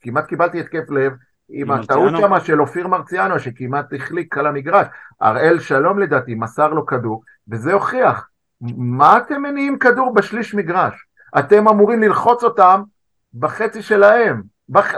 [0.00, 1.12] וכמעט קיבלתי התקף לב,
[1.52, 4.86] עם הטעות שמה של אופיר מרציאנו שכמעט החליק על המגרש.
[5.20, 8.28] הראל שלום לדעתי מסר לו כדור, וזה הוכיח.
[8.76, 11.06] מה אתם מניעים כדור בשליש מגרש?
[11.38, 12.82] אתם אמורים ללחוץ אותם
[13.34, 14.42] בחצי שלהם,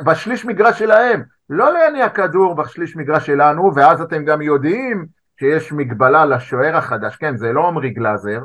[0.05, 1.23] בשליש מגרש שלהם.
[1.51, 5.07] לא להניע כדור בשליש מגרש שלנו, ואז אתם גם יודעים
[5.39, 7.17] שיש מגבלה לשוער החדש.
[7.17, 8.41] כן, זה לא עמרי גלאזר,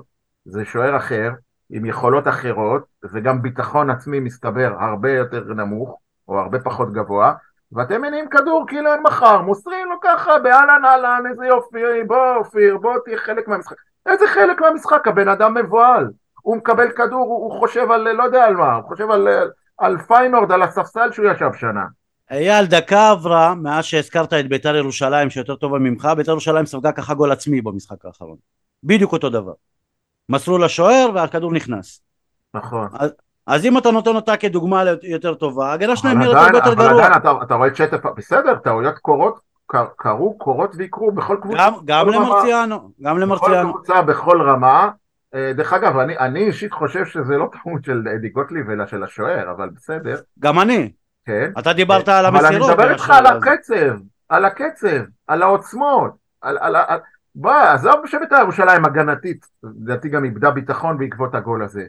[0.46, 1.32] זה שוער אחר,
[1.70, 2.84] עם יכולות אחרות,
[3.14, 7.34] וגם ביטחון עצמי מסתבר הרבה יותר נמוך, או הרבה פחות גבוה,
[7.72, 12.78] ואתם מניעים כדור כאילו אין מחר, מוסרים לו ככה באהלן אהלן, איזה יופי, בוא אופיר,
[12.78, 13.76] בוא תהיה חלק מהמשחק.
[14.06, 15.08] איזה חלק מהמשחק?
[15.08, 16.08] הבן אדם מבוהל.
[16.42, 19.28] הוא מקבל כדור, הוא, הוא חושב על, לא יודע על מה, הוא חושב על,
[19.78, 21.84] על פיינורד, על הספסל שהוא ישב שנה.
[22.32, 27.14] אייל, דקה עברה מאז שהזכרת את ביתר ירושלים שיותר טובה ממך, ביתר ירושלים ספגה ככה
[27.14, 28.38] גול עצמי במשחק האחרון.
[28.84, 29.54] בדיוק אותו דבר.
[30.30, 32.02] מסרו לשוער והכדור נכנס.
[32.54, 32.88] נכון.
[32.94, 33.12] אז
[33.66, 36.92] אם אתה נותן אותה כדוגמה יותר טובה, ההגנה שלהם נראית הרבה יותר גרוע.
[36.92, 39.40] אבל עדיין אתה, אתה רואה את שטף, בסדר, טעויות קורות,
[39.96, 41.58] קרו, קורות ויקרו בכל קבוצה.
[41.58, 43.70] גם, גם למרציאנו, גם למרציאנו.
[43.70, 44.90] בכל קבוצה, בכל רמה.
[45.36, 49.04] אה, דרך אגב, אני, אני אישית חושב שזה לא טעות של אדי גוטליב אלא של
[49.04, 50.16] השוער, אבל בסדר.
[50.40, 50.92] גם אני.
[51.26, 51.52] כן.
[51.60, 52.46] אתה דיברת על המסירות.
[52.46, 53.98] אבל אני מדבר איתך על הקצב,
[54.30, 56.58] על הקצב, על העוצמות, על...
[56.62, 57.00] על, על
[57.36, 61.86] בוא, עזוב בשבט ירושלים הגנתית, לדעתי גם איבדה ביטחון בעקבות הגול הזה.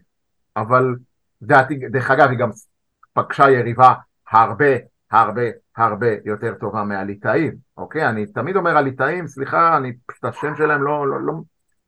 [0.57, 0.95] אבל
[1.43, 2.51] דרך אגב, היא גם
[3.13, 3.95] פגשה יריבה
[4.31, 4.67] הרבה,
[5.11, 5.43] הרבה,
[5.77, 8.09] הרבה יותר טובה מהליטאים, אוקיי?
[8.09, 11.33] אני תמיד אומר הליטאים, סליחה, אני פשוט השם שלהם לא, לא, לא,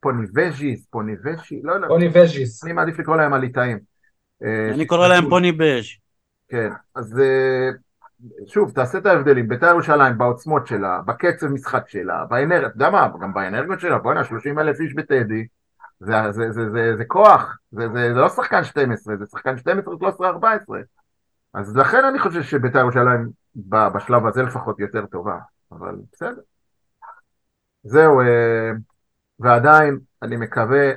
[0.00, 2.64] פוניבז'יס, פוניבז'י, לא, לא, פוניבז'יס.
[2.64, 3.78] אני מעדיף לקרוא להם הליטאים.
[4.42, 5.84] אה, אני קורא להם פוניבז'.
[6.48, 7.70] כן, אז אה,
[8.46, 13.08] שוב, תעשה את ההבדלים, בית"ר ירושלים בעוצמות שלה, בקצב משחק שלה, באנרגיות, אתה יודע מה,
[13.20, 15.46] גם באנרגיות שלה, בוא'נה, 30 אלף איש בטדי,
[16.00, 19.94] זה, זה, זה, זה, זה כוח, זה, זה, זה לא שחקן 12, זה שחקן 12,
[19.98, 20.80] 13, 14.
[21.54, 23.30] אז לכן אני חושב שבית"ר ירושלים
[23.66, 25.38] בשלב הזה לפחות יותר טובה,
[25.72, 26.40] אבל בסדר.
[27.82, 28.70] זהו, אה,
[29.38, 30.90] ועדיין אני מקווה,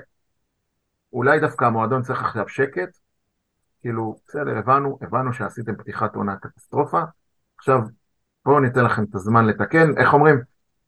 [1.13, 2.97] אולי דווקא המועדון צריך עכשיו שקט,
[3.81, 7.01] כאילו, בסדר, הבנו, הבנו שעשיתם פתיחת עונה קטסטרופה,
[7.57, 7.79] עכשיו
[8.45, 10.41] בואו ניתן לכם את הזמן לתקן, איך אומרים?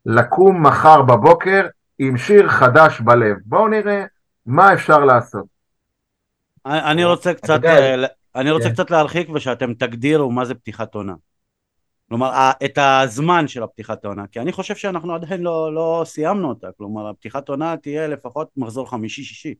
[0.06, 1.66] לקום מחר בבוקר
[1.98, 3.36] עם שיר חדש בלב.
[3.44, 4.04] בואו נראה
[4.46, 5.46] מה אפשר לעשות.
[6.66, 8.74] אני רוצה קצת, אה, אני רוצה כן.
[8.74, 11.14] קצת להרחיק ושאתם תגדירו מה זה פתיחת עונה.
[12.08, 16.68] כלומר, את הזמן של הפתיחת העונה, כי אני חושב שאנחנו עדיין לא, לא סיימנו אותה,
[16.78, 19.54] כלומר, הפתיחת עונה תהיה לפחות מחזור חמישי-שישי.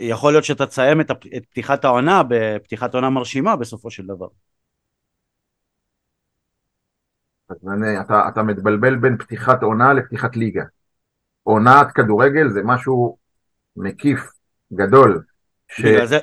[0.00, 4.26] יכול להיות שאתה תסיים את, את פתיחת העונה בפתיחת עונה מרשימה בסופו של דבר.
[7.72, 10.64] אני, אתה, אתה מתבלבל בין פתיחת עונה לפתיחת ליגה.
[11.42, 13.16] עונת כדורגל זה משהו
[13.76, 14.30] מקיף,
[14.72, 15.22] גדול.
[15.68, 16.18] שכבר זה.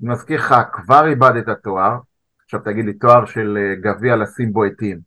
[0.00, 1.98] אני מזכיר לך, כבר איבדת תואר,
[2.44, 4.98] עכשיו תגיד לי תואר של אה, גביע לשים בו עטים,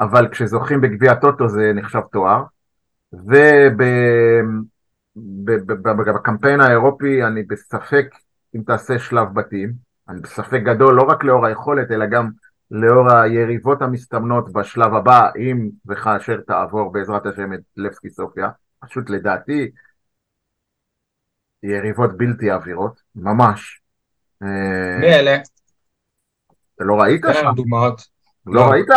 [0.00, 2.42] אבל כשזוכים בגביע טוטו זה נחשב תואר,
[5.96, 8.06] ובקמפיין האירופי אני בספק
[8.56, 9.72] אם תעשה שלב בתים,
[10.08, 12.30] אני בספק גדול לא רק לאור היכולת אלא גם
[12.70, 18.48] לאור היריבות המסתמנות בשלב הבא, אם וכאשר תעבור בעזרת השם את לבסקי סופיה,
[18.80, 19.70] פשוט לדעתי
[21.62, 23.80] יריבות בלתי עבירות, ממש.
[24.42, 25.36] אה, מי אלה?
[26.74, 27.50] אתה לא ראית שם?
[27.56, 28.00] דוגמאות.
[28.46, 28.88] לא, לא ראית?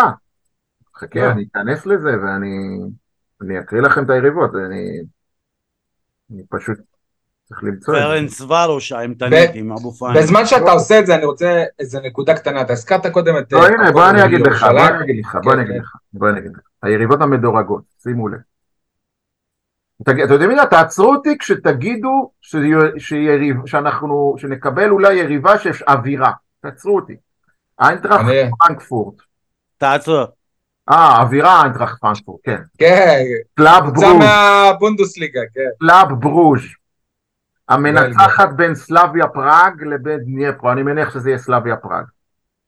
[0.95, 1.31] חכה, לא.
[1.31, 5.01] אני אכנס לזה ואני אקריא לכם את היריבות, אני,
[6.31, 6.77] אני פשוט
[7.49, 8.05] צריך למצוא את זה.
[8.05, 10.19] פרנס ורוש האימתנית עם אבו פאני.
[10.19, 13.53] בזמן שאתה עושה את זה אני רוצה איזה נקודה קטנה, אתה הזכרת קודם את...
[13.53, 16.29] לא הנה בוא אני אגיד לך, בוא אני אגיד לך, בוא אני אגיד לך, בוא
[16.29, 18.37] אני אגיד לך, היריבות המדורגות, שימו לב.
[20.01, 22.31] אתם יודעים מה, תעצרו אותי כשתגידו
[23.65, 26.31] שאנחנו, שנקבל אולי יריבה שיש אווירה,
[26.61, 27.15] תעצרו אותי.
[27.81, 28.25] איינטראכט
[28.59, 29.15] פרנקפורט,
[29.77, 30.25] תעצור.
[30.89, 32.61] אה, אווירה אנטראכט פרנקפורט, כן.
[32.77, 33.19] כן.
[33.55, 33.99] קלאב ברוז'.
[33.99, 35.61] זה מהבונדסליגה, כן.
[35.79, 36.61] קלאב ברוז'.
[37.69, 42.03] המנצחת בין סלאביה פראג לבין דניפרו, אני מניח שזה יהיה סלאביה פראג.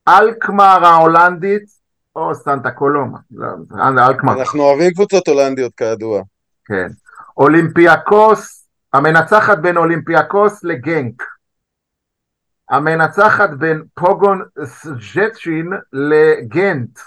[0.07, 1.63] אלקמר ההולנדית
[2.15, 3.17] או סנטה קולומה.
[3.81, 4.39] אלקמר.
[4.39, 6.21] אנחנו אוהבים קבוצות הולנדיות כידוע.
[6.65, 6.87] כן.
[7.37, 11.23] אולימפיאקוס, המנצחת בין אולימפיאקוס לגנק.
[12.69, 16.99] המנצחת בין פוגון שצ'צ'ין לגנט.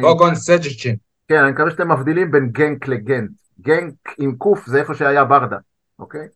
[0.00, 0.96] פוגון שצ'צ'ין.
[1.28, 3.30] כן, אני מקווה שאתם מבדילים בין גנק לגנט.
[3.60, 5.56] גנק עם קוף זה איפה שהיה ברדה,
[5.98, 6.28] אוקיי?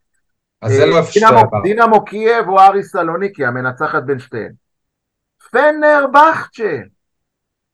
[0.63, 1.63] אז זה לא איפה שהיה ברדה.
[1.63, 4.53] דינמו קייב או אריס סלוניקי, המנצחת בין שתיהן.
[5.51, 6.79] פנר בכצ'ה,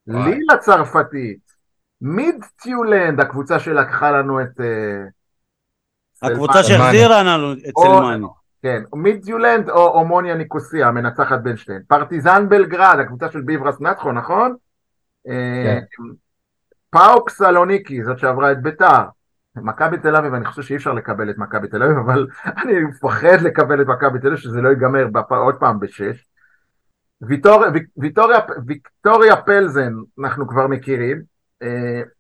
[0.07, 1.47] ליל הצרפתית,
[2.01, 4.61] מידטיולנד, הקבוצה שלקחה לנו את...
[4.61, 5.03] אה,
[6.23, 8.27] הקבוצה שהחזירה לנו את סלמני.
[8.63, 11.83] כן, מידג'ולנד או אומוניה ניקוסיה, המנצחת בין שתיהן.
[11.89, 14.57] פרטיזן בלגרד, הקבוצה של ביברס נאתכו, נכון?
[15.25, 15.81] כן.
[16.91, 19.03] פאוק סלוניקי, זאת שעברה את ביתר.
[19.57, 22.27] מכבי תל אביב, אני חושב שאי אפשר לקבל את מכבי תל אביב, אבל
[22.63, 26.29] אני מפחד לקבל את מכבי תל אביב, שזה לא ייגמר עוד פעם בשש.
[27.23, 31.23] ויטוריה, ויטוריה, ויקטוריה פלזן, אנחנו כבר מכירים.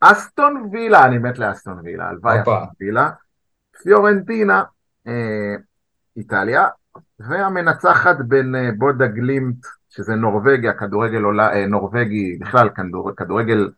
[0.00, 3.10] אסטון וילה, אני מת לאסטון וילה, הלוואי אסטון וילה.
[3.82, 4.62] פיורנטינה,
[6.16, 6.68] איטליה,
[7.20, 9.56] והמנצחת בין אה, בודה גלימט,
[9.88, 13.70] שזה נורבגיה, כדורגל עולה, אה, נורבגי, בכלל כדור, כדורגל,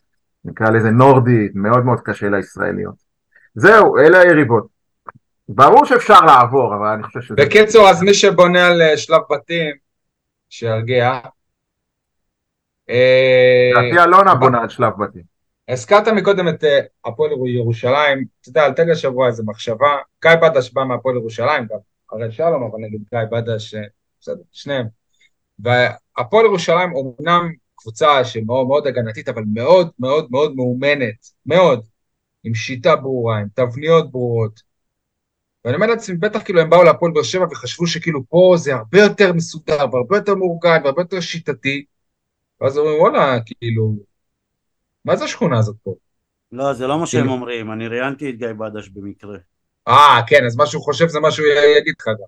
[0.44, 3.07] נקרא לזה נורדי, מאוד מאוד קשה לישראליות.
[3.58, 4.66] זהו, אלה היריבות.
[5.48, 7.34] ברור שאפשר לעבור, אבל אני חושב שזה...
[7.36, 9.74] בקיצור, אז מי שבונה על אה, שלב בתים,
[10.50, 11.20] שירגיע.
[12.88, 15.22] לדעתי אלונה בונה על שלב בתים.
[15.68, 16.64] הזכרת מקודם את
[17.04, 21.78] הפועל ירושלים, אתה יודע, עלתה לי השבוע איזו מחשבה, גיא בדש בא מהפועל ירושלים גם,
[22.12, 23.74] הראל שלום, אבל נגיד גיא בדש,
[24.20, 24.86] בסדר, שניהם.
[25.58, 31.86] והפועל ירושלים אומנם קבוצה שמאוד מאוד הגנתית, אבל מאוד מאוד מאוד מאומנת, מאוד,
[32.48, 34.60] עם שיטה ברורה, עם תבניות ברורות.
[35.64, 39.00] ואני אומר לעצמי, בטח כאילו הם באו להפועל באר שבע וחשבו שכאילו פה זה הרבה
[39.00, 41.84] יותר מסודר, והרבה יותר מאורגן, והרבה יותר שיטתי.
[42.60, 43.92] ואז אומרים, וואלה, כאילו,
[45.04, 45.94] מה זה השכונה הזאת פה?
[46.52, 49.38] לא, זה לא מה שהם כאילו- אומרים, אני ראיינתי את גיא בדש במקרה.
[49.88, 51.46] אה, כן, אז מה שהוא חושב זה מה שהוא
[51.78, 52.26] יגיד לך גם.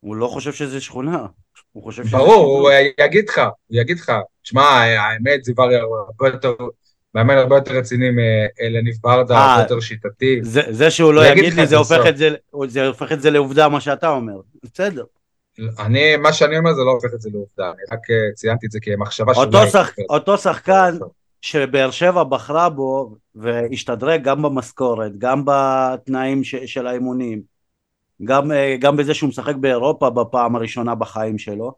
[0.00, 1.26] הוא לא חושב שזה שכונה.
[1.72, 2.16] הוא חושב שזה...
[2.16, 2.70] ברור, הוא
[3.00, 4.12] יגיד לך, הוא יגיד לך.
[4.42, 6.54] תשמע, האמת, זיווריה הרבה יותר...
[7.14, 10.40] מאמן הרבה יותר רציני מאלניב ברדה, הרבה יותר שיטתי.
[10.70, 12.30] זה שהוא לא יגיד לי, זה הופך, את זה,
[12.66, 14.40] זה הופך את זה לעובדה מה שאתה אומר.
[14.62, 15.04] בסדר.
[15.78, 18.70] אני, מה שאני אומר זה לא הופך את זה לעובדה, אני רק אה, ציינתי את
[18.70, 19.46] זה כמחשבה שאולי...
[19.46, 20.98] אותו, שח, אותו שחקן
[21.40, 27.42] שבאר שבע בחרה בו והשתדרג גם במשכורת, גם בתנאים ש, של האימונים,
[28.24, 31.72] גם, אה, גם בזה שהוא משחק באירופה בפעם הראשונה בחיים שלו.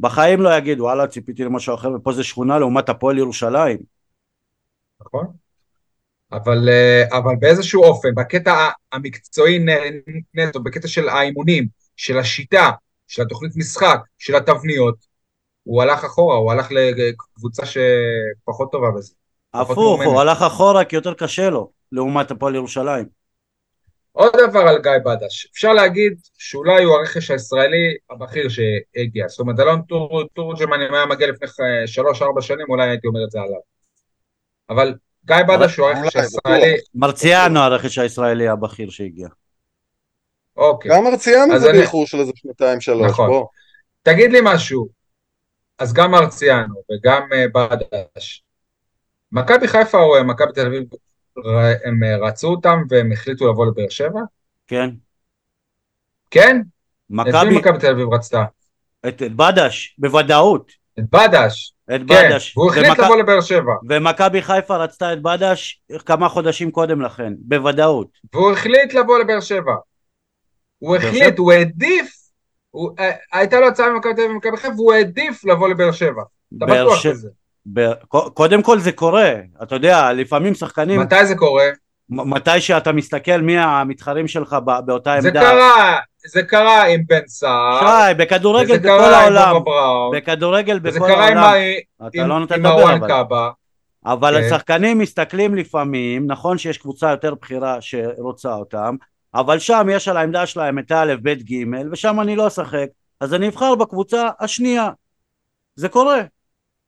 [0.00, 3.78] בחיים לא יגידו, וואלה, ציפיתי למשהו אחר, ופה זה שכונה לעומת הפועל ירושלים.
[5.00, 5.26] נכון.
[6.32, 9.64] אבל, אה, אבל באיזשהו אופן, בקטע המקצועי
[10.34, 12.70] נטו, בקטע של האימונים, של השיטה,
[13.08, 14.94] של התוכנית משחק, של התבניות,
[15.62, 19.14] הוא הלך אחורה, הוא הלך לקבוצה שפחות טובה בזה.
[19.54, 23.06] הפוך, הוא הלך אחורה כי יותר קשה לו, לעומת הפועל ירושלים.
[24.12, 29.60] עוד דבר על גיא בדש, אפשר להגיד שאולי הוא הרכש הישראלי הבכיר שהגיע, זאת אומרת
[29.60, 29.82] אלון
[30.34, 31.48] תורג'מן אם היה מגיע לפני
[32.20, 33.60] 3-4 שנים אולי הייתי אומר את זה עליו.
[34.70, 34.94] אבל
[35.24, 36.76] גיא בדש הוא הרכש הישראלי...
[36.94, 39.28] מרציאנו הרכש הישראלי הבכיר שהגיע.
[40.56, 40.90] אוקיי.
[40.90, 43.44] גם מרציאנו זה באיחור של איזה שנתיים שלוש, נכון.
[44.02, 44.88] תגיד לי משהו,
[45.78, 48.44] אז גם מרציאנו וגם אה, בדש.
[49.32, 50.82] מכבי חיפה או אה, מכבי תל אביב,
[51.84, 54.20] הם אה, רצו אותם והם החליטו לבוא לבאר שבע?
[54.66, 54.90] כן.
[56.30, 56.60] כן?
[57.10, 57.30] מכבי...
[57.30, 58.44] את מי מכבי תל אביב רצתה?
[59.08, 60.72] את בדש, בוודאות.
[60.98, 61.74] את בדש.
[61.94, 62.28] את כן.
[62.28, 62.56] בדש.
[62.56, 62.98] והוא החליט ומק...
[62.98, 63.72] לבוא לבאר שבע.
[63.88, 68.08] ומכבי חיפה רצתה את בדש כמה חודשים קודם לכן, בוודאות.
[68.34, 69.64] והוא החליט לבוא לבאר שבב.
[70.78, 72.20] הוא החליט, הוא העדיף
[72.70, 76.22] הוא, אה, הייתה לו הצעה ממכבי תל אביב ומכבי חיפה והוא העדיף לבוא לבאר שבע.
[76.56, 77.28] אתה בטוח בזה.
[77.72, 77.92] ב...
[78.34, 79.32] קודם כל זה קורה,
[79.62, 81.00] אתה יודע, לפעמים שחקנים...
[81.00, 81.64] מתי זה קורה?
[82.08, 85.22] מתי שאתה מסתכל מי המתחרים שלך באותה עמדה.
[85.22, 87.80] זה קרה, זה קרה עם בן סער.
[87.80, 89.56] שי, בכדורגל בכל העולם.
[90.12, 91.52] בכדורגל בכל העולם.
[92.06, 93.48] אתה לא נותן לדבר אבל.
[94.06, 94.46] אבל כן.
[94.46, 98.96] השחקנים מסתכלים לפעמים, נכון שיש קבוצה יותר בכירה שרוצה אותם,
[99.34, 102.86] אבל שם יש על העמדה שלהם את א', ב', ג', ושם אני לא אשחק,
[103.20, 104.90] אז אני אבחר בקבוצה השנייה.
[105.76, 106.22] זה קורה.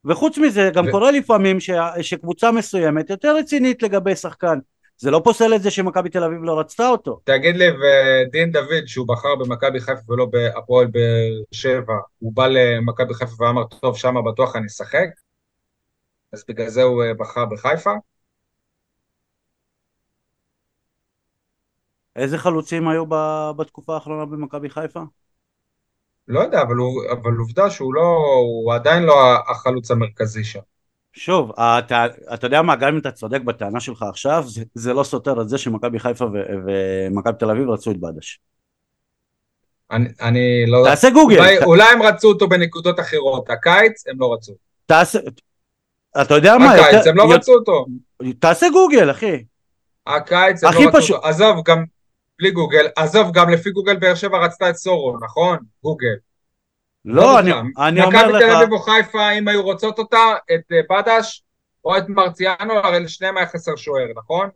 [0.05, 0.91] וחוץ מזה, גם ו...
[0.91, 1.69] קורה לפעמים ש...
[2.01, 4.59] שקבוצה מסוימת יותר רצינית לגבי שחקן.
[5.03, 7.19] זה לא פוסל את זה שמכבי תל אביב לא רצתה אותו.
[7.23, 13.13] תגיד לי, ודין דוד, שהוא בחר במכבי חיפה ולא בהפועל באר שבע, הוא בא למכבי
[13.13, 15.07] חיפה ואמר, טוב, שמה בטוח אני אשחק?
[16.33, 17.91] אז בגלל זה הוא בחר בחיפה.
[22.15, 23.05] איזה חלוצים היו
[23.57, 25.01] בתקופה האחרונה במכבי חיפה?
[26.27, 28.01] לא יודע, אבל, הוא, אבל עובדה שהוא לא,
[28.41, 29.15] הוא עדיין לא
[29.51, 30.72] החלוץ המרכזי שם.
[31.13, 35.03] שוב, אתה, אתה יודע מה, גם אם אתה צודק בטענה שלך עכשיו, זה, זה לא
[35.03, 36.25] סותר את זה שמכבי חיפה
[36.65, 38.39] ומכבי תל אביב רצו את בדש.
[39.91, 40.83] אני, אני לא...
[40.85, 41.37] תעשה גוגל.
[41.37, 41.63] אולי, ת...
[41.63, 44.53] אולי הם רצו אותו בנקודות אחרות, הקיץ הם לא רצו.
[44.85, 45.19] תעשה...
[46.21, 46.73] אתה יודע מה?
[46.73, 47.09] הקיץ יותר...
[47.09, 47.85] הם לא רצו אותו.
[48.39, 49.43] תעשה גוגל, אחי.
[50.07, 51.15] הקיץ הם לא רצו פשוט...
[51.15, 51.27] אותו.
[51.27, 51.83] עזוב, גם
[52.39, 55.57] בלי גוגל, עזוב, גם לפי גוגל באר שבע רצתה את סורו, נכון?
[55.83, 56.15] גוגל.
[57.05, 58.35] לא, אני, אני אומר לך...
[58.35, 61.43] מכבי תל אביב או חיפה, אם היו רוצות אותה, את אה, בדש
[61.85, 64.49] או את מרציאנו, הרי לשניהם היה חסר שוער, נכון?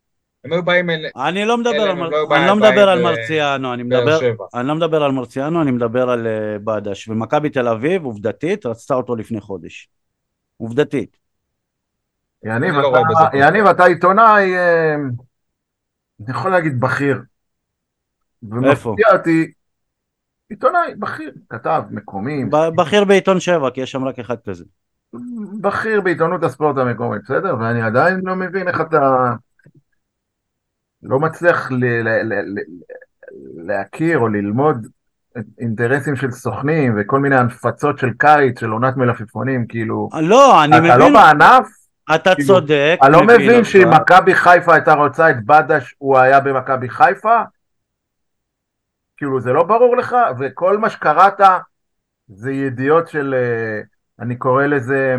[0.46, 1.06] הם היו באים אל...
[1.28, 2.10] אני לא מדבר על, מר...
[2.10, 4.20] לא אני לא מדבר על מרציאנו, אני מדבר,
[4.54, 7.08] אני לא מדבר על מרציאנו, אני מדבר על אה, בדש.
[7.08, 9.90] ומכבי תל אביב, עובדתית, רצתה אותו לפני חודש.
[10.58, 11.18] עובדתית.
[12.44, 14.96] יניב, לא אתה, יניב, אתה עיתונאי, אה,
[16.20, 17.22] אני יכול להגיד בכיר.
[18.64, 18.90] איפה?
[18.90, 19.52] ומפתיע אותי,
[20.50, 22.46] עיתונאי, בכיר, כתב, מקומי.
[22.76, 24.66] בכיר בעיתון שבע, כי יש שם רק אחד כזה.
[25.62, 27.56] בכיר בעיתונות הספורט המקומית, בסדר?
[27.60, 29.32] ואני עדיין לא מבין איך אתה
[31.04, 32.64] לא מצליח ל- ל- ל-
[33.68, 34.88] להכיר או ללמוד
[35.60, 40.10] אינטרסים של סוכנים וכל מיני הנפצות של קיץ, של עונת מלפפונים, כאילו...
[40.22, 40.92] לא, אני מבין...
[40.92, 41.68] אתה לא בענף?
[42.16, 42.98] אתה כאילו, צודק.
[43.02, 47.42] אני לא מבין שאם מכבי חיפה הייתה רוצה את בדש, הוא היה במכבי חיפה?
[49.18, 50.16] כאילו זה לא ברור לך?
[50.40, 51.42] וכל מה שקראת
[52.28, 53.82] זה ידיעות של, אה,
[54.20, 55.16] אני קורא לזה,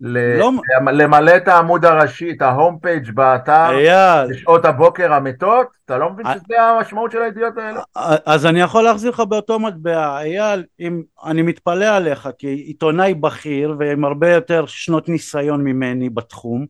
[0.00, 0.50] לא...
[0.92, 4.30] למלא את העמוד הראשי, את ההום פייג' באתר, אייל.
[4.30, 7.80] בשעות הבוקר המתות, אתה לא מבין שזה המשמעות של הידיעות האלה?
[8.26, 14.04] אז אני יכול להחזיר לך באותו מטבע, אייל, אם, אני מתפלא עליך כעיתונאי בכיר ועם
[14.04, 16.66] הרבה יותר שנות ניסיון ממני בתחום,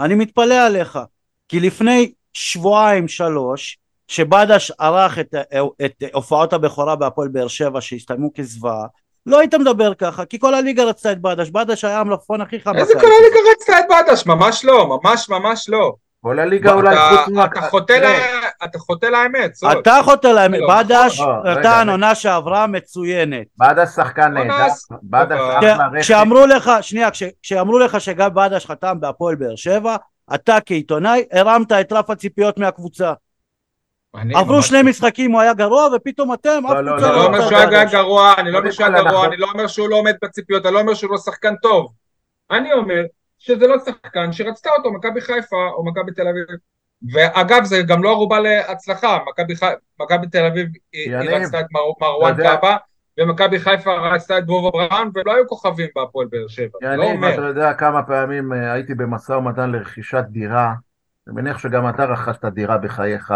[0.00, 0.98] אני מתפלא עליך,
[1.48, 3.78] כי לפני שבועיים שלוש
[4.10, 5.34] שבדש ערך את,
[5.84, 8.86] את הופעות הבכורה בהפועל באר שבע שהסתיימו כזוועה
[9.26, 11.50] לא היית מדבר ככה כי כל הליגה רצתה את בדש.
[11.50, 14.26] בדש היה המלפפון הכי חם איזה כל הליגה רצתה את בדש?
[14.26, 15.94] ממש לא ממש ממש לא.
[16.22, 17.44] כל הליגה אולי חוץ מה...
[17.44, 20.60] אתה חוטא לאמת אתה חוטא לאמת.
[20.68, 23.46] בדש נתן עונה שעברה מצוינת.
[23.58, 25.38] בדש שחקן נהדר.
[26.00, 27.08] כשאמרו לך שנייה
[27.42, 29.96] כשאמרו לך שגם בדש חתם בהפועל באר שבע
[30.34, 33.12] אתה כעיתונאי הרמת את רף הציפיות מהקבוצה
[34.14, 37.84] עברו שני משחקים הוא היה גרוע ופתאום אתם לא, לא, לא, לא אומר שהוא היה
[37.84, 40.74] גרוע, אני לא אומר שהוא היה גרוע, אני לא אומר שהוא לא עומד בציפיות, אני
[40.74, 41.92] לא אומר שהוא לא שחקן טוב.
[42.50, 43.02] אני אומר
[43.38, 46.44] שזה לא שחקן שרצתה אותו מכבי חיפה או מכבי תל אביב.
[47.12, 49.18] ואגב זה גם לא ערובה להצלחה,
[50.00, 51.66] מכבי תל אביב היא רצתה את
[52.00, 52.76] מרואן קאבה
[53.20, 56.78] ומכבי חיפה רצתה את דרוב אברהם ולא היו כוכבים בהפועל באר שבע.
[56.82, 60.74] יניב, אתה יודע כמה פעמים אה, הייתי במשא ומתן לרכישת דירה,
[61.26, 63.32] אני מניח שגם אתה רכשת דירה בחייך.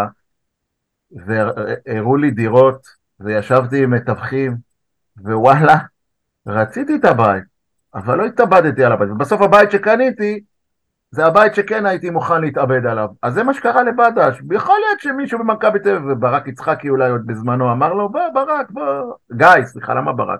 [1.15, 2.87] והראו לי דירות,
[3.19, 4.55] וישבתי עם מתווכים,
[5.17, 5.77] ווואלה,
[6.47, 7.43] רציתי את הבית,
[7.95, 9.09] אבל לא התאבדתי על הבית.
[9.09, 10.39] ובסוף הבית שקניתי,
[11.11, 13.07] זה הבית שכן הייתי מוכן להתאבד עליו.
[13.21, 14.41] אז זה מה שקרה לבדש.
[14.51, 18.71] יכול להיות שמישהו במכבי תל אביב, וברק יצחקי אולי עוד בזמנו, אמר לו, בוא, ברק,
[18.71, 20.39] בוא, גיא, סליחה, למה ברק?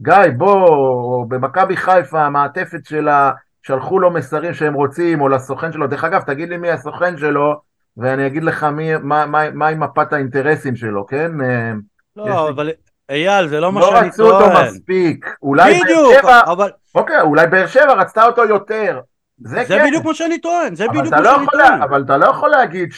[0.00, 3.32] גיא, בוא, במכבי חיפה, המעטפת שלה,
[3.62, 5.86] שלחו לו מסרים שהם רוצים, או לסוכן שלו.
[5.86, 7.60] דרך אגב, תגיד לי מי הסוכן שלו,
[7.96, 11.40] ואני אגיד לך מי, מה, מה, מהי מפת האינטרסים שלו, כן?
[11.40, 11.72] אה,
[12.16, 12.70] לא, אבל
[13.10, 14.04] אייל, זה לא מה שאני טוען.
[14.04, 15.26] לא רצו אותו מספיק.
[15.42, 16.70] אולי בדיוק, שבע, אבל...
[16.94, 19.00] אוקיי, אולי באר שבע רצתה אותו יותר.
[19.38, 19.86] זה, זה כן.
[19.86, 21.78] בדיוק מה שאני טוען, זה בדיוק מה לא שאני טוען.
[21.78, 22.88] לה, אבל אתה לא יכול להגיד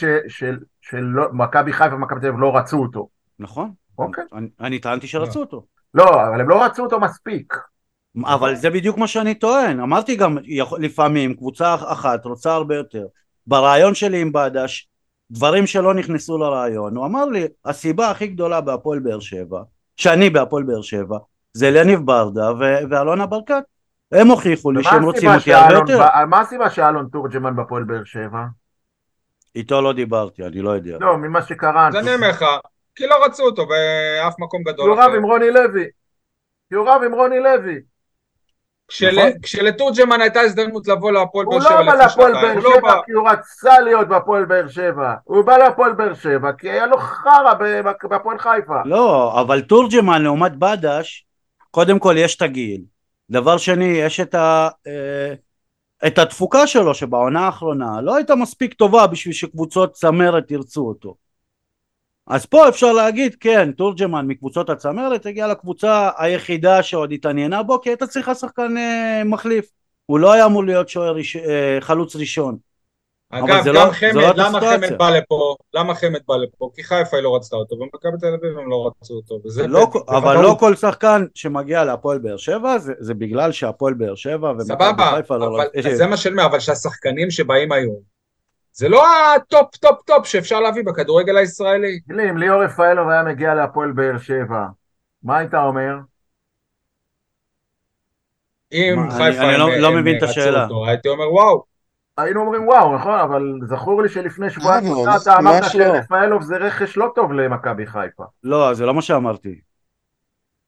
[0.81, 3.07] שמכבי חיפה ומכבי תל אביב לא רצו אותו.
[3.39, 3.71] נכון.
[3.99, 4.23] אוקיי.
[4.33, 5.65] אני, אני טענתי שרצו אותו.
[5.93, 7.53] לא, אבל הם לא רצו אותו מספיק.
[8.25, 9.79] אבל זה בדיוק מה שאני טוען.
[9.79, 10.37] אמרתי גם,
[10.79, 13.05] לפעמים קבוצה אחת רוצה הרבה יותר.
[13.47, 14.89] ברעיון שלי עם בדש,
[15.31, 19.61] דברים שלא נכנסו לרעיון, הוא אמר לי, הסיבה הכי גדולה בהפועל באר שבע,
[19.97, 21.17] שאני בהפועל באר שבע,
[21.53, 23.63] זה לניב ברדה ו- ואלונה ברקת.
[24.11, 25.99] הם הוכיחו לי שהם רוצים אותי הרבה יותר.
[26.27, 28.39] מה הסיבה שאלון תורג'מן בהפועל באר שבע?
[29.55, 30.97] איתו לא דיברתי, אני לא יודע.
[30.99, 31.87] לא, ממה שקרה.
[31.87, 32.45] אז אני אומר לך,
[32.95, 34.85] כי לא רצו אותו באף מקום גדול.
[34.85, 35.85] כי הוא רב עם רוני לוי.
[36.69, 37.79] כי הוא רב עם רוני לוי.
[39.01, 39.31] נכון.
[39.41, 43.11] כשלתורג'מן הייתה הזדמנות לבוא להפועל באר שבע הוא לא בא להפועל באר לא שבע כי
[43.11, 45.13] הוא רצה להיות בהפועל באר שבע.
[45.23, 47.53] הוא בא להפועל באר שבע כי היה לו חרא
[48.09, 48.81] בהפועל חיפה.
[48.85, 51.25] לא אבל תורג'מן לעומת בדש
[51.71, 52.81] קודם כל יש את הגיל
[53.29, 55.33] דבר שני יש את, ה, אה,
[56.07, 61.15] את התפוקה שלו שבעונה האחרונה לא הייתה מספיק טובה בשביל שקבוצות צמרת ירצו אותו
[62.27, 67.89] אז פה אפשר להגיד כן תורג'מן מקבוצות הצמרת הגיע לקבוצה היחידה שעוד התעניינה בו כי
[67.89, 69.71] הייתה צריכה שחקן אה, מחליף
[70.05, 71.35] הוא לא היה אמור להיות שוער ראש...
[71.35, 72.57] אה, חלוץ ראשון.
[73.29, 75.55] אגב, גם לא, חמד, לא למה חמד בא לפה?
[75.73, 76.69] למה חמד בא לפה?
[76.75, 79.39] כי חיפה לא רצתה אותו, ומכבי תל אביב הם לא רצו אותו.
[79.45, 83.93] וזה לא, ב- אבל לא כל שחקן שמגיע להפועל באר שבע, זה, זה בגלל שהפועל
[83.93, 85.81] באר שבע ומכבי חיפה לא רצו.
[85.81, 88.14] סבבה, זה מה שאני אומר, אבל שהשחקנים שבאים היום,
[88.75, 89.03] זה לא
[89.35, 91.99] הטופ טופ טופ שאפשר להביא בכדורגל הישראלי.
[92.07, 94.65] תראי, אם ליאור רפאלוב היה מגיע להפועל באר שבע,
[95.23, 95.95] מה היית אומר?
[98.71, 100.63] אם חיפה אני לא, לא מבין את השאלה.
[100.63, 101.63] אותו, הייתי אומר וואו.
[102.17, 105.63] היינו אומרים וואו, נכון, אבל זכור לי שלפני שבועיים אה, אתה אמרת.
[105.71, 108.23] שרפאלוב זה רכש לא טוב למכבי חיפה.
[108.43, 109.59] לא, זה לא מה שאמרתי.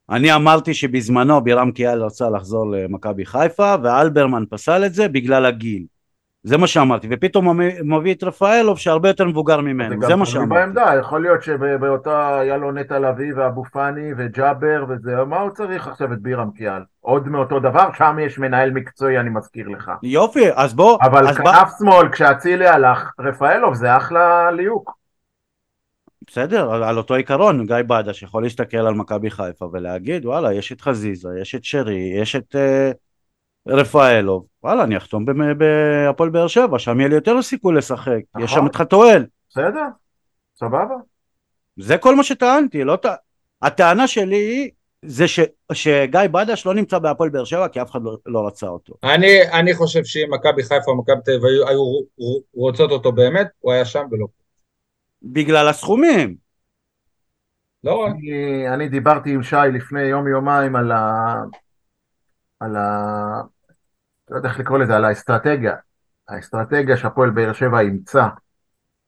[0.10, 5.86] אני אמרתי שבזמנו בירם קיאל רצה לחזור למכבי חיפה ואלברמן פסל את זה בגלל הגיל.
[6.48, 10.26] זה מה שאמרתי, ופתאום הוא מביא את רפאלוב שהרבה יותר מבוגר ממנו, זה, זה מה
[10.26, 10.50] שאמרתי.
[10.50, 15.88] בעמדה, יכול להיות שבאותה היה לו נטע לביא ואבו פאני וג'אבר וזה, מה הוא צריך
[15.88, 16.82] עכשיו את בירם קיאל?
[17.02, 19.92] עוד מאותו דבר, שם יש מנהל מקצועי, אני מזכיר לך.
[20.04, 20.98] יופי, אז בוא...
[21.02, 21.78] אבל כנף בוא...
[21.80, 24.98] שמאל, כשאצילי הלך, רפאלוב זה אחלה ליהוק.
[26.28, 30.72] בסדר, על, על אותו עיקרון, גיא בדש יכול להסתכל על מכבי חיפה ולהגיד, וואלה, יש
[30.72, 32.56] את חזיזה, יש את שרי, יש את...
[32.56, 33.07] Uh...
[33.68, 35.26] רפאלוב, וואלה אני אחתום
[35.58, 38.44] בהפועל באר שבע, שם יהיה לי יותר סיכוי לשחק, נכון.
[38.44, 39.26] יש שם את חתואל.
[39.50, 39.86] בסדר,
[40.56, 40.96] סבבה.
[41.78, 43.06] זה כל מה שטענתי, לא ט...
[43.62, 44.70] הטענה שלי היא
[45.06, 45.40] זה ש,
[45.74, 48.94] שגיא בדש לא נמצא בהפועל באר שבע כי אף אחד לא, לא רצה אותו.
[49.04, 52.02] אני, אני חושב שאם מכבי חיפה ומכבי תל אביב היו, היו
[52.54, 54.28] רוצות אותו באמת, הוא היה שם ולא
[55.24, 56.36] בגלל הסכומים.
[57.84, 58.12] לא רק.
[58.12, 61.36] אני, אני דיברתי עם שי לפני יום יומיים על, ה,
[62.60, 63.42] על ה...
[64.30, 65.76] לא יודע איך לקרוא לזה, על האסטרטגיה.
[66.28, 68.28] האסטרטגיה שהפועל באר שבע אימצה.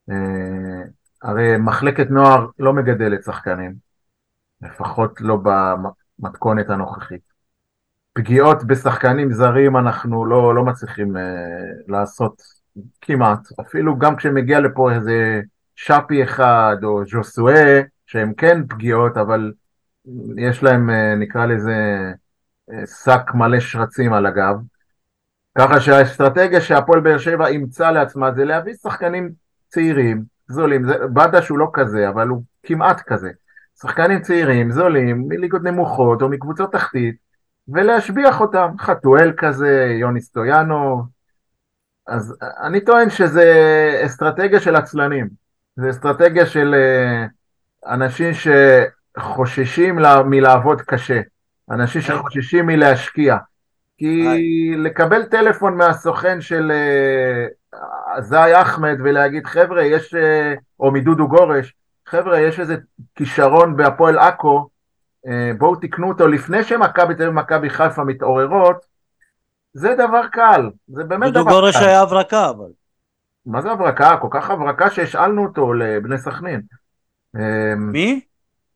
[0.10, 0.84] אה,
[1.24, 3.74] הרי מחלקת נוער לא מגדלת שחקנים,
[4.62, 7.30] לפחות לא במתכונת הנוכחית.
[8.14, 11.20] פגיעות בשחקנים זרים אנחנו לא, לא מצליחים uh,
[11.88, 12.42] לעשות
[13.02, 15.42] כמעט, אפילו גם כשמגיע לפה איזה
[15.76, 19.54] שפי אחד או ז'וסואה, שהם כן פגיעות, אבל
[20.38, 22.12] יש להם, uh, נקרא לזה,
[23.04, 24.56] שק מלא שרצים על הגב.
[25.58, 29.32] ככה שהאסטרטגיה שהפועל באר שבע אימצה לעצמה זה להביא שחקנים
[29.68, 33.30] צעירים, זולים, זה, בדש הוא לא כזה, אבל הוא כמעט כזה.
[33.82, 37.16] שחקנים צעירים, זולים, מליגות נמוכות או מקבוצות תחתית,
[37.68, 41.04] ולהשביח אותם, חתואל כזה, יוני סטויאנו.
[42.08, 43.46] אז אני טוען שזה
[44.06, 45.30] אסטרטגיה של עצלנים,
[45.76, 47.26] זה אסטרטגיה של אה,
[47.94, 51.22] אנשים שחוששים מלעבוד קשה,
[51.72, 53.38] אנשים שחוששים מלהשקיע.
[54.00, 61.74] כי לקבל טלפון מהסוכן של אה, זאי אחמד ולהגיד חבר'ה יש, אה, או מדודו גורש,
[62.06, 62.76] חבר'ה יש איזה
[63.16, 64.68] כישרון בהפועל עכו,
[65.28, 68.86] אה, בואו תקנו אותו לפני שמכבי תל אביב ומכבי חיפה מתעוררות,
[69.74, 71.50] זה דבר קל, זה באמת דבר קל.
[71.50, 72.70] דודו גורש היה הברקה אבל.
[73.46, 74.18] מה זה הברקה?
[74.22, 76.62] כל כך הברקה שהשאלנו אותו לבני סכנין.
[77.78, 78.22] מי?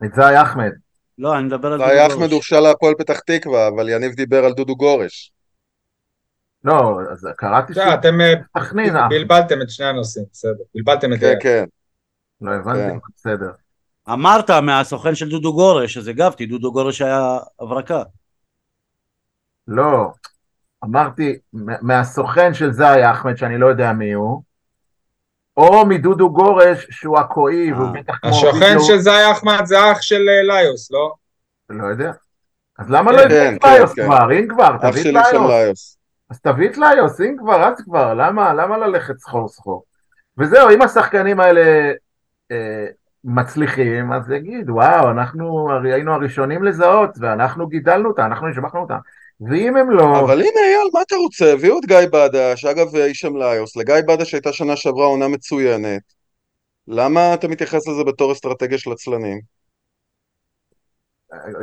[0.06, 0.72] את זאי אחמד.
[1.18, 2.12] לא, אני מדבר על דודו גורש.
[2.12, 5.32] אחמד הורשע להפועל פתח תקווה, אבל יניב דיבר על דודו גורש.
[6.64, 7.78] לא, אז קראתי ש...
[7.78, 10.64] אתם אה, בלבלתם את שני הנושאים, בסדר.
[10.76, 11.20] בלבלתם את...
[11.20, 11.66] כן, כן.
[12.42, 12.98] לא הבנתי, כן.
[13.16, 13.52] בסדר.
[14.10, 18.04] אמרת מהסוכן של דודו גורש, אז הגבתי, דודו גורש היה הברקה.
[19.68, 20.12] לא,
[20.84, 21.38] אמרתי
[21.82, 24.44] מהסוכן של זאי אחמד, שאני לא יודע מי הוא,
[25.58, 27.92] או מדודו גורש שהוא הכואי, והוא אה.
[27.92, 28.30] בטח כמו...
[28.30, 31.14] השוכן של זאי אחמד זה אח של אה, ליוס, לא?
[31.70, 32.12] לא יודע.
[32.80, 34.32] אז למה לא הביא את ליוס כבר?
[34.32, 35.98] אם כבר, תביא את ליוס.
[36.30, 39.84] אז תביא את ליוס, אם כבר, אז כבר, למה, למה ללכת סחור סחור?
[40.38, 41.92] וזהו, אם השחקנים האלה
[42.52, 42.86] אה,
[43.24, 48.98] מצליחים, אז יגיד, וואו, אנחנו היינו הראשונים לזהות, ואנחנו גידלנו אותם, אנחנו נשבחנו אותם.
[49.50, 50.20] ואם הם לא...
[50.20, 51.54] אבל הנה אייל, מה אתה רוצה?
[51.54, 56.02] הביאו את גיא בדש, אגב אישם ליוס, לגיא בדש הייתה שנה שעברה עונה מצוינת.
[56.88, 59.40] למה אתה מתייחס לזה בתור אסטרטגיה של עצלנים?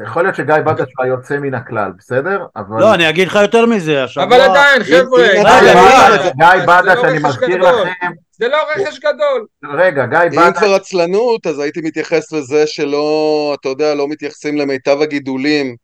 [0.03, 2.45] יכול להיות שגיא בדש היה יוצא מן הכלל, בסדר?
[2.57, 2.81] אבל...
[2.81, 4.05] לא, אני אגיד לך יותר מזה.
[4.17, 5.29] אבל עדיין, חבר'ה,
[6.35, 8.13] גיא בדש, אני מזכיר לכם...
[8.33, 9.47] זה לא רכש גדול.
[9.79, 10.39] רגע, גיא בדש...
[10.39, 15.77] אם כבר עצלנות, אז הייתי מתייחס לזה שלא, אתה יודע, לא מתייחסים למיטב הגידולים.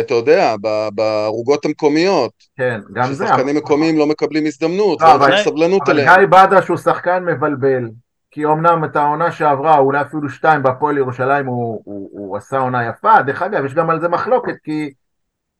[0.00, 0.54] אתה יודע,
[0.94, 2.32] בערוגות המקומיות.
[2.56, 3.26] כן, גם זה.
[3.26, 6.08] ששחקנים מקומיים לא מקבלים הזדמנות, לא, אבל סבלנות אליהם.
[6.08, 7.88] אבל גיא בדש הוא שחקן מבלבל,
[8.30, 12.88] כי אמנם את העונה שעברה, אולי אפילו שתיים בהפועל ירושלים, הוא, הוא, הוא עשה עונה
[12.88, 14.92] יפה, דרך אגב, יש גם על זה מחלוקת, כי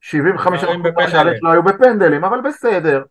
[0.01, 0.65] 75
[0.97, 3.03] מהשאלות שלו היו בפנדלים, אבל בסדר.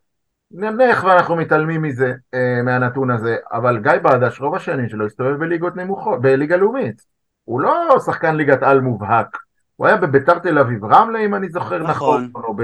[0.50, 5.76] נניח ואנחנו מתעלמים מזה, אה, מהנתון הזה, אבל גיא בדש, רוב השנים שלו הסתובב בליגות
[5.76, 7.02] נמוכות, בליגה לאומית.
[7.44, 9.36] הוא לא שחקן ליגת על מובהק.
[9.76, 12.54] הוא היה בביתר תל אביב רמלה אם אני זוכר נכון, נכון או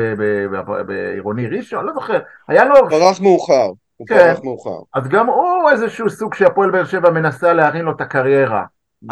[0.86, 2.74] בעירוני ראשון, לא זוכר, היה לו...
[2.90, 4.16] פרח מאוחר, הוא כן.
[4.16, 4.78] פרח מאוחר.
[4.94, 8.64] אז גם הוא איזשהו סוג שהפועל באר שבע מנסה להרים לו את הקריירה.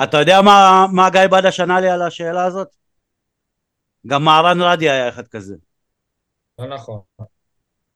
[0.02, 2.68] אתה יודע מה, מה גיא בדש ענה לי על השאלה הזאת?
[4.06, 5.54] גם מהרן רדי היה אחד כזה.
[6.58, 7.00] לא נכון.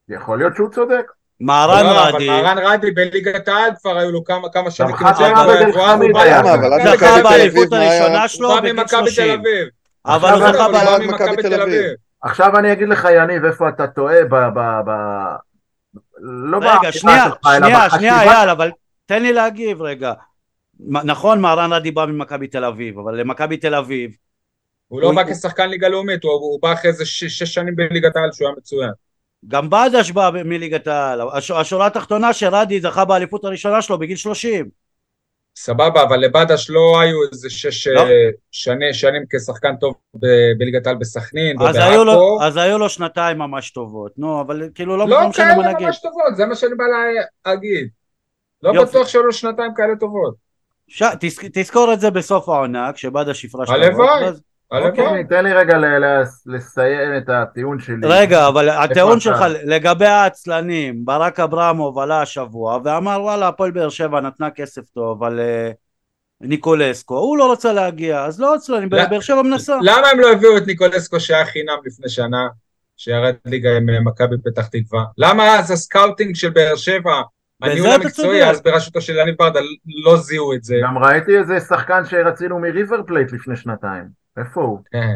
[0.08, 1.12] יכול להיות שהוא צודק.
[1.40, 2.30] מהרן לא, רדי.
[2.30, 4.90] אבל מהרן רדי בליגת העל כבר היו לו כמה, כמה שנים.
[4.90, 4.98] הוא
[6.96, 9.42] זכה באליפות הראשונה שלו בגיל 30.
[10.06, 11.84] אבל הוא זכה במכבי תל אביב.
[12.22, 14.34] עכשיו אני אגיד לך יניב איפה אתה טועה ב...
[14.34, 14.90] ב, ב
[16.22, 18.70] לא רגע, שנייה, שנייה, שנייה, אייל, אבל
[19.06, 20.12] תן לי להגיב רגע.
[20.80, 24.10] נכון, מהרן רדי בא ממכבי תל אביב, אבל למכבי תל אביב...
[24.88, 28.48] הוא לא בא כשחקן ליגה לאומית, הוא בא אחרי איזה שש שנים בליגת העל שהוא
[28.48, 28.90] היה מצוין.
[29.48, 34.68] גם בדש בא מליגת העל, השורה התחתונה שרדי זכה באליפות הראשונה שלו בגיל 30.
[35.56, 38.00] סבבה, אבל לבדש לא היו איזה שש לא.
[38.00, 42.42] אה, שני, שנים כשחקן טוב ב- בליגת העל בסכנין ובעכו.
[42.42, 45.66] אז היו לו שנתיים ממש טובות, נו, אבל כאילו לא, לא משנה מה נגיד.
[45.66, 46.84] לא כאלה ממש טובות, זה מה שאני בא
[47.46, 47.88] להגיד.
[48.62, 48.90] לא יופי.
[48.90, 50.34] בטוח שהיו לו שנתיים כאלה טובות.
[50.88, 51.02] ש...
[51.52, 54.24] תזכור את זה בסוף העונה, כשבדש יפרש הלוואי.
[54.72, 55.78] אוקיי, תן לי רגע
[56.46, 58.00] לסיים את הטיעון שלי.
[58.04, 64.20] רגע, אבל הטיעון שלך לגבי העצלנים, ברק אברמוב עלה השבוע ואמר וואלה הפועל באר שבע
[64.20, 65.70] נתנה כסף טוב על אה,
[66.40, 69.78] ניקולסקו, הוא לא רצה להגיע, אז לא עצלנים, באר שבע מנסה.
[69.82, 72.48] למה הם לא הביאו את ניקולסקו שהיה חינם לפני שנה,
[72.96, 75.04] שירד ליגה עם אה, מכבי פתח תקווה?
[75.18, 77.22] למה אז ה scouting של באר שבע
[77.62, 79.60] הניהול המקצועי אז בראשותו של יניב ברדה
[80.04, 80.76] לא זיהו את זה.
[80.82, 84.21] גם ראיתי איזה שחקן שרצינו מריבר פלייט לפני שנתיים.
[84.36, 84.78] איפה הוא?
[84.92, 85.14] כן.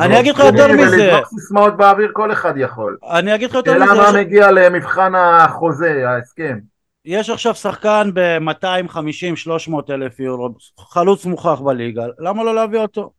[0.00, 1.06] אני אגיד לך יותר מזה.
[1.06, 2.96] לזרוק סיסמאות באוויר כל אחד יכול.
[3.10, 3.84] אני אגיד לך יותר מזה.
[3.84, 6.58] למה מגיע למבחן החוזה, ההסכם?
[7.04, 13.12] יש עכשיו שחקן ב-250-300 אלף יורו, חלוץ מוכח בליגה, למה לא להביא אותו?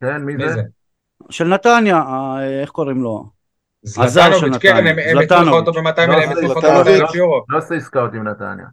[0.00, 0.62] כן, מי זה?
[1.30, 2.02] של נתניה,
[2.60, 3.30] איך קוראים לו?
[3.82, 6.00] זלטנוביץ', כן, הם לך אותו ב-200
[6.86, 7.44] אלף יורו.
[7.48, 8.66] לא עושה עסקאות עם נתניה.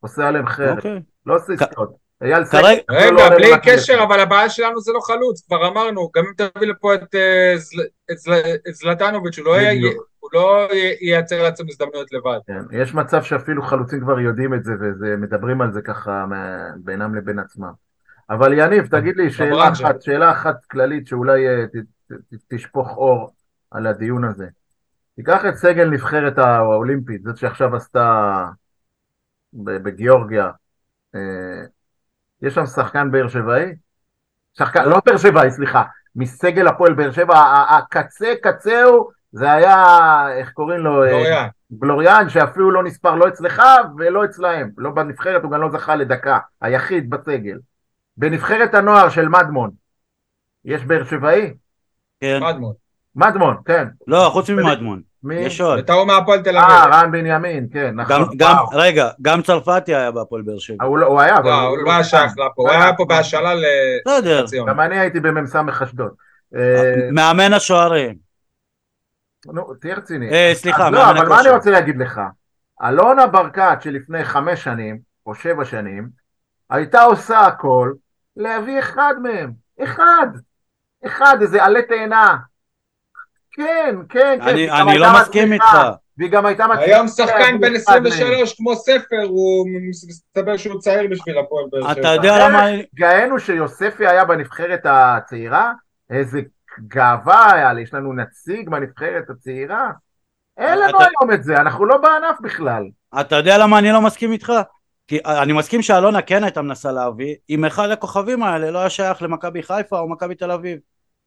[0.00, 0.76] עושה עליהם חרב.
[0.76, 1.00] אוקיי.
[1.26, 2.09] לא עושה עסקאות.
[2.22, 2.62] אייל סגל.
[2.90, 6.68] רגע, לא בלי קשר, אבל הבעיה שלנו זה לא חלוץ, כבר אמרנו, גם אם תביא
[6.68, 7.54] לפה את אה,
[8.72, 9.46] זלטנוביץ', הוא
[10.32, 10.68] לא
[11.00, 12.38] ייצר לא לעצם הזדמנויות לבד.
[12.46, 16.24] כן, יש מצב שאפילו חלוצים כבר יודעים את זה, ומדברים על זה ככה
[16.76, 17.72] בינם לבין עצמם.
[18.30, 21.64] אבל יניב, תגיד לי שאלה אחת, שאלה אחת כללית שאולי אה,
[22.48, 23.32] תשפוך אור
[23.70, 24.46] על הדיון הזה.
[25.16, 28.44] תיקח את סגל נבחרת האולימפית, זאת שעכשיו עשתה
[29.52, 30.50] בגיאורגיה,
[31.14, 31.64] אה,
[32.42, 33.74] יש שם שחקן באר שבעי?
[34.58, 35.82] שחקן, לא באר שבעי, סליחה,
[36.16, 37.34] מסגל הפועל באר שבע,
[37.68, 39.76] הקצה קצהו, זה היה,
[40.38, 40.92] איך קוראים לו?
[40.92, 41.48] גלוריאן.
[41.72, 43.62] גלוריאן, שאפילו לא נספר לא אצלך
[43.98, 44.70] ולא אצלהם.
[44.78, 46.38] לא בנבחרת, הוא גם לא זכה לדקה.
[46.60, 47.58] היחיד בסגל.
[48.16, 49.70] בנבחרת הנוער של מדמון,
[50.64, 51.54] יש באר שבעי?
[52.20, 52.40] כן.
[52.42, 52.72] מדמון.
[53.16, 53.88] מדמון, כן.
[54.06, 55.02] לא, חוץ ממדמון.
[55.22, 55.34] מי?
[55.34, 55.78] יש עוד.
[55.78, 56.70] וטעו מהפועל תל אביב.
[56.70, 58.16] אה, רן בנימין, כן, נכון.
[58.16, 60.84] גם, גם, רגע, גם צרפתי היה בהפועל באר שבע.
[60.84, 63.54] הוא, לא, הוא היה, לא, הוא לא היה שייך לפה, הוא היה פה בהשאלה
[64.22, 64.68] לציון.
[64.68, 66.10] גם אני הייתי במ"ס אשדוד.
[66.56, 68.14] אה, מאמן השוערים.
[69.46, 70.30] נו, תהיה רציני.
[70.30, 72.20] אה, סליחה, לא, אבל מה אני רוצה להגיד לך?
[72.84, 76.08] אלונה ברקת שלפני חמש שנים, או שבע שנים,
[76.70, 77.92] הייתה עושה הכל
[78.36, 79.52] להביא אחד מהם.
[79.82, 80.26] אחד.
[81.06, 82.36] אחד, איזה עלה תאנה.
[83.60, 84.48] כן, כן, כן.
[84.48, 85.78] אני, אני לא מסכים איתך.
[86.18, 86.84] והיא גם הייתה מצליחה.
[86.84, 89.66] היום שחקן בן 23 כמו ספר, הוא
[90.08, 91.92] מסתבר שהוא צעיר בשביל הפועל באר שבע.
[91.92, 92.66] אתה יודע למה...
[92.94, 95.72] גאינו שיוספי היה בנבחרת הצעירה,
[96.10, 96.40] איזה
[96.80, 99.90] גאווה היה לי, יש לנו נציג בנבחרת הצעירה.
[100.58, 100.98] אין לנו אתה...
[100.98, 102.84] היום את זה, אנחנו לא בענף בכלל.
[103.20, 104.52] אתה יודע למה אני לא מסכים איתך?
[105.08, 109.22] כי אני מסכים שאלונה כן הייתה מנסה להביא, אם אחד הכוכבים האלה לא היה שייך
[109.22, 110.78] למכבי חיפה או מכבי תל אביב.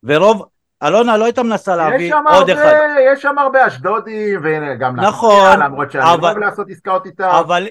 [0.04, 0.46] ורוב,
[0.84, 2.78] אלונה לא הייתה מנסה להביא עוד הרבה, אחד.
[3.14, 7.40] יש שם הרבה אשדודים וגם נכון, למרות שאני אבל, לא אוהב לעשות עסקאות איתה.
[7.40, 7.68] אבל,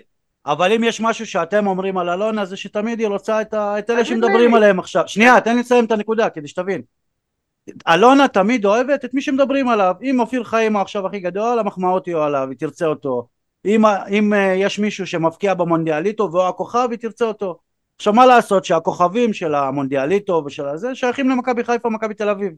[0.47, 3.91] אבל אם יש משהו שאתם אומרים על אלונה זה שתמיד היא רוצה את, ה, את
[3.91, 5.05] אלה שמדברים עליהם עכשיו.
[5.07, 6.83] שנייה, תן לי לסיים את הנקודה כדי שתבין.
[7.89, 9.95] אלונה תמיד אוהבת את מי שמדברים עליו.
[10.03, 13.29] אם אופיר חיים עכשיו הכי גדול, המחמאות יהיו עליו, היא תרצה אותו.
[13.65, 17.59] אם, אם uh, יש מישהו שמבקיע במונדיאליטו והוא הכוכב, היא תרצה אותו.
[17.97, 22.53] עכשיו מה לעשות שהכוכבים של המונדיאליטו ושל הזה שייכים למכבי חיפה ומכבי תל אביב.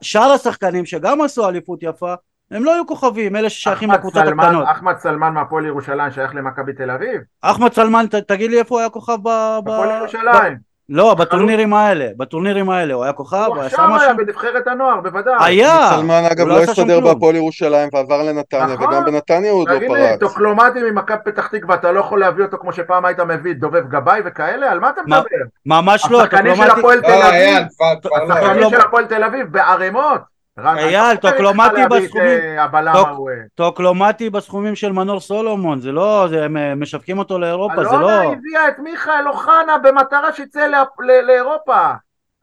[0.00, 2.14] שאר השחקנים שגם עשו אליפות יפה
[2.50, 4.64] הם לא היו כוכבים, אלה ששייכים לקבוצות הקטנות.
[4.68, 7.20] אחמד סלמן מהפועל ירושלים שייך למכבי תל אביב?
[7.42, 9.28] אחמד סלמן, ת, תגיד לי איפה הוא היה כוכב ב...
[9.28, 10.71] הפועל ירושלים.
[10.88, 13.86] לא, בטורנירים האלה, בטורנירים האלה, הוא היה כוכב, הוא עשה משהו?
[13.86, 15.34] הוא עכשיו היה בנבחרת הנוער, בוודאי.
[15.40, 15.90] היה!
[15.94, 18.88] סלמן אגב לא הסתדר בהפועל ירושלים ועבר לנתניה, נכון.
[18.88, 19.88] וגם בנתניה הוא עוד לא פרץ.
[19.88, 23.54] תגיד לי, טוקלומטי ממכבי פתח תקווה, אתה לא יכול להביא אותו כמו שפעם היית מביא
[23.54, 24.70] דובב גבאי וכאלה?
[24.70, 25.22] על מה אתה מדבר?
[25.66, 27.66] ממש לא, השחקנים של הפועל תל אביב,
[28.22, 30.31] השחקנים של הפועל תל אביב בערימות.
[30.58, 32.40] אייל, טוקלומטי בסכומים,
[33.54, 38.10] טוקלומטי בסכומים של מנור סולומון, זה לא, הם משווקים אותו לאירופה, זה לא...
[38.10, 40.66] אלונה הביאה את מיכאל אוחנה במטרה שיצא
[41.26, 41.92] לאירופה.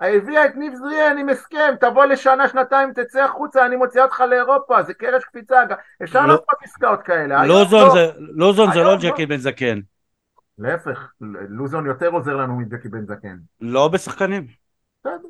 [0.02, 4.84] הביאה את ניב זריאן עם הסכם, תבוא לשנה, שנתיים, תצא החוצה, אני מוציאה אותך לאירופה,
[4.84, 5.64] זה קרש קפיצה,
[6.04, 7.46] אפשר לעשות עסקאות כאלה.
[8.36, 9.80] לוזון זה לא ג'קי בן זקן.
[10.60, 11.12] להפך,
[11.50, 13.38] לוזון יותר עוזר לנו מג'קי בן זקן.
[13.62, 14.48] לא בשחקנים.
[15.00, 15.28] בסדר.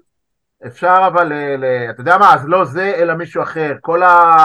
[0.67, 4.35] אפשר אבל, ל, ל, אתה יודע מה, אז לא זה אלא מישהו אחר, כל ה...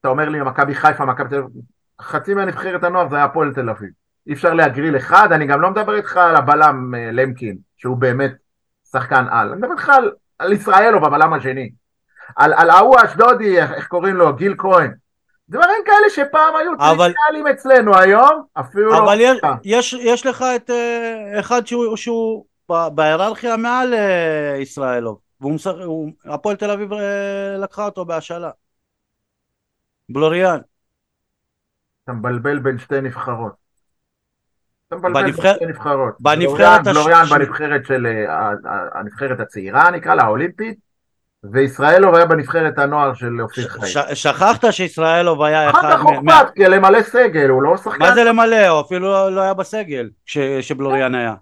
[0.00, 1.62] אתה אומר לי מכבי חיפה, מכבי תל אביב,
[2.00, 3.90] חצי מהנבחרת הנוער זה היה הפועל תל אביב.
[4.26, 8.32] אי אפשר להגריל אחד, אני גם לא מדבר איתך על הבלם אה, למקין, שהוא באמת
[8.92, 11.70] שחקן על, אני מדבר איתך על, על ישראלו בבלם השני.
[12.36, 14.92] על ההוא האשדודי, איך קוראים לו, גיל כהן.
[15.48, 16.96] דברים כאלה שפעם היו אבל...
[16.96, 19.32] טריוויאליים אצלנו, היום אפילו אבל לא...
[19.42, 23.94] אבל יש, יש לך את uh, אחד שהוא, שהוא בהיררכיה מעל
[26.24, 28.50] והפועל תל אביב אה, לקחה אותו בהשאלה.
[30.08, 30.58] בלוריאן.
[32.04, 33.52] אתה מבלבל בין שתי נבחרות.
[34.88, 36.14] אתה מבלבל בין שתי נבחרות.
[36.20, 38.50] בנבחרת בלוריאן בנבחרת של אה,
[38.94, 40.92] הנבחרת הצעירה נקרא לה האולימפית.
[41.44, 43.92] וישראלוב היה בנבחרת הנוער של אופיר חיים.
[44.14, 45.78] שכחת שישראלוב היה אחד...
[45.78, 47.98] אחר כך הוקפץ, כי למלא סגל, הוא לא שחקן...
[47.98, 48.68] מה זה למלא?
[48.68, 51.34] הוא אפילו לא היה בסגל כשבלוריאן היה.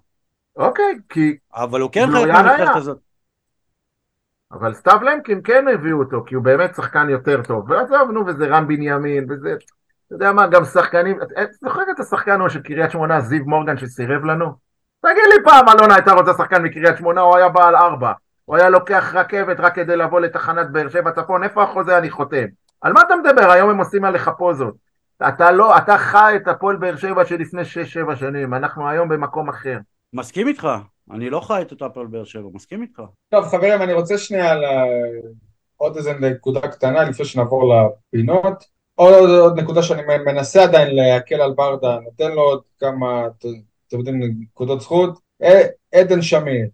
[0.55, 1.37] אוקיי, כי...
[1.55, 2.97] אבל הוא כן חלק מהנבחרת הזאת.
[4.53, 7.69] אבל סתיו למקין כן הביאו אותו, כי הוא באמת שחקן יותר טוב.
[7.69, 9.55] ועזוב, נו, וזה רם בנימין, וזה...
[10.07, 11.19] אתה יודע מה, גם שחקנים...
[11.61, 14.53] זוכר את השחקן של קריית שמונה, זיו מורגן, שסירב לנו?
[15.01, 18.11] תגיד לי פעם, אלונה הייתה רוצה שחקן מקריית שמונה, הוא היה בעל ארבע.
[18.45, 22.45] הוא היה לוקח רכבת רק כדי לבוא לתחנת באר שבע צפון, איפה החוזה אני חותם?
[22.81, 23.51] על מה אתה מדבר?
[23.51, 24.75] היום הם עושים עליך פוזות.
[25.27, 27.61] אתה לא, אתה חי את הפועל באר שבע של לפני
[28.11, 29.77] 6-7 שנים, אנחנו היום במקום אחר.
[30.13, 30.67] מסכים איתך,
[31.11, 33.01] אני לא חי את אותה הפועל באר שבע, מסכים איתך.
[33.29, 34.63] טוב חברים, אני רוצה שנייה על
[35.77, 38.63] עוד איזה נקודה קטנה לפני שנעבור לפינות.
[38.95, 43.27] עוד, עוד, עוד נקודה שאני מנסה עדיין להקל על ברדה, נותן לו עוד כמה,
[43.87, 45.19] אתם יודעים, נקודות זכות.
[45.91, 46.67] עדן שמיר,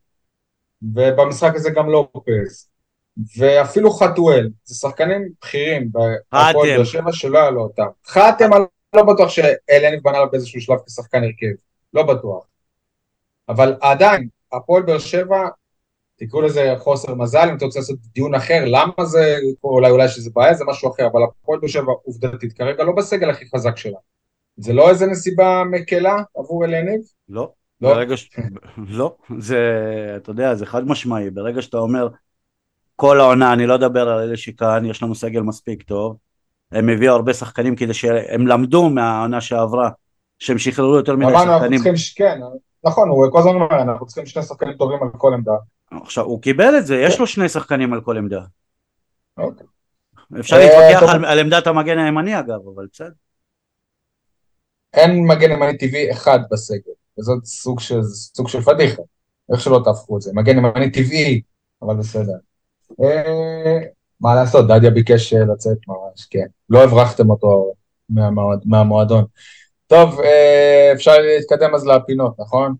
[0.81, 2.69] ובמשחק הזה גם לופס,
[3.38, 7.88] ואפילו חתואל, זה שחקנים בכירים בהפועל באר שבע שלא היה לו אותם.
[8.05, 8.63] חתם, אני
[8.95, 11.55] לא בטוח שאלניב בנה לו באיזשהו שלב כשחקן הרכב,
[11.93, 12.45] לא בטוח.
[13.50, 15.48] אבל עדיין, הפועל באר שבע,
[16.16, 20.30] תקראו לזה חוסר מזל, אם אתה רוצה לעשות דיון אחר, למה זה, אולי אולי שזה
[20.34, 23.98] בעיה, זה משהו אחר, אבל הפועל באר שבע עובדתית כרגע לא בסגל הכי חזק שלה.
[24.58, 27.02] זה לא איזה נסיבה מקלה עבור אלניב?
[27.30, 27.52] לא.
[27.82, 27.93] לא?
[27.93, 28.30] ברגע ש...
[28.88, 29.58] לא, זה,
[30.18, 32.08] אתה יודע, זה חד משמעי, ברגע שאתה אומר
[32.95, 36.18] כל העונה, אני לא אדבר על אלה שכאן, יש לנו סגל מספיק טוב,
[36.72, 39.89] הם הביאו הרבה שחקנים כדי שהם למדו מהעונה שעברה,
[40.39, 41.82] שהם שחררו יותר מדי שחקנים.
[42.16, 42.39] כן,
[42.88, 45.55] נכון, הוא כל הזמן אומר, אנחנו צריכים שני שחקנים טובים על כל עמדה.
[45.91, 48.41] עכשיו, הוא קיבל את זה, יש לו שני שחקנים על כל עמדה.
[49.38, 49.67] אוקיי.
[50.39, 53.09] אפשר להתווכח אה, על עמדת המגן הימני אגב, אבל בסדר.
[54.93, 59.01] אין מגן ימני טבעי אחד בסגל, וזאת סוג של, סוג של פדיחה,
[59.51, 61.41] איך שלא תהפכו את זה, מגן ימני טבעי,
[61.81, 62.38] אבל בסדר.
[63.03, 63.79] אה,
[64.21, 67.73] מה לעשות, דדיה ביקש אה, לצאת ממש, כן, לא הברחתם אותו
[68.65, 69.25] מהמועדון.
[69.88, 72.75] טוב, אה, אפשר להתקדם אז לפינות, נכון?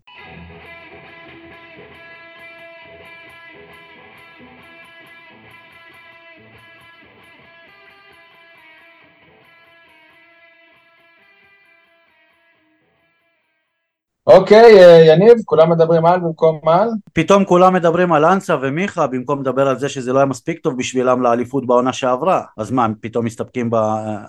[14.28, 16.88] אוקיי, אה, יניב, כולם מדברים על במקום על?
[17.12, 20.78] פתאום כולם מדברים על אנסה ומיכה במקום לדבר על זה שזה לא היה מספיק טוב
[20.78, 22.42] בשבילם לאליפות בעונה שעברה.
[22.58, 23.74] אז מה, הם פתאום מסתפקים ב...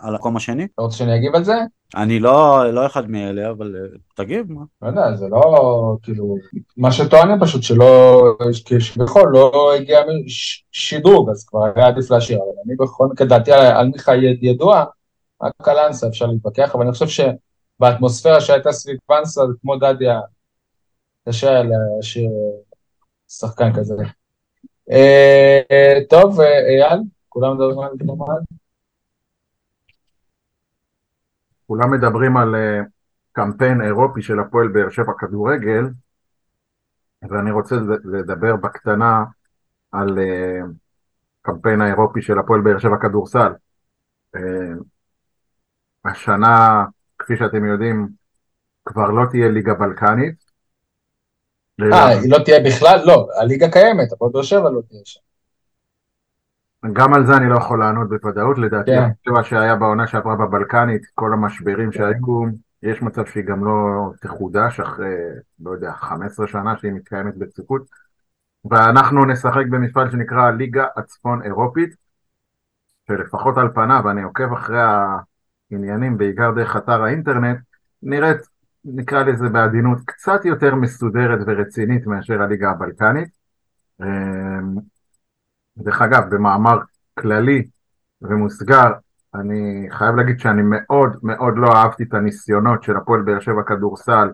[0.02, 0.68] על המקום השני?
[0.73, 1.53] אתה רוצה שאני אגיב על זה?
[1.95, 4.61] אני לא, לא אחד מאלה, אבל אה, תגיב, מה?
[4.82, 6.36] לא יודע, זה לא, כאילו,
[6.78, 8.23] מה שטוענים פשוט שלא,
[8.65, 9.99] כביכול לא הגיע
[10.72, 14.84] שדרוג, אז כבר היה עדיף להשאיר, אבל אני בכל מקרה דעתי על, מיכה ידוע,
[15.44, 17.19] רק על אנסה אפשר להתווכח, אבל אני חושב ש...
[17.80, 20.19] באטמוספירה שהייתה סביב זה כמו דדיה,
[21.30, 22.31] קשה להשאיר
[23.27, 23.95] שחקן כזה.
[24.91, 26.99] אה, טוב, אייל,
[27.30, 28.43] כולם מדברים על גלמד?
[31.68, 32.80] כולם מדברים על אה,
[33.31, 35.84] קמפיין אירופי של הפועל באר שבע כדורגל,
[37.30, 39.23] ואני רוצה לדבר בקטנה
[39.91, 40.60] על אה,
[41.41, 43.51] קמפיין האירופי של הפועל באר שבע כדורסל.
[46.06, 46.85] השנה
[47.30, 48.07] כפי שאתם יודעים,
[48.85, 50.35] כבר לא תהיה ליגה בלקנית,
[51.81, 53.01] אה, היא לא תהיה בכלל?
[53.06, 55.19] לא, הליגה קיימת, הפועל באר שבע לא תהיה שם.
[56.93, 58.91] גם על זה אני לא יכול לענות בוודאות, לדעתי,
[59.26, 59.31] כן.
[59.31, 62.45] מה שהיה בעונה שעברה בבלקנית, כל המשברים שהיו,
[62.84, 65.15] יש מצב שהיא גם לא תחודש אחרי,
[65.60, 67.81] לא יודע, 15 שנה שהיא מתקיימת בצפיפות,
[68.65, 71.95] ואנחנו נשחק במפעל שנקרא ליגה הצפון אירופית,
[73.07, 74.80] שלפחות על פניו, אני עוקב אחרי
[75.72, 77.58] העניינים, בעיקר דרך אתר האינטרנט,
[78.04, 78.38] נראית,
[78.86, 83.30] נקרא לזה בעדינות, קצת יותר מסודרת ורצינית מאשר הליגה הבלקנית.
[84.02, 84.76] אמ,
[85.78, 86.78] דרך אגב, במאמר
[87.20, 87.68] כללי
[88.22, 88.91] ומוסגר,
[89.36, 94.30] אני חייב להגיד שאני מאוד מאוד לא אהבתי את הניסיונות של הפועל באר שבע כדורסל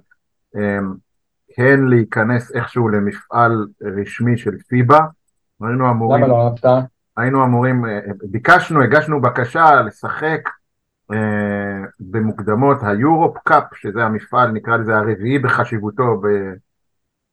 [1.55, 4.99] כן להיכנס איכשהו למפעל רשמי של פיבה.
[5.61, 6.23] היינו אמורים...
[6.23, 6.85] למה לא אהבת?
[7.17, 10.49] היינו אמורים, אה, ביקשנו, הגשנו בקשה לשחק
[11.99, 16.21] במוקדמות היורופ קאפ, שזה המפעל, נקרא לזה הרביעי בחשיבותו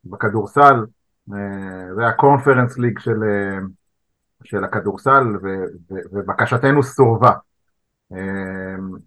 [0.05, 0.85] בכדורסל,
[1.33, 3.21] אה, זה הקונפרנס ליג של,
[4.45, 5.49] של הכדורסל, ו,
[5.91, 7.33] ו, ובקשתנו סורבה.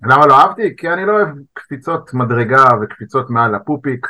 [0.03, 0.75] למה לא אהבתי?
[0.77, 4.07] כי אני לא אוהב קפיצות מדרגה וקפיצות מעל הפופיק.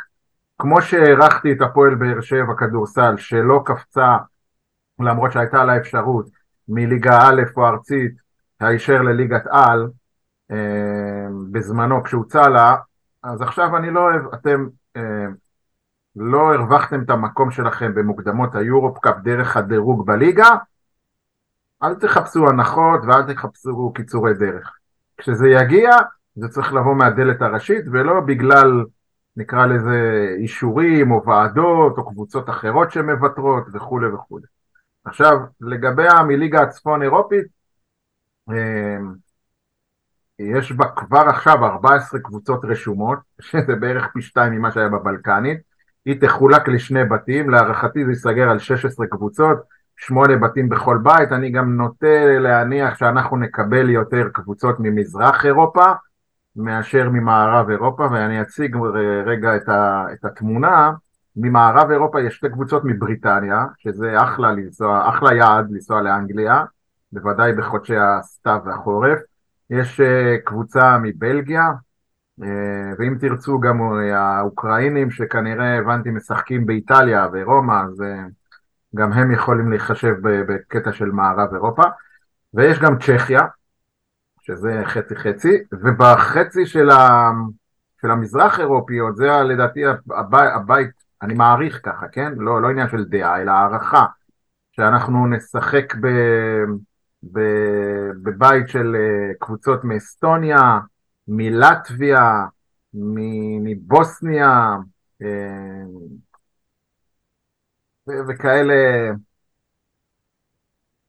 [0.58, 4.16] כמו שהערכתי את הפועל באר שבע כדורסל, שלא קפצה,
[4.98, 6.26] למרות שהייתה לה אפשרות,
[6.68, 8.12] מליגה א' או ארצית,
[8.60, 9.88] הישר לליגת על, אה,
[11.50, 12.76] בזמנו כשהוצע לה,
[13.22, 14.66] אז עכשיו אני לא אוהב, אתם
[14.96, 15.26] אה,
[16.16, 20.48] לא הרווחתם את המקום שלכם במוקדמות היורופ קאפ דרך הדירוג בליגה,
[21.82, 24.76] אל תחפשו הנחות ואל תחפשו קיצורי דרך.
[25.18, 25.90] כשזה יגיע,
[26.36, 28.84] זה צריך לבוא מהדלת הראשית ולא בגלל,
[29.36, 34.46] נקרא לזה, אישורים או ועדות או קבוצות אחרות שמוותרות וכולי וכולי.
[35.04, 37.46] עכשיו, לגבי מליגה הצפון אירופית,
[38.50, 38.96] אה,
[40.38, 45.58] יש בה כבר עכשיו 14 קבוצות רשומות, שזה בערך פי שתיים ממה שהיה בבלקנית.
[46.04, 49.58] היא תחולק לשני בתים, להערכתי זה ייסגר על 16 קבוצות,
[49.96, 51.32] שמונה בתים בכל בית.
[51.32, 55.84] אני גם נוטה להניח שאנחנו נקבל יותר קבוצות ממזרח אירופה
[56.56, 58.76] מאשר ממערב אירופה, ואני אציג
[59.26, 60.92] רגע את, ה, את התמונה.
[61.36, 66.64] ממערב אירופה יש שתי קבוצות מבריטניה, שזה אחלה לנסוע, אחלה יעד לנסוע לאנגליה,
[67.12, 69.18] בוודאי בחודשי הסתיו והחורף.
[69.70, 71.68] יש אה, קבוצה מבלגיה,
[72.42, 78.02] אה, ואם תרצו גם אה, האוקראינים שכנראה הבנתי משחקים באיטליה ורומא, אז
[78.94, 81.82] גם הם יכולים להיחשב בקטע של מערב אירופה.
[82.54, 83.42] ויש גם צ'כיה,
[84.40, 87.30] שזה חצי חצי, ובחצי של, ה...
[88.00, 89.80] של המזרח אירופיות, זה לדעתי
[90.10, 90.90] הבית, הבית,
[91.22, 92.32] אני מעריך ככה, כן?
[92.36, 94.06] לא, לא עניין של דעה, אלא הערכה,
[94.72, 96.06] שאנחנו נשחק ב...
[98.22, 100.78] בבית של אה, קבוצות מאסטוניה,
[101.28, 102.44] מלטביה,
[103.62, 104.76] מבוסניה,
[105.22, 105.84] אה,
[108.28, 109.10] וכאלה,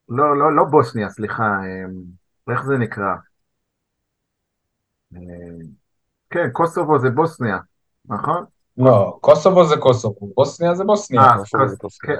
[0.09, 1.85] לא, לא, לא בוסניה, סליחה, אה,
[2.53, 3.15] איך זה נקרא?
[6.29, 7.57] כן, קוסובו זה בוסניה,
[8.05, 8.45] נכון?
[8.77, 11.21] לא, קוסובו זה קוסובו, בוסניה זה בוסניה.
[11.21, 11.35] אה,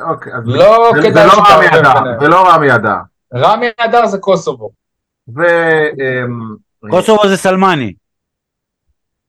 [0.10, 2.95] אוקיי, לא כדאי לא שתערבב זה לא רע מידע.
[3.34, 4.72] רמי אדר זה קוסובו.
[5.36, 5.41] ו...
[6.90, 7.94] קוסובו זה סלמני.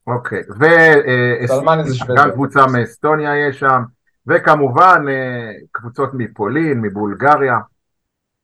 [0.07, 0.65] אוקיי, ו...
[1.47, 2.25] סלמני זה שוודיה.
[2.25, 3.83] גם קבוצה מאסטוניה יש שם,
[4.27, 7.59] וכמובן אה, קבוצות מפולין, מבולגריה.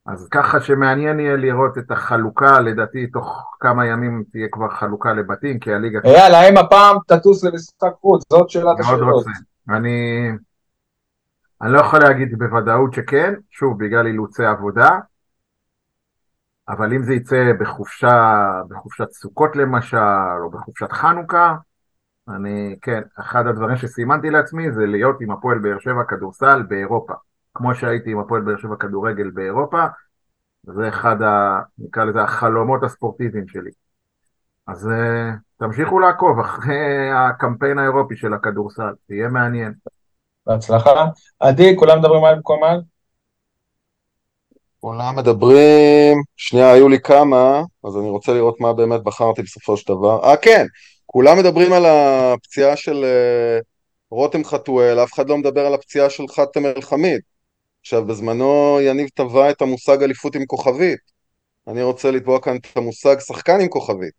[0.07, 5.59] אז ככה שמעניין יהיה לראות את החלוקה, לדעתי תוך כמה ימים תהיה כבר חלוקה לבתים,
[5.59, 6.01] כי הליגה...
[6.05, 8.23] אייל, האם הפעם תטוס למשחק חוץ?
[8.33, 9.25] זאת שאלת השאלות.
[9.69, 10.31] אני...
[11.63, 14.91] אני לא יכול להגיד בוודאות שכן, שוב, בגלל אילוצי עבודה,
[16.69, 19.97] אבל אם זה יצא בחופשה, בחופשת סוכות למשל,
[20.45, 21.55] או בחופשת חנוכה,
[22.29, 27.15] אני, כן, אחד הדברים שסימנתי לעצמי זה להיות עם הפועל באר שבע כדורסל באירופה.
[27.55, 29.87] כמו שהייתי עם הפועל באר שבע כדורגל באירופה,
[30.63, 33.71] זה אחד, ה, נקרא לזה, החלומות הספורטיביים שלי.
[34.67, 39.73] אז uh, תמשיכו לעקוב אחרי הקמפיין האירופי של הכדורסל, תהיה מעניין.
[40.47, 41.05] בהצלחה.
[41.41, 42.94] עדי, כולם מדברים על מקומם?
[44.85, 49.93] כולם מדברים, שנייה, היו לי כמה, אז אני רוצה לראות מה באמת בחרתי בסופו של
[49.95, 50.25] דבר.
[50.25, 50.67] אה, כן,
[51.07, 53.65] כולם מדברים על הפציעה של uh,
[54.11, 57.21] רותם חתואל, אף אחד לא מדבר על הפציעה של חאתם אל-חמיד.
[57.81, 61.01] עכשיו, בזמנו יניב טבע את המושג אליפות עם כוכבית.
[61.69, 64.15] אני רוצה לתבוע כאן את המושג שחקן עם כוכבית.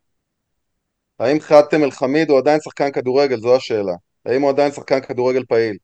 [1.18, 3.40] האם חאתם אל-חמיד הוא עדיין שחקן כדורגל?
[3.40, 3.94] זו השאלה.
[4.26, 5.76] האם הוא עדיין שחקן כדורגל פעיל?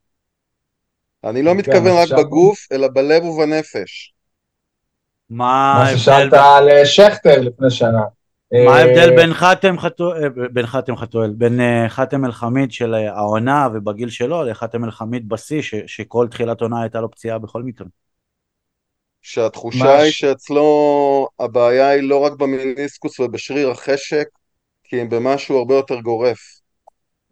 [1.25, 4.13] אני לא כן, מתכוון רק בגוף, אלא בלב ובנפש.
[5.33, 5.75] מה...
[5.79, 8.03] מה ששאלת על אה, שכטר לפני שנה.
[8.67, 14.43] מה ההבדל בין חתם חתואל, בין חתם חתואל, בין חתם אל-חמיד של העונה ובגיל שלו
[14.43, 17.87] לחתם אל-חמיד בשיא, שכל תחילת עונה הייתה לו פציעה בכל מקרה?
[19.23, 24.27] שהתחושה היא שאצלו הבעיה היא לא רק במיניסקוס ובשריר החשק,
[24.85, 26.39] כי הם במשהו הרבה יותר גורף.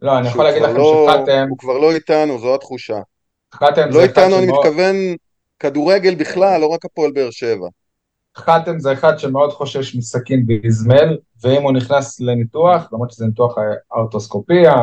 [0.01, 1.45] לא, אני יכול להגיד לכם לא, שחתם...
[1.49, 2.99] הוא כבר לא איתנו, זו התחושה.
[3.53, 4.47] חתם לא איתנו, אני.
[4.47, 4.95] מתכוון
[5.59, 7.67] כדורגל בכלל, לא רק הפועל באר שבע.
[8.37, 13.55] חתם זה אחד שמאוד חושש מסכין באזמל, ואם הוא נכנס לניתוח, למרות שזה ניתוח
[13.91, 14.75] האוטוסקופיה,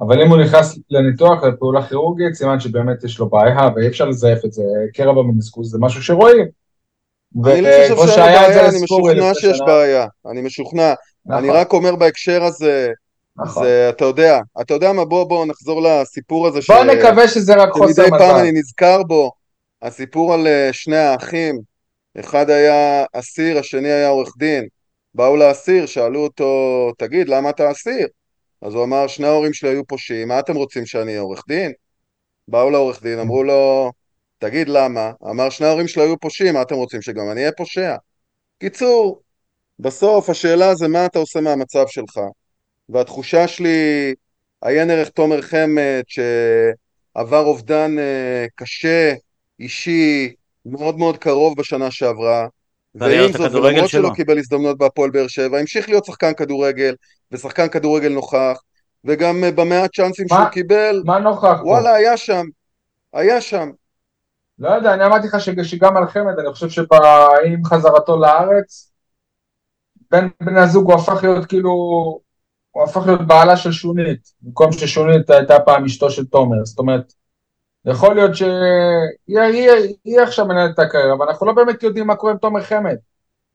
[0.00, 4.44] אבל אם הוא נכנס לניתוח, לפעולה כירורגית, סימן שבאמת יש לו בעיה, ואי אפשר לזייף
[4.44, 4.62] את זה,
[4.94, 6.46] קרע במניסקוס זה משהו שרואים.
[7.44, 10.92] אני לא חושב שאין בעיה, אני משוכנע שיש בעיה, אני משוכנע.
[11.30, 12.88] אני רק אומר בהקשר הזה,
[13.36, 13.64] נכון.
[13.64, 16.60] זה, אתה יודע, אתה יודע מה, בוא בוא נחזור לסיפור הזה.
[16.68, 16.86] בוא ש...
[16.86, 18.02] נקווה שזה רק חוסר מזל.
[18.02, 19.32] שמדי פעם אני נזכר בו,
[19.82, 21.60] הסיפור על אה, שני האחים,
[22.20, 24.68] אחד היה אסיר, השני היה עורך דין.
[25.14, 28.06] באו לאסיר, שאלו אותו, תגיד, למה אתה אסיר?
[28.62, 31.72] אז הוא אמר, שני ההורים שלי היו פושעים, מה אתם רוצים שאני אהיה עורך דין?
[32.48, 33.92] באו לעורך דין, אמרו לו,
[34.38, 35.12] תגיד למה?
[35.30, 37.96] אמר, שני ההורים שלי היו פושעים, מה אתם רוצים, שגם אני אהיה פושע?
[38.58, 39.22] קיצור,
[39.78, 42.20] בסוף השאלה זה מה אתה עושה מהמצב שלך.
[42.88, 44.14] והתחושה שלי,
[44.62, 49.14] עיין ערך תומר חמד, שעבר אובדן אה, קשה,
[49.60, 50.34] אישי,
[50.66, 52.46] מאוד מאוד קרוב בשנה שעברה,
[52.94, 56.94] ועם זאת, ולמרות שלא קיבל הזדמנות בהפועל באר שבע, המשיך להיות שחקן כדורגל,
[57.32, 58.58] ושחקן כדורגל נוכח,
[59.04, 61.96] וגם אה, במעט צ'אנסים שהוא קיבל, מה נוכח וואלה, פה?
[61.96, 62.44] היה שם,
[63.12, 63.70] היה שם.
[64.58, 68.92] לא יודע, אני אמרתי לך שגם על חמד, אני חושב שעם חזרתו לארץ,
[70.10, 71.70] בין בני הזוג הוא הפך להיות כאילו,
[72.70, 77.12] הוא הפך להיות בעלה של שונית, במקום ששונית הייתה פעם אשתו של תומר, זאת אומרת,
[77.86, 82.38] יכול להיות שהיא עכשיו מנהלת את הקריירה, אבל אנחנו לא באמת יודעים מה קורה עם
[82.38, 82.96] תומר חמד.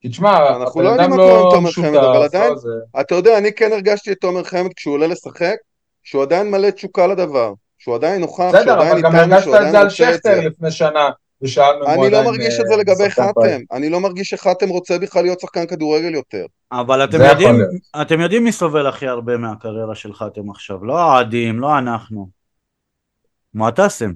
[0.02, 3.16] כי תשמע, אנחנו לא יודעים מה קורה עם לא תומר חמד, אבל עדיין, לא אתה
[3.16, 5.56] יודע, אני כן הרגשתי את תומר חמד כשהוא עולה לשחק,
[6.04, 9.60] שהוא עדיין מלא תשוקה לדבר, שהוא עדיין נוכח, שהוא עדיין איתנו, שהוא עדיין רוצה את
[9.60, 9.60] זה.
[9.62, 11.10] בסדר, אבל גם הרגשת את זה על שכטר לפני שנה,
[11.44, 12.00] עדיין...
[12.04, 15.40] אני לא מרגיש את זה אה, לגבי חתם, אני לא מרגיש שחתם רוצה בכלל להיות
[15.40, 16.46] שחקן כדורגל יותר.
[16.72, 17.56] אבל אתם יודעים,
[18.02, 22.39] אתם יודעים מי סובל הכי הרבה מהקריירה של חתם עכשיו, לא האוהדים, לא אנחנו.
[23.54, 24.12] מועטסם.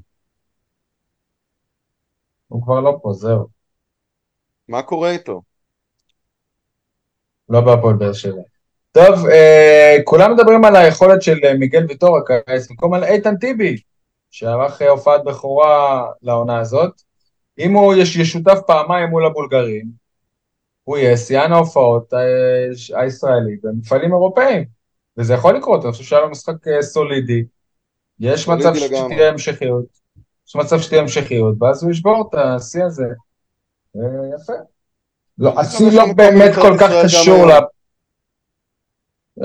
[2.47, 3.47] הוא כבר לא פה, זהו.
[4.67, 5.41] מה קורה איתו?
[7.49, 8.41] לא בהפועל באר שבע.
[8.91, 13.77] טוב, אה, כולם מדברים על היכולת של אה, מיגל ויטור הקיץ, במקום על איתן טיבי,
[14.31, 17.01] שערך אה, הופעת בכורה לעונה הזאת.
[17.59, 19.85] אם הוא יש, ישותף פעמיים מול הבולגרים,
[20.83, 24.65] הוא יהיה שיאן ההופעות אה, הישראלי במפעלים אירופאים,
[25.17, 27.43] וזה יכול לקרות, אני חושב שהיה לו משחק סולידי,
[28.23, 29.85] יש מצב שתהיה המשכיות.
[30.47, 33.05] יש מצב שתהיה המשכיות, ואז הוא ישבור את השיא הזה.
[33.95, 34.53] יפה.
[35.37, 37.51] לא, השיא לא באמת כל כך קשור ל...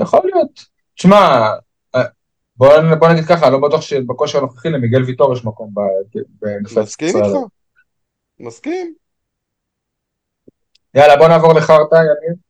[0.01, 0.65] יכול להיות.
[0.95, 1.49] תשמע,
[1.95, 2.03] אה,
[2.55, 5.73] בוא נגיד ככה, לא בטוח שבכושר הנוכחי למיגל ויטור יש מקום
[6.65, 6.83] ישראל.
[6.83, 7.37] מסכים איתך.
[8.39, 8.93] מסכים.
[10.93, 12.48] יאללה, בוא נעבור לחרטא, יניב.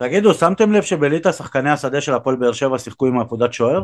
[0.00, 3.82] תגידו, שמתם לב שבליטא שחקני השדה של הפועל באר שבע שיחקו עם עבודת שוער?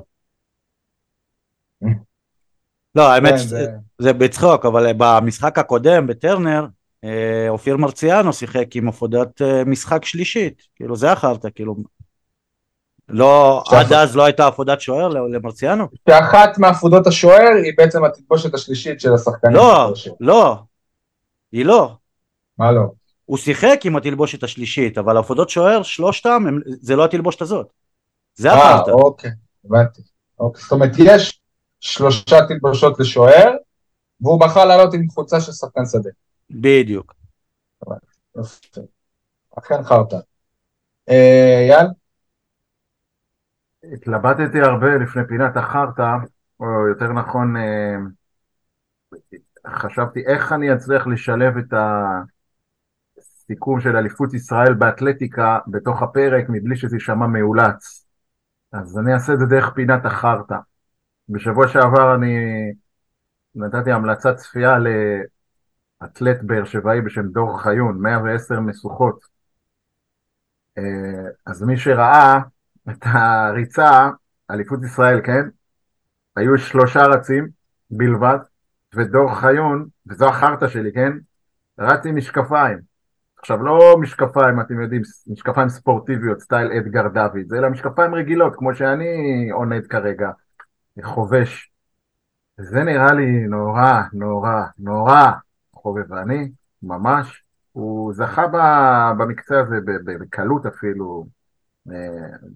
[2.94, 3.66] לא, האמת כן, שזה
[3.98, 6.66] זה בצחוק, אבל במשחק הקודם בטרנר,
[7.04, 11.76] אה, אופיר מרציאנו שיחק עם עבודת אה, משחק שלישית, כאילו זה החרטא, כאילו
[13.08, 15.86] לא, עד אז לא הייתה עבודת שוער למרציאנו?
[16.08, 19.56] שאחת מעבודות השוער היא בעצם התלבושת השלישית של השחקנים.
[19.56, 20.56] לא, לא,
[21.52, 21.94] היא לא.
[22.58, 22.82] מה לא?
[23.26, 26.44] הוא שיחק עם התלבושת השלישית, אבל עבודות שוער, שלושתם,
[26.80, 27.72] זה לא התלבושת הזאת.
[28.34, 28.90] זה החרטא.
[28.90, 29.30] אה, אוקיי,
[29.64, 30.02] הבנתי.
[30.40, 31.40] אוקיי, זאת אומרת, יש
[31.80, 33.52] שלושה תלבושות לשוער,
[34.20, 36.10] והוא בחר לעלות עם חולצה של שחקן שדה.
[36.50, 37.14] בדיוק.
[39.58, 40.16] אכן חרטא.
[41.08, 41.86] אה, אייל?
[43.92, 46.16] התלבטתי הרבה לפני פינת החרטא,
[46.60, 47.96] או יותר נכון, אה,
[49.66, 51.72] חשבתי איך אני אצליח לשלב את
[53.46, 58.06] הסיכום של אליפות ישראל באתלטיקה בתוך הפרק מבלי שזה יישמע מאולץ.
[58.72, 60.56] אז אני אעשה את זה דרך פינת החרטא.
[61.28, 62.36] בשבוע שעבר אני
[63.54, 69.24] נתתי המלצת צפייה לאתלט באר שבעי בשם דור חיון, 110 משוכות.
[70.78, 70.82] אה,
[71.46, 72.38] אז מי שראה
[72.90, 74.10] את הריצה,
[74.50, 75.48] אליפות ישראל, כן?
[76.36, 77.48] היו שלושה רצים
[77.90, 78.38] בלבד,
[78.94, 81.12] ודור חיון, וזו החרטא שלי, כן?
[81.78, 82.95] רץ עם משקפיים.
[83.46, 89.04] עכשיו, לא משקפיים, אתם יודעים, משקפיים ספורטיביות, סטייל אדגר דוד, אלא משקפיים רגילות, כמו שאני
[89.50, 90.30] עונד כרגע.
[91.02, 91.72] חובש.
[92.60, 95.24] זה נראה לי נורא, נורא, נורא
[95.72, 96.52] חובבני,
[96.82, 97.44] ממש.
[97.72, 98.46] הוא זכה
[99.18, 101.26] במקצה הזה בקלות אפילו,
[101.86, 101.94] זה,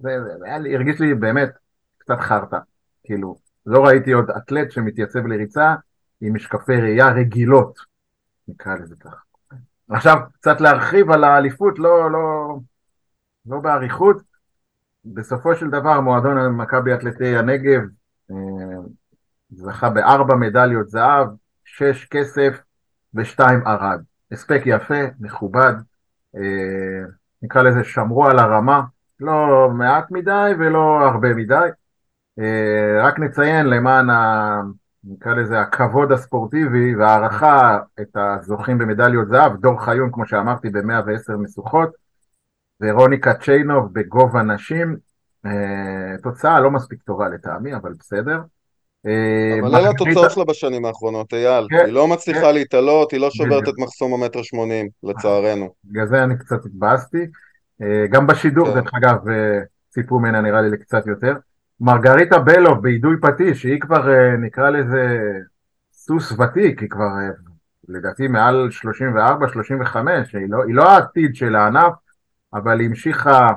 [0.00, 1.50] זה לי, הרגיש לי באמת
[1.98, 2.58] קצת חרטא,
[3.04, 3.36] כאילו,
[3.66, 5.74] לא ראיתי עוד אתלט שמתייצב לריצה
[6.20, 7.78] עם משקפי ראייה רגילות,
[8.48, 9.29] נקרא לזה ככה.
[9.90, 12.56] עכשיו, קצת להרחיב על האליפות, לא, לא,
[13.46, 14.16] לא באריכות,
[15.04, 17.80] בסופו של דבר מועדון מכבי אתלטי הנגב
[18.30, 18.36] אה,
[19.50, 21.26] זכה בארבע מדליות זהב,
[21.64, 22.62] שש כסף
[23.14, 24.02] ושתיים ערד.
[24.32, 25.72] הספק יפה, מכובד,
[26.36, 27.04] אה,
[27.42, 28.82] נקרא לזה שמרו על הרמה,
[29.20, 31.68] לא מעט מדי ולא הרבה מדי.
[32.38, 34.10] אה, רק נציין למען.
[35.04, 41.90] נקרא לזה הכבוד הספורטיבי והערכה את הזוכים במדליות זהב, דור חיון כמו שאמרתי ב-110 משוכות
[42.80, 44.96] ורוניקה צ'יינוב בגובה נשים,
[45.46, 48.38] אה, תוצאה לא מספיק טובה לטעמי אבל בסדר.
[49.06, 51.66] אה, אבל אלה התוצאות שלה בשנים האחרונות, אייל.
[51.70, 52.54] כן, היא לא מצליחה כן.
[52.54, 55.68] להתעלות, היא לא שוברת את מחסום המטר שמונים, לצערנו.
[55.84, 57.26] בגלל זה אני קצת התבאסתי.
[57.82, 58.74] אה, גם בשידור, כן.
[58.74, 59.16] דרך אגב,
[59.90, 61.34] ציפו ממנה נראה לי לקצת יותר.
[61.80, 64.06] מרגריטה בלוב בעידוי פטיש, שהיא כבר
[64.38, 65.18] נקרא לזה
[65.92, 67.08] סוס ותיק, היא כבר
[67.88, 69.96] לדעתי מעל 34-35,
[70.32, 71.92] היא, לא, היא לא העתיד של הענף,
[72.54, 73.48] אבל היא המשיכה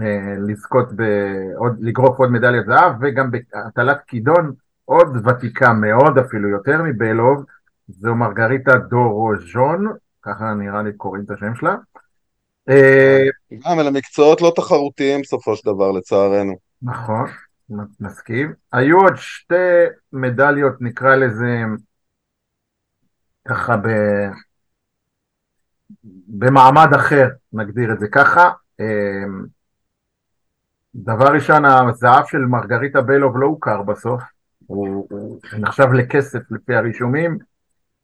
[0.00, 4.52] אה, לזכות בעוד, לגרוף עוד מדליית זהב, וגם בהטלת כידון
[4.84, 7.44] עוד ותיקה מאוד אפילו יותר מבלוב,
[7.88, 9.86] זו מרגריטה דורוז'ון,
[10.22, 11.76] ככה נראה לי קוראים את השם שלה.
[12.68, 16.67] אה, גם אלה מקצועות לא תחרותיים בסופו של דבר לצערנו.
[16.82, 17.26] נכון,
[18.00, 18.52] מסכים.
[18.72, 19.54] היו עוד שתי
[20.12, 21.62] מדליות נקרא לזה
[23.48, 23.88] ככה ב...
[26.28, 28.50] במעמד אחר, נגדיר את זה ככה.
[28.80, 29.24] אה,
[30.94, 34.22] דבר ראשון, הזהב של מרגריטה בלוב לא הוכר בסוף,
[34.66, 35.08] הוא
[35.58, 37.38] נחשב לכסף לפי הרישומים,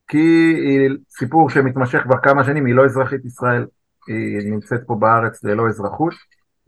[0.09, 3.67] כי היא סיפור שמתמשך כבר כמה שנים, היא לא אזרחית ישראל,
[4.09, 6.15] היא נמצאת פה בארץ ללא אזרחות,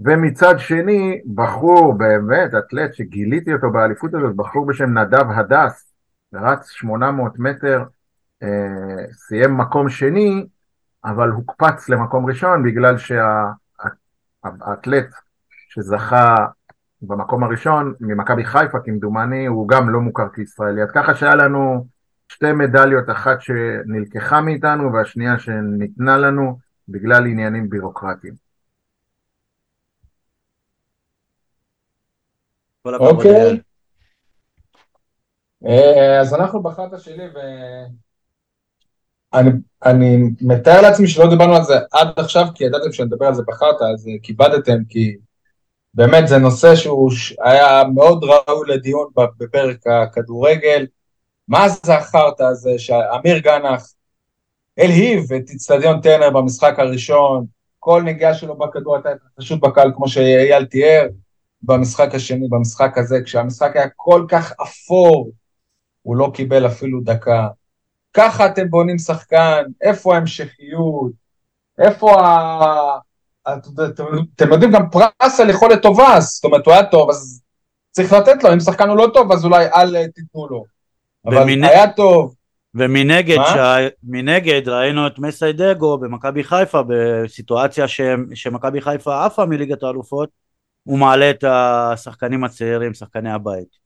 [0.01, 5.93] ומצד שני, בחור באמת, אתלט שגיליתי אותו באליפות הזאת, בחור בשם נדב הדס,
[6.35, 7.85] רץ 800 מטר,
[8.43, 8.49] אה,
[9.13, 10.47] סיים מקום שני,
[11.05, 12.97] אבל הוקפץ למקום ראשון בגלל
[14.45, 15.07] שהאתלט
[15.69, 16.37] שזכה
[17.03, 20.83] במקום הראשון ממכבי חיפה כמדומני, הוא גם לא מוכר כישראלי.
[20.83, 21.87] אז ככה שהיה לנו
[22.29, 26.59] שתי מדליות, אחת שנלקחה מאיתנו והשנייה שניתנה לנו
[26.89, 28.46] בגלל עניינים בירוקרטיים.
[32.95, 33.61] אוקיי.
[35.67, 37.25] אה, אז אנחנו בחרת שלי
[39.35, 43.83] ואני מתאר לעצמי שלא דיברנו על זה עד עכשיו כי ידעתם שנדבר על זה בחרת
[43.83, 45.17] אז כיבדתם כי
[45.95, 47.11] באמת זה נושא שהוא
[47.41, 49.09] היה מאוד ראוי לדיון
[49.39, 50.87] בפרק הכדורגל.
[51.49, 53.93] מה זה החרטא הזה שאמיר גנח
[54.79, 57.47] הלהיב את אצטדיון טרנר במשחק הראשון,
[57.79, 61.07] כל נגיעה שלו בכדור הייתה פשוט בקהל כמו שאייל תיאר,
[61.63, 65.31] במשחק השני, במשחק הזה, כשהמשחק היה כל כך אפור,
[66.03, 67.49] הוא לא קיבל אפילו דקה.
[68.15, 71.13] ככה אתם בונים שחקן, איפה ההמשכיות,
[71.79, 72.99] איפה ה...
[74.35, 77.43] אתם יודעים גם פרס על יכולת טובה, זאת אומרת הוא היה טוב אז
[77.91, 80.65] צריך לתת לו, אם שחקן הוא לא טוב אז אולי אל תיתנו לו.
[81.27, 81.65] אבל ומנ...
[81.65, 82.35] היה טוב.
[82.75, 84.69] ומנגד ש...
[84.69, 88.01] ראינו את מסיידגו במכבי חיפה בסיטואציה ש...
[88.35, 90.29] שמכבי חיפה עפה מליגת האלופות
[90.87, 93.77] הוא מעלה את השחקנים הצעירים, שחקני הבית.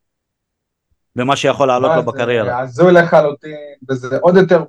[1.16, 2.46] ומה שיכול לעלות לו בקריירה.
[2.46, 3.56] זה הזוי לחלוטין,
[3.88, 4.64] וזה עוד יותר,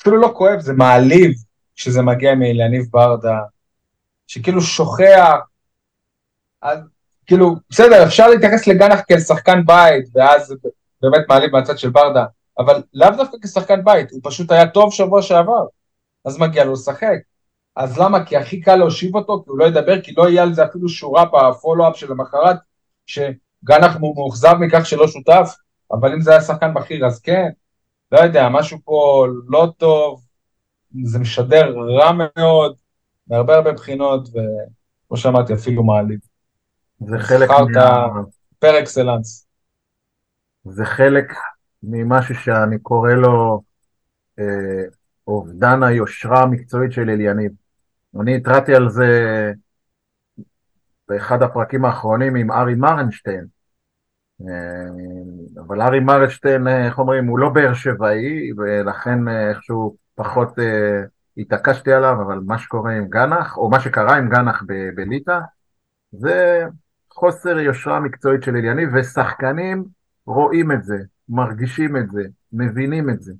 [0.00, 1.32] אפילו לא כואב, זה מעליב
[1.74, 3.38] כשזה מגיע מאליניב ברדה,
[4.26, 5.38] שכאילו שוכח,
[6.62, 6.78] אז
[7.26, 10.54] כאילו, בסדר, אפשר להתייחס לגנח כאל שחקן בית, ואז
[11.02, 12.24] באמת מעליב מהצד של ברדה,
[12.58, 15.66] אבל לאו דווקא כשחקן בית, הוא פשוט היה טוב שבוע שעבר,
[16.24, 17.18] אז מגיע לו לשחק.
[17.76, 18.24] אז למה?
[18.24, 20.88] כי הכי קל להושיב אותו, כי הוא לא ידבר, כי לא יהיה על זה אפילו
[20.88, 22.56] שורה בפולו-אפ של המחרת,
[23.06, 25.54] שגנח מאוכזב מכך שלא שותף,
[25.92, 27.48] אבל אם זה היה שחקן בכיר אז כן,
[28.12, 30.22] לא יודע, משהו פה לא טוב,
[31.04, 32.76] זה משדר רע מאוד,
[33.26, 36.20] מהרבה הרבה בחינות, וכמו שאמרתי, אפילו מעליב.
[37.00, 38.06] זה חלק מה...
[38.58, 39.46] פר אקסלנס.
[40.64, 41.32] זה חלק
[41.82, 43.62] ממשהו שאני קורא לו
[44.38, 44.84] אה,
[45.26, 47.63] אובדן היושרה המקצועית של אליניב.
[48.20, 49.06] אני התרעתי על זה
[51.08, 53.46] באחד הפרקים האחרונים עם ארי מרנשטיין.
[54.40, 60.58] אה, אבל ארי מרנשטיין, אה, איך אומרים, הוא לא באר שבעי, ולכן אה, איכשהו פחות
[61.36, 64.62] התעקשתי עליו, אבל מה שקורה עם גנח, או מה שקרה עם גנח
[64.94, 65.38] בליטא,
[66.12, 66.64] זה
[67.10, 69.84] חוסר יושרה מקצועית של עניינים, ושחקנים
[70.26, 72.22] רואים את זה, מרגישים את זה,
[72.52, 73.32] מבינים את זה.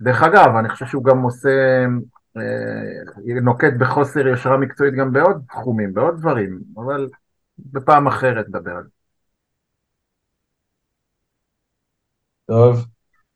[0.00, 1.84] דרך אגב, אני חושב שהוא גם עושה,
[3.42, 7.08] נוקט בחוסר יושרה מקצועית גם בעוד תחומים, בעוד דברים, אבל
[7.58, 8.90] בפעם אחרת נדבר על זה.
[12.46, 12.86] טוב.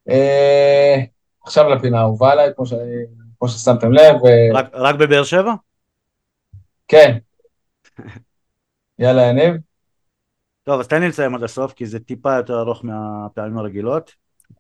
[0.09, 0.97] אה,
[1.45, 2.73] עכשיו לפינה האהובה עליי, כמו, ש...
[3.39, 4.15] כמו ששמתם לב.
[4.23, 4.27] ו...
[4.55, 5.53] רק, רק בבאר שבע?
[6.89, 7.19] כן.
[8.99, 9.55] יאללה, יניב.
[10.65, 14.15] טוב, אז תן לי לסיים עד הסוף, כי זה טיפה יותר ארוך מהפעמים הרגילות.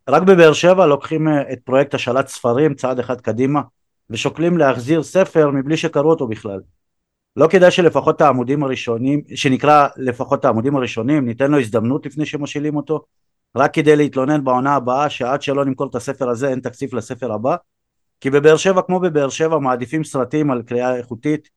[0.08, 3.60] רק בבאר שבע לוקחים אה, את פרויקט השאלת ספרים צעד אחד קדימה,
[4.10, 6.60] ושוקלים להחזיר ספר מבלי שקראו אותו בכלל.
[7.36, 13.04] לא כדאי שלפחות העמודים הראשונים, שנקרא לפחות העמודים הראשונים, ניתן לו הזדמנות לפני שמשילים אותו,
[13.56, 17.56] רק כדי להתלונן בעונה הבאה שעד שלא נמכור את הספר הזה אין תקציב לספר הבא
[18.20, 21.48] כי בבאר שבע כמו בבאר שבע מעדיפים סרטים על קריאה איכותית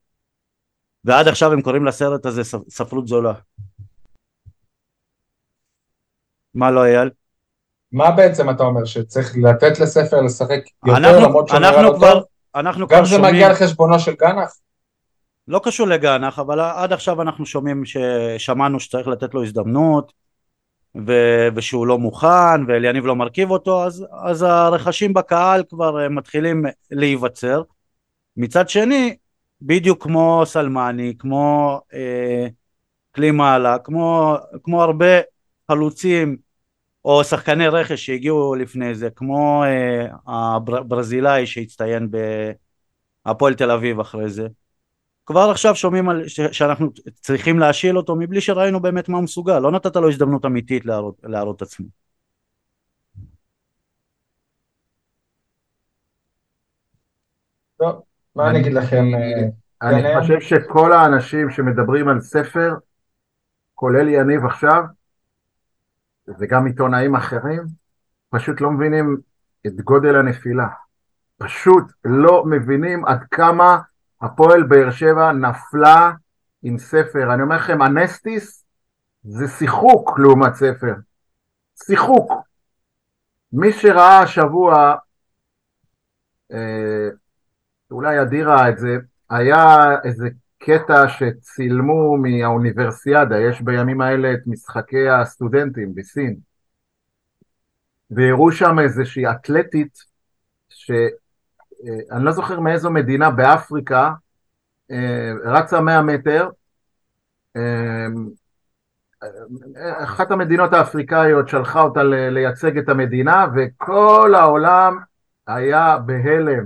[1.04, 3.34] ועד עכשיו הם קוראים לסרט הזה ספרות זולה.
[6.54, 7.10] מה לא אייל?
[7.92, 12.24] מה בעצם אתה אומר שצריך לתת לספר לשחק יותר אנחנו, למרות שהוא נראה לא טוב?
[12.56, 14.58] אנחנו גם זה מגיע על חשבונו של גנח?
[15.48, 20.14] לא קשור לגנח אבל עד עכשיו אנחנו שומעים ששמענו שצריך לתת לו הזדמנות
[21.08, 26.66] ו- ושהוא לא מוכן ואליניב לא מרכיב אותו אז, אז הרכשים בקהל כבר אה, מתחילים
[26.92, 27.62] להיווצר
[28.38, 29.16] מצד שני
[29.62, 32.48] בדיוק כמו סלמני כמו אה,
[33.12, 35.20] קלימאלה כמו, כמו הרבה
[35.72, 36.38] חלוצים
[37.06, 42.10] או שחקני רכש שהגיעו לפני זה כמו אה, הברזילאי שהצטיין
[43.26, 44.48] בהפועל תל אביב אחרי זה
[45.26, 46.90] כבר עכשיו שומעים על ש- שאנחנו
[47.22, 51.22] צריכים להשיל אותו מבלי שראינו באמת מה הוא מסוגל, לא נתת לו הזדמנות אמיתית להראות,
[51.24, 51.86] להראות את עצמו.
[57.78, 58.02] טוב,
[58.36, 59.06] מה אני אגיד לכם?
[59.82, 62.74] אני אה, חושב שכל האנשים שמדברים על ספר,
[63.76, 64.84] כולל יניב עכשיו,
[66.40, 67.64] וגם עיתונאים אחרים,
[68.30, 69.18] פשוט לא מבינים
[69.68, 70.68] את גודל הנפילה.
[71.38, 73.80] פשוט לא מבינים עד כמה
[74.22, 76.12] הפועל באר שבע נפלה
[76.64, 77.34] עם ספר.
[77.34, 78.66] אני אומר לכם, הנסטיס
[79.24, 80.94] זה שיחוק לעומת ספר.
[81.86, 82.32] שיחוק.
[83.54, 84.96] מי שראה השבוע,
[86.52, 87.10] אה,
[87.92, 88.98] אולי אדירה את זה,
[89.30, 96.36] היה איזה קטע שצילמו מהאוניברסיאדה, יש בימים האלה את משחקי הסטודנטים בסין,
[98.12, 99.98] והראו שם איזושהי אתלטית
[100.70, 100.92] ש...
[102.12, 104.12] אה, לא זוכר מאיזו מדינה באפריקה,
[104.92, 106.50] אה, רצה 100 מטר,
[107.56, 108.08] אה,
[110.04, 114.98] אחת המדינות האפריקאיות שלחה אותה לייצג את המדינה וכל העולם
[115.48, 116.66] היה בהלם.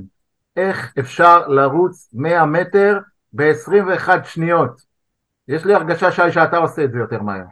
[0.56, 3.00] איך אפשר לרוץ 100 מטר
[3.34, 4.82] ב-21 שניות?
[5.48, 7.46] יש לי הרגשה שי שאתה עושה את זה יותר מהר.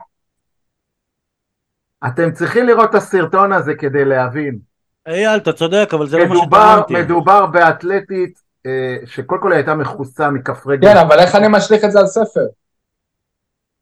[2.07, 4.59] אתם צריכים לראות את הסרטון הזה כדי להבין.
[5.07, 6.93] אייל, אתה צודק, אבל זה לא מה שטענתי.
[6.93, 10.93] מדובר באתלטית אה, שקודם כל הייתה מכוסה מכף רגל.
[10.93, 12.45] כן, אבל איך אני משליך את זה על ספר?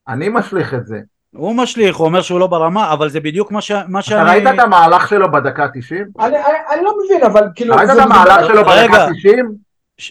[0.08, 1.00] אני משליך את זה.
[1.36, 3.72] הוא משליך, הוא אומר שהוא לא ברמה, אבל זה בדיוק מה, ש...
[3.88, 4.22] מה שאני...
[4.22, 6.08] אתה ראית את המהלך שלו בדקה 90?
[6.20, 7.76] אני, אני, אני לא מבין, אבל כאילו...
[7.76, 9.56] ראית את המהלך שלו בדקה 90?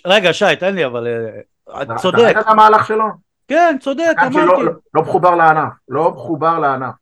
[0.06, 1.06] רגע, שי, תן לי, אבל...
[1.68, 2.18] אה, צודק.
[2.18, 3.04] ראית את המהלך שלו?
[3.48, 4.62] כן, צודק, אמרתי.
[4.62, 6.94] לא, לא מחובר לענף, לא מחובר לענף.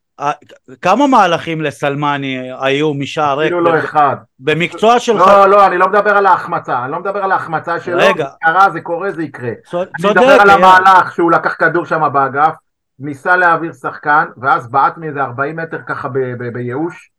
[0.82, 3.46] כמה מהלכים לסלמני היו משער ריק?
[3.46, 4.16] אפילו לא אחד.
[4.38, 5.28] במקצוע שלך...
[5.28, 8.24] לא, לא, אני לא מדבר על ההחמצה, אני לא מדבר על ההחמצה שלו, רגע.
[8.24, 9.50] זה קרה, זה קורה, זה יקרה.
[9.70, 9.90] צודק.
[10.00, 12.54] אני מדבר על המהלך שהוא לקח כדור שם באגף,
[12.98, 16.08] ניסה להעביר שחקן, ואז בעט מאיזה 40 מטר ככה
[16.52, 17.11] בייאוש.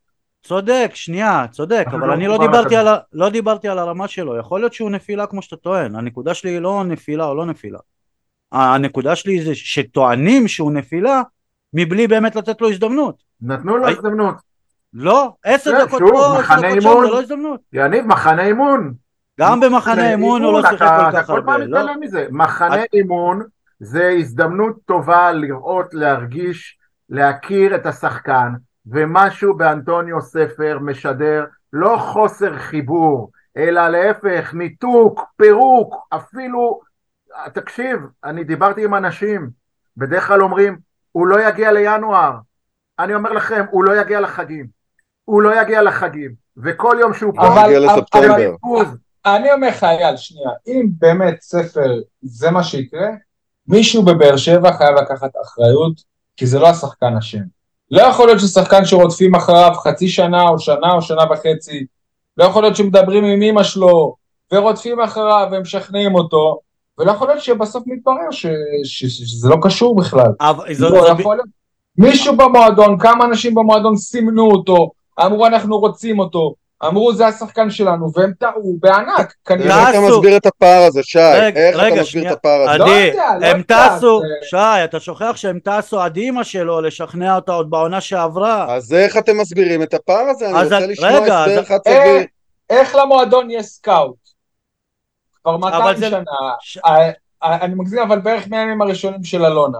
[0.44, 4.60] צודק, שנייה, צודק, אבל לא אני לא דיברתי, על, לא דיברתי על הרמה שלו, יכול
[4.60, 7.78] להיות שהוא נפילה כמו שאתה טוען, הנקודה שלי היא לא נפילה או לא נפילה.
[8.52, 11.22] הנקודה שלי זה שטוענים שהוא נפילה,
[11.74, 13.22] מבלי באמת לתת לו הזדמנות.
[13.40, 14.34] נתנו לו הזדמנות.
[14.94, 17.60] לא, עשר כן, דקות פה, עשר דקות שם, זה לא הזדמנות.
[17.72, 18.94] יניב, מחנה אימון.
[19.40, 21.20] גם במחנה אימון הוא לא שיחק כל כך הרבה.
[21.20, 22.26] אתה כל פעם מתעלם מזה.
[22.30, 23.42] מחנה אימון
[23.80, 28.52] זה הזדמנות טובה לראות, להרגיש, להכיר את השחקן,
[28.86, 36.80] ומשהו באנטוניו ספר משדר לא חוסר חיבור, אלא להפך, ניתוק, פירוק, אפילו,
[37.52, 39.50] תקשיב, אני דיברתי עם אנשים,
[39.96, 40.78] בדרך כלל אומרים,
[41.12, 42.32] הוא לא יגיע לינואר.
[42.98, 44.66] אני אומר לכם, הוא לא יגיע לחגים.
[45.24, 46.34] הוא לא יגיע לחגים.
[46.56, 47.46] וכל יום שהוא פה...
[47.46, 48.84] אבל, אבל, אבל,
[49.26, 53.08] אני אומר לך, אייל, שנייה, אם באמת ספר זה מה שיקרה,
[53.68, 56.00] מישהו בבאר שבע חייב לקחת אחריות,
[56.36, 57.53] כי זה לא השחקן אשם.
[57.94, 61.86] לא יכול להיות ששחקן שרודפים אחריו חצי שנה או שנה או שנה וחצי,
[62.36, 64.16] לא יכול להיות שמדברים עם אמא שלו
[64.52, 66.60] ורודפים אחריו ומשכנעים אותו,
[66.98, 68.46] ולא יכול להיות שבסוף מתברר ש,
[68.84, 70.32] ש, ש, שזה לא קשור בכלל.
[70.40, 71.22] אבל לא, זה...
[71.22, 71.40] יכול
[71.98, 74.90] מישהו במועדון, כמה אנשים במועדון סימנו אותו,
[75.24, 76.54] אמרו אנחנו רוצים אותו,
[76.86, 79.34] אמרו זה השחקן שלנו, והם טעו בענק.
[79.50, 81.18] איך אתה מסביר את הפער הזה, שי?
[81.18, 82.78] איך אתה מסביר את הפער הזה?
[82.78, 87.52] לא יודע, לא הם טסו, שי, אתה שוכח שהם טסו עד אימא שלו לשכנע אותה
[87.52, 88.74] עוד בעונה שעברה.
[88.74, 90.46] אז איך אתם מסבירים את הפער הזה?
[90.50, 92.26] אני רוצה לשמוע הסבר חד צדדי.
[92.70, 94.16] איך למועדון יש סקאוט?
[95.42, 96.20] כבר 200 שנה.
[97.42, 99.78] אני מגזים, אבל בערך מהימים הראשונים של אלונה.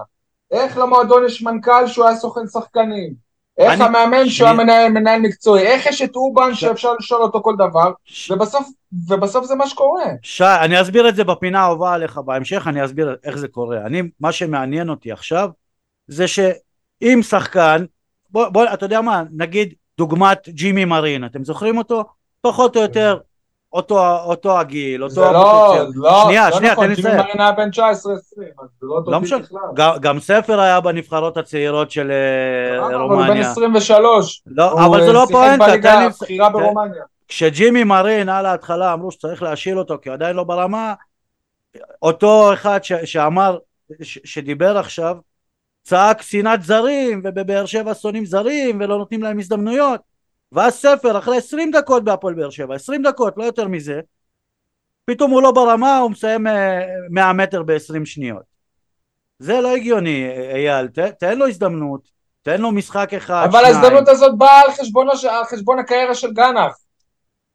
[0.51, 3.24] איך למועדון יש מנכ"ל שהוא היה סוכן שחקנים?
[3.57, 3.83] איך אני...
[3.83, 6.59] המאמן שהוא המנהל מנהל מקצועי, איך יש את אובן ש...
[6.61, 8.31] שאפשר לשאול אותו כל דבר, ש...
[8.31, 8.67] ובסוף,
[9.07, 10.05] ובסוף זה מה שקורה.
[10.21, 13.85] שי, אני אסביר את זה בפינה האהובה עליך בהמשך, אני אסביר איך זה קורה.
[13.85, 15.49] אני, מה שמעניין אותי עכשיו,
[16.07, 17.85] זה שאם שחקן,
[18.29, 22.03] בוא, בוא, אתה יודע מה, נגיד דוגמת ג'ימי מרין, אתם זוכרים אותו?
[22.41, 23.17] פחות או יותר
[23.75, 25.31] אותו, אותו הגיל, אותו זה לא,
[25.95, 27.17] לא, שנייה, לא שנייה, נכון, תן לי לסיים.
[27.17, 27.89] מרין היה בן 19-20, אז
[28.81, 29.59] זה לא טובי לא בכלל.
[29.75, 32.11] גם, גם ספר היה בנבחרות הצעירות של
[32.81, 32.95] רומניה.
[32.95, 34.43] אבל הוא בן 23.
[34.47, 36.09] לא, אבל זה לא פואנטה, תן לי...
[36.09, 37.03] בחירה ברומניה.
[37.27, 40.93] כשג'ימי מרין על ההתחלה אמרו שצריך להשיל אותו כי הוא עדיין לא ברמה,
[42.01, 43.57] אותו אחד ש, שאמר,
[44.01, 45.17] ש, שדיבר עכשיו,
[45.83, 50.14] צעק שנאת זרים, ובבאר שבע שונאים זרים ולא נותנים להם הזדמנויות.
[50.51, 53.99] ואז ספר אחרי עשרים דקות בהפועל באר שבע, עשרים דקות, לא יותר מזה,
[55.05, 58.43] פתאום הוא לא ברמה, הוא מסיים אה, מאה מטר בעשרים שניות.
[59.39, 62.07] זה לא הגיוני, אייל, ת, תן לו הזדמנות,
[62.41, 63.75] תן לו משחק אחד, אבל שניים.
[63.75, 66.77] ההזדמנות הזאת באה על, חשבונו, על חשבון הקריירה של גנח.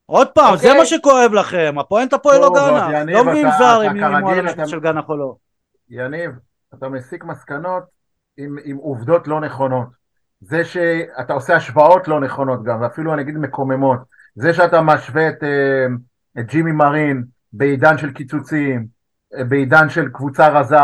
[0.07, 0.57] עוד פעם, okay.
[0.57, 0.81] זה אוקיי?
[0.81, 4.67] מה שכואב לכם, הפואנטה פה היא לא גנח, לא מבין זר אם הוא על השם
[4.67, 5.35] של גנח או לא.
[5.91, 6.31] יניב,
[6.75, 7.83] אתה מסיק מסקנות
[8.37, 10.00] עם, עם עובדות לא נכונות.
[10.41, 13.99] זה שאתה עושה השוואות לא נכונות גם, ואפילו אני אגיד מקוממות,
[14.35, 15.87] זה שאתה משווה את, אה,
[16.39, 18.87] את ג'ימי מרין בעידן של קיצוצים,
[19.35, 20.77] אה, בעידן של קבוצה רזה,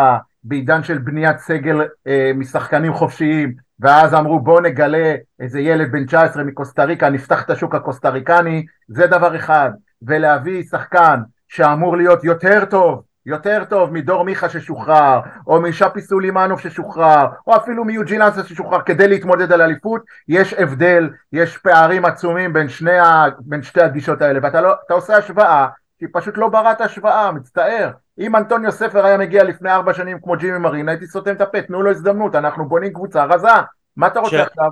[0.45, 6.45] בעידן של בניית סגל אה, משחקנים חופשיים, ואז אמרו בואו נגלה איזה ילד בן 19
[6.45, 9.70] מקוסטה ריקה, נפתח את השוק הקוסטה ריקני, זה דבר אחד,
[10.03, 17.27] ולהביא שחקן שאמור להיות יותר טוב יותר טוב מדור מיכה ששוחרר, או משאפי סולימנוב ששוחרר,
[17.47, 22.69] או אפילו מיוג'ין אנסה ששוחרר כדי להתמודד על אליפות, יש הבדל, יש פערים עצומים בין,
[22.69, 25.66] שני ה, בין שתי הגישות האלה, ואתה לא, עושה השוואה,
[25.98, 27.90] כי פשוט לא בראת השוואה, מצטער.
[28.19, 31.62] אם אנטוניו ספר היה מגיע לפני ארבע שנים כמו ג'ימי מרין, הייתי סותם את הפה,
[31.62, 33.48] תנו לו הזדמנות, אנחנו בונים קבוצה רזה,
[33.97, 34.40] מה אתה רוצה ש...
[34.40, 34.70] עכשיו?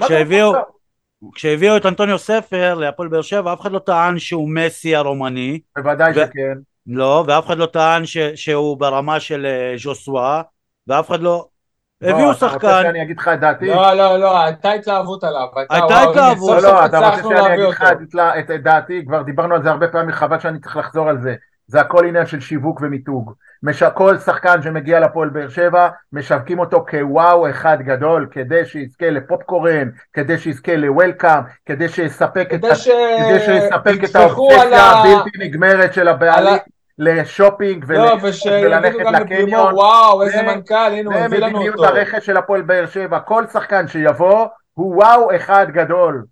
[0.00, 0.52] כשהביאו...
[1.34, 6.10] כשהביאו את אנטוניו ספר להפועל באר שבע אף אחד לא טען שהוא מסי הרומני בוודאי
[6.10, 6.14] ו...
[6.14, 10.42] שכן לא, ואף אחד לא טען ש, שהוא ברמה של uh, ז'וסווה,
[10.86, 11.46] ואף אחד לא...
[12.02, 12.56] הביאו שחקן...
[12.56, 13.66] אתה רוצה שאני אגיד לך את דעתי?
[13.66, 15.46] לא, לא, לא, הייתה התלהבות עליו.
[15.70, 16.62] הייתה התלהבות.
[16.62, 17.84] לא, לא, אתה רוצה שאני אגיד לך
[18.38, 21.34] את דעתי, כבר דיברנו על זה הרבה פעמים, חבל שאני צריך לחזור על זה.
[21.66, 23.32] זה הכל עניין של שיווק ומיתוג.
[23.94, 30.38] כל שחקן שמגיע לפועל באר שבע, משווקים אותו כוואו אחד גדול, כדי שיזכה לפופקורן, כדי
[30.38, 32.68] שיזכה לוולקאם, כדי שיספק את, ה...
[32.68, 36.58] כדי שיספק את האובססיה הבלתי נגמרת של הבעלים.
[37.02, 37.96] לשופינג ול...
[37.96, 38.16] לא,
[38.46, 39.74] וללכת לקניון.
[39.74, 41.56] וואו, איזה מנכ"ל, הנה הוא הביא לנו אותו.
[41.56, 43.20] זה מדיניות הרכש של הפועל באר שבע.
[43.20, 46.24] כל שחקן שיבוא הוא וואו אחד גדול.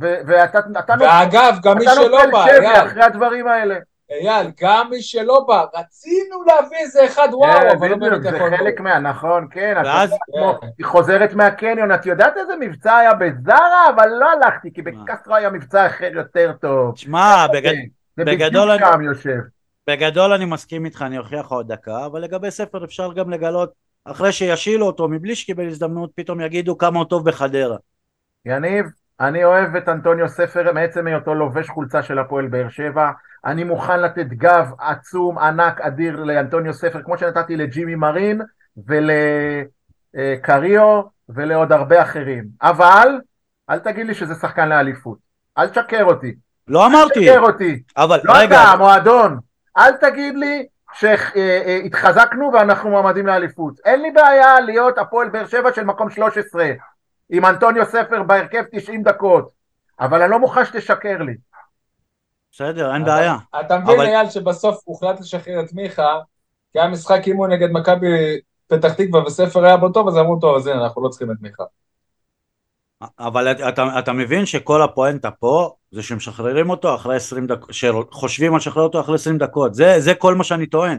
[0.00, 0.58] ואתה...
[1.00, 2.44] ואגב, גם מי שלא בא,
[2.86, 3.74] אחרי הדברים האלה.
[4.20, 8.50] אייל, גם מי שלא בא, רצינו להביא איזה אחד וואו, כן, אבל לא באמת יכול
[8.50, 9.74] זה חלק מה, נכון, כן,
[10.78, 15.50] היא חוזרת מהקניון, את יודעת איזה מבצע היה בזארה, אבל לא הלכתי, כי בקסטרו היה
[15.50, 16.96] מבצע אחר יותר טוב.
[16.96, 17.46] שמע,
[18.16, 18.82] בגדול אני...
[19.86, 23.72] בגדול אני מסכים איתך, אני אוכיח עוד דקה, אבל לגבי ספר אפשר גם לגלות,
[24.04, 27.76] אחרי שישילו אותו מבלי שקיבל הזדמנות, פתאום יגידו כמה הוא טוב בחדרה.
[28.44, 28.86] יניב,
[29.22, 33.10] אני אוהב את אנטוניו ספר מעצם היותו לובש חולצה של הפועל באר שבע,
[33.44, 38.40] אני מוכן לתת גב עצום, ענק, אדיר לאנטוניו ספר, כמו שנתתי לג'ימי מרין
[40.14, 42.44] ולקריו ולעוד הרבה אחרים.
[42.62, 43.20] אבל,
[43.70, 45.18] אל תגיד לי שזה שחקן לאליפות.
[45.58, 46.34] אל תשקר אותי.
[46.68, 47.30] לא אמרתי.
[47.30, 47.82] אל תשקר אותי.
[47.96, 48.56] אבל, לא רגע.
[48.56, 49.38] לא אתה, המועדון.
[49.78, 53.74] אל תגיד לי שהתחזקנו ואנחנו מועמדים לאליפות.
[53.84, 56.72] אין לי בעיה להיות הפועל באר שבע של מקום 13
[57.32, 59.52] עם אנטוניו ספר בהרכב 90 דקות,
[60.00, 61.34] אבל אני לא מוכן שתשקר לי.
[62.52, 63.36] בסדר, אין בעיה.
[63.60, 66.20] אתה מבין, אייל, שבסוף הוחלט לשחרר את מיכה,
[66.72, 70.56] כי היה משחק אימון נגד מכבי פתח תקווה וספר היה בו טוב, אז אמרו, טוב,
[70.56, 71.64] אז הנה, אנחנו לא צריכים את מיכה.
[73.18, 78.58] אבל אתה, אתה מבין שכל הפואנטה פה זה שמשחררים אותו אחרי 20 דקות, שחושבים על
[78.58, 80.98] לשחרר אותו אחרי 20 דקות, זה, זה כל מה שאני טוען.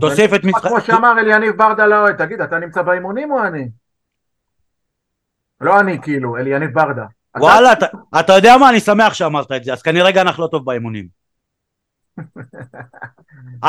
[0.00, 0.68] תוסיף את משחק...
[0.68, 3.68] כמו שאמר אליניב ברדה לאוהד, תגיד, אתה נמצא באימונים או אני?
[5.60, 7.04] לא אני כאילו, אליניב ברדה.
[7.36, 7.86] וואלה, אתה,
[8.20, 8.70] אתה יודע מה?
[8.70, 11.08] אני שמח שאמרת את זה, אז כנראה גנח לא טוב באימונים.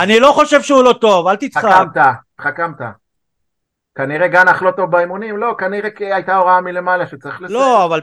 [0.02, 1.64] אני לא חושב שהוא לא טוב, אל תצחק.
[1.64, 2.03] חכמת,
[2.41, 2.82] חכמת.
[3.95, 7.60] כנראה גנח לא טוב באימונים, לא, כנראה כי הייתה הוראה מלמעלה שצריך לסיים.
[7.60, 8.02] לא, אבל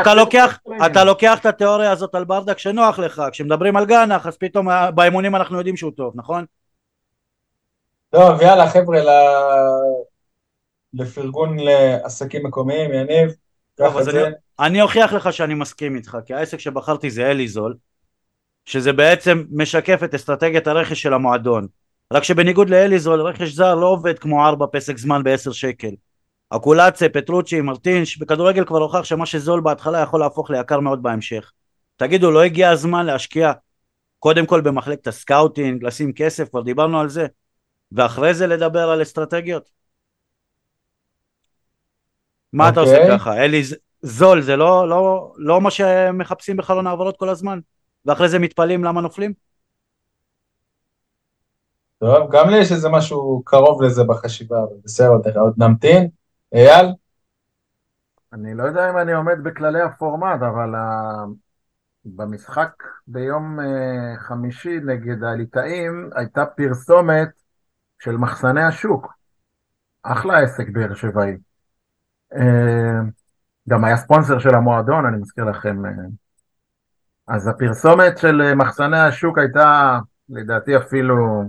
[0.00, 4.36] אתה לוקח, אתה לוקח את התיאוריה הזאת על ברדה כשנוח לך, כשמדברים על גנח, אז
[4.36, 6.44] פתאום באימונים אנחנו יודעים שהוא טוב, נכון?
[8.10, 9.00] טוב, יאללה חבר'ה,
[10.94, 13.30] לפרגון לעסקים מקומיים, יניב.
[13.74, 14.18] טוב, אז אני,
[14.60, 17.74] אני אוכיח לך שאני מסכים איתך, כי העסק שבחרתי זה אליזול,
[18.64, 21.66] שזה בעצם משקף את אסטרטגיית הרכש של המועדון.
[22.12, 25.90] רק שבניגוד לאליזול, רכש זר לא עובד כמו ארבע פסק זמן בעשר שקל.
[26.50, 31.52] אקולציה, פטרוצ'י, מרטינש, בכדורגל כבר הוכח שמה שזול בהתחלה יכול להפוך ליקר מאוד בהמשך.
[31.96, 33.52] תגידו, לא הגיע הזמן להשקיע
[34.18, 37.26] קודם כל במחלקת ה scouting, לשים כסף, כבר דיברנו על זה,
[37.92, 39.77] ואחרי זה לדבר על אסטרטגיות?
[42.52, 42.72] מה okay.
[42.72, 43.18] אתה עושה אוקיי.
[43.18, 43.36] ככה?
[43.36, 43.62] אלי,
[44.02, 47.58] זול זה לא, לא, לא מה שמחפשים בחלון העברות כל הזמן?
[48.06, 49.32] ואחרי זה מתפלאים למה נופלים?
[51.98, 56.08] טוב, גם לי יש איזה משהו קרוב לזה בחשיבה, אבל בסדר, עוד נמתין.
[56.54, 56.86] אייל?
[58.32, 61.28] אני לא יודע אם אני עומד בכללי הפורמט, אבל uh,
[62.04, 62.70] במשחק
[63.06, 67.28] ביום uh, חמישי נגד הליטאים הייתה פרסומת
[67.98, 69.12] של מחסני השוק.
[70.02, 71.47] אחלה עסק באר שבעי.
[72.34, 72.38] Uh,
[73.68, 75.84] גם היה ספונסר של המועדון, אני מזכיר לכם.
[75.84, 75.88] Uh,
[77.28, 79.98] אז הפרסומת של מחסני השוק הייתה,
[80.28, 81.44] לדעתי אפילו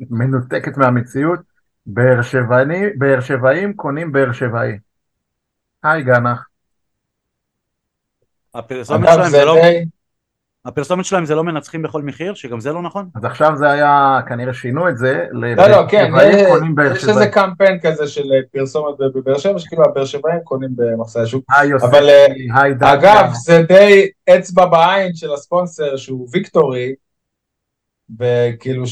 [0.00, 1.52] מנותקת מהמציאות.
[1.86, 4.78] באר שבעים קונים באר שבעי.
[5.82, 6.48] היי גנח.
[8.54, 9.56] הפרסומת שלהם זה לא...
[10.64, 13.08] הפרסומת שלהם זה לא מנצחים בכל מחיר, שגם זה לא נכון?
[13.14, 16.12] אז עכשיו זה היה, כנראה שינו את זה, לא, לא, כן,
[16.94, 21.44] יש איזה קמפיין כזה של פרסומת בבאר שבע, שכאילו הבאר שבעים קונים במחסי השוק,
[21.82, 26.94] אבל אה, אגב, זה די אצבע בעין של הספונסר שהוא ויקטורי,
[28.18, 28.84] וכאילו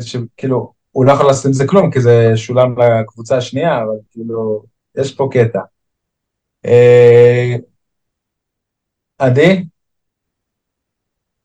[0.00, 4.64] שכאילו הוא לא יכול לעשות עם זה כלום כי זה שולם לקבוצה השנייה אבל כאילו
[4.96, 5.60] יש פה קטע.
[6.66, 7.56] אה,
[9.18, 9.64] עדי?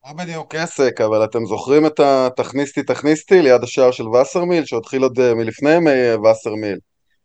[0.10, 5.20] מה בדיוק עסק, אבל אתם זוכרים את התכניסטי תכניסטי ליד השער של וסרמיל, שהתחיל עוד
[5.20, 6.78] אה, מלפני ימי וסרמיל?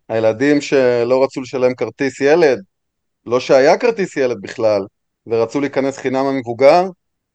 [0.09, 2.63] הילדים שלא רצו לשלם כרטיס ילד,
[3.27, 4.83] לא שהיה כרטיס ילד בכלל,
[5.27, 6.85] ורצו להיכנס חינם המבוגר,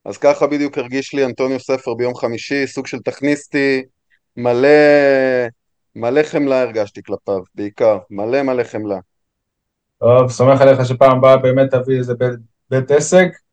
[0.06, 3.84] אז ככה בדיוק הרגיש לי אנטוניו ספר ביום חמישי, סוג של תכניסטי,
[4.38, 4.70] מלא,
[5.96, 9.00] מלא חמלה הרגשתי כלפיו, בעיקר, מלא מלא חמלה.
[10.00, 12.40] טוב, סומך עליך שפעם הבאה באמת תביא איזה בית,
[12.70, 13.49] בית עסק.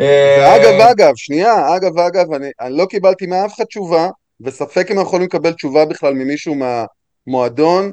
[0.00, 4.08] אה, אגב, שנייה, אגב, אגב, אני, אני לא קיבלתי מאף אחד תשובה,
[4.40, 7.92] וספק אם יכולים לקבל תשובה בכלל ממישהו מהמועדון,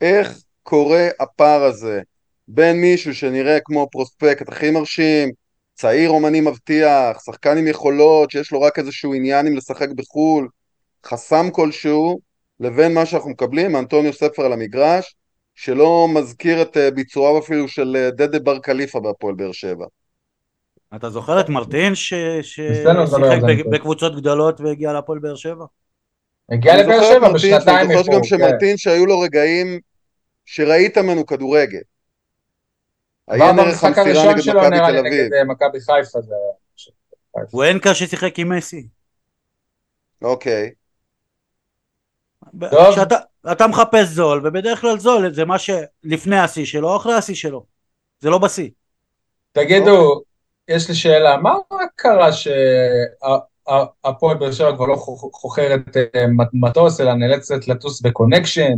[0.00, 2.00] איך קורה הפער הזה
[2.48, 5.30] בין מישהו שנראה כמו פרוספקט הכי מרשים,
[5.74, 10.48] צעיר אומני מבטיח, שחקן עם יכולות, שיש לו רק איזשהו עניין עם לשחק בחו"ל,
[11.06, 12.18] חסם כלשהו,
[12.60, 15.14] לבין מה שאנחנו מקבלים מאנטוניו ספר על המגרש,
[15.54, 19.86] שלא מזכיר את אה, ביצועיו אפילו של אה, דדה בר קליפה בהפועל באר שבע.
[20.96, 22.84] אתה זוכר את מרטין ששיחק
[23.72, 25.64] בקבוצות גדולות והגיע להפועל באר שבע?
[26.52, 27.92] הגיע לבאר שבע בשנתיים איפה.
[27.92, 29.80] אני זוכר גם שמרטין שהיו לו רגעים
[30.44, 31.80] שראית ממנו כדורגל.
[33.30, 35.04] עיין ערך המסירה נגד מכבי תל אביב.
[35.04, 37.44] נגד אה, מכבי חיפה זה היה...
[37.50, 38.88] הוא אין קשה שיחק עם מסי.
[40.22, 40.70] אוקיי.
[42.94, 43.16] שאתה,
[43.52, 47.66] אתה מחפש זול, ובדרך כלל זול זה מה שלפני השיא שלו אחרי השיא שלו.
[48.20, 48.70] זה לא בשיא.
[49.52, 50.22] תגידו,
[50.68, 51.54] יש לי שאלה, מה
[51.96, 54.96] קרה שהפועל באר שבע כבר לא
[55.32, 58.74] חוכרת אה, מטוס, אלא נאלצת לטוס בקונקשן,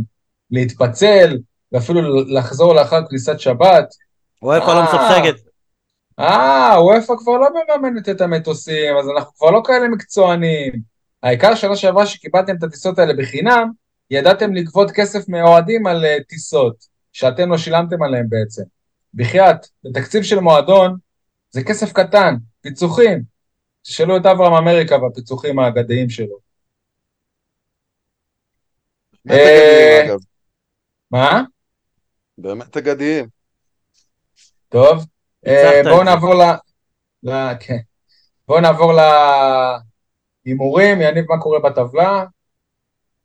[0.51, 1.37] להתפצל,
[1.71, 3.85] ואפילו לחזור לאחר כניסת שבת?
[4.41, 5.35] וופא לא מסבסגת.
[6.19, 7.47] אה, וופא כבר לא
[7.77, 10.73] מממנת את המטוסים, אז אנחנו כבר לא כאלה מקצוענים.
[11.23, 13.71] העיקר שנה שעברה שקיבלתם את הטיסות האלה בחינם,
[14.11, 16.75] ידעתם לגבות כסף מאוהדים על uh, טיסות,
[17.13, 18.63] שאתם לא שילמתם עליהם בעצם.
[19.13, 20.97] בחייאת, בתקציב של מועדון,
[21.51, 23.23] זה כסף קטן, פיצוחים.
[23.81, 26.37] תשאלו את אברהם אמריקה והפיצוחים האגדיים שלו.
[29.29, 30.15] אה,
[31.11, 31.41] מה?
[32.37, 33.25] באמת אגדיים.
[34.69, 35.05] טוב,
[35.47, 36.41] אה, בואו נעבור ל...
[37.23, 37.31] ל...
[37.59, 37.77] כן.
[38.47, 38.93] בואו נעבור
[40.45, 42.25] להימורים, יניב, מה קורה בטבלה?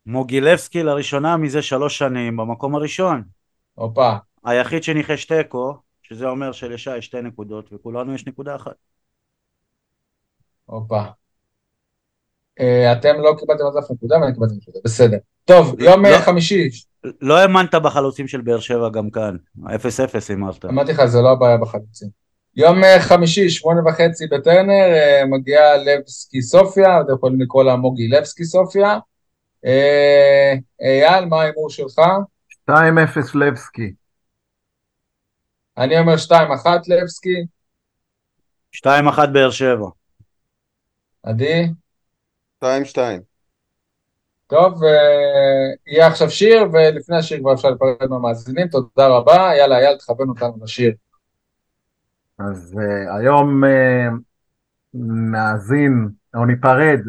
[0.05, 3.23] מוגילבסקי לראשונה מזה שלוש שנים במקום הראשון.
[3.73, 4.13] הופה.
[4.45, 5.77] היחיד שניחש תיקו,
[6.09, 8.75] שזה אומר שלשי יש שתי נקודות וכולנו יש נקודה אחת.
[10.65, 11.03] הופה.
[12.59, 15.17] אה, אתם לא קיבלתם זה אף נקודה ואני קיבלתי נקודה, בסדר.
[15.45, 16.69] טוב, יום לא, חמישי.
[17.21, 19.35] לא האמנת בחלוצים של באר שבע גם כאן,
[19.65, 19.69] 0-0
[20.29, 20.65] הימרת.
[20.65, 22.09] אמרתי לך, זה לא הבעיה בחלוצים.
[22.55, 28.07] יום אה, חמישי, שמונה וחצי בטרנר, אה, מגיעה לבסקי סופיה, אתם יכולים לקרוא לה מוגי
[28.07, 28.99] לבסקי סופיה.
[30.81, 31.99] אייל, מה ההימור שלך?
[32.69, 33.93] 2-0 לבסקי.
[35.77, 37.45] אני אומר 2-1 לבסקי.
[38.75, 38.87] 2-1
[39.33, 39.87] באר שבע.
[41.23, 41.69] עדי?
[42.63, 42.65] 2-2.
[44.47, 44.89] טוב, אה,
[45.87, 50.57] יהיה עכשיו שיר, ולפני השיר כבר אפשר לפרד מהמאזינים, תודה רבה, יאללה, אייל, תכוון אותנו
[50.63, 50.93] לשיר.
[52.39, 54.13] אז uh, היום uh,
[55.31, 56.99] נאזין, או ניפרד,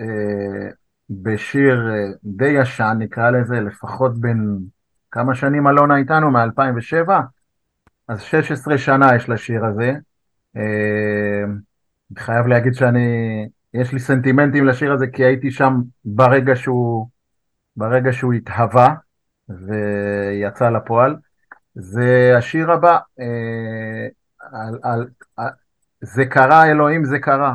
[0.00, 0.04] uh,
[1.10, 4.58] בשיר uh, די ישן, נקרא לזה, לפחות בין
[5.10, 6.30] כמה שנים אלונה איתנו?
[6.30, 7.10] מ-2007?
[8.08, 9.92] אז 16 שנה יש לשיר הזה.
[10.56, 10.60] Uh,
[12.18, 13.08] חייב להגיד שאני,
[13.74, 17.08] יש לי סנטימנטים לשיר הזה, כי הייתי שם ברגע שהוא,
[17.76, 18.94] ברגע שהוא התהווה
[19.48, 21.16] ויצא לפועל.
[21.74, 24.06] זה השיר הבא, אה,
[24.40, 25.06] על, על,
[25.36, 25.48] על,
[26.00, 27.54] זה קרה, אלוהים זה קרה.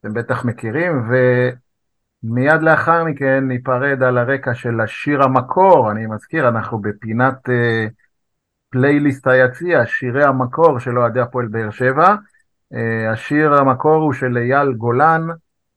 [0.00, 1.10] אתם בטח מכירים,
[2.24, 7.86] ומיד לאחר מכן ניפרד על הרקע של השיר המקור, אני מזכיר, אנחנו בפינת אה,
[8.74, 12.14] פלייליסט היציע, שירי המקור של אוהדי הפועל באר שבע.
[12.74, 15.26] אה, השיר המקור הוא של אייל גולן,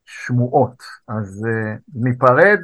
[0.06, 0.84] שמועות.
[1.08, 2.60] אז אה, ניפרד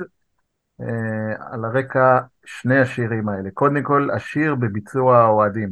[0.82, 3.50] אה, על הרקע שני השירים האלה.
[3.54, 5.70] קודם כל, השיר בביצוע האוהדים.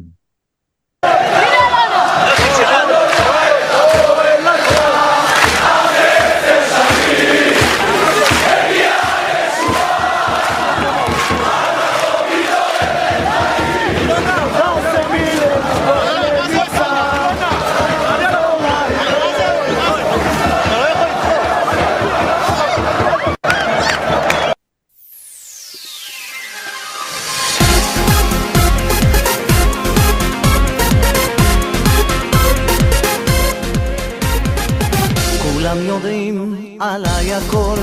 [36.84, 37.80] עליי הכל.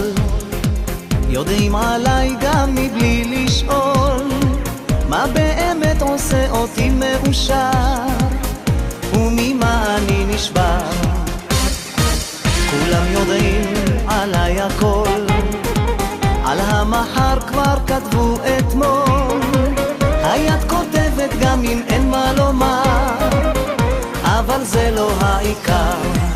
[1.28, 4.22] יודעים עליי גם מבלי לשאול
[5.08, 7.70] מה באמת עושה אותי מאושר
[9.12, 10.90] וממה אני נשבר.
[12.70, 13.72] כולם יודעים
[14.08, 15.26] עליי הכל.
[16.44, 19.40] על המחר כבר כתבו אתמול.
[20.22, 22.82] היד כותבת גם אם אין מה לומר
[24.22, 26.27] אבל זה לא העיקר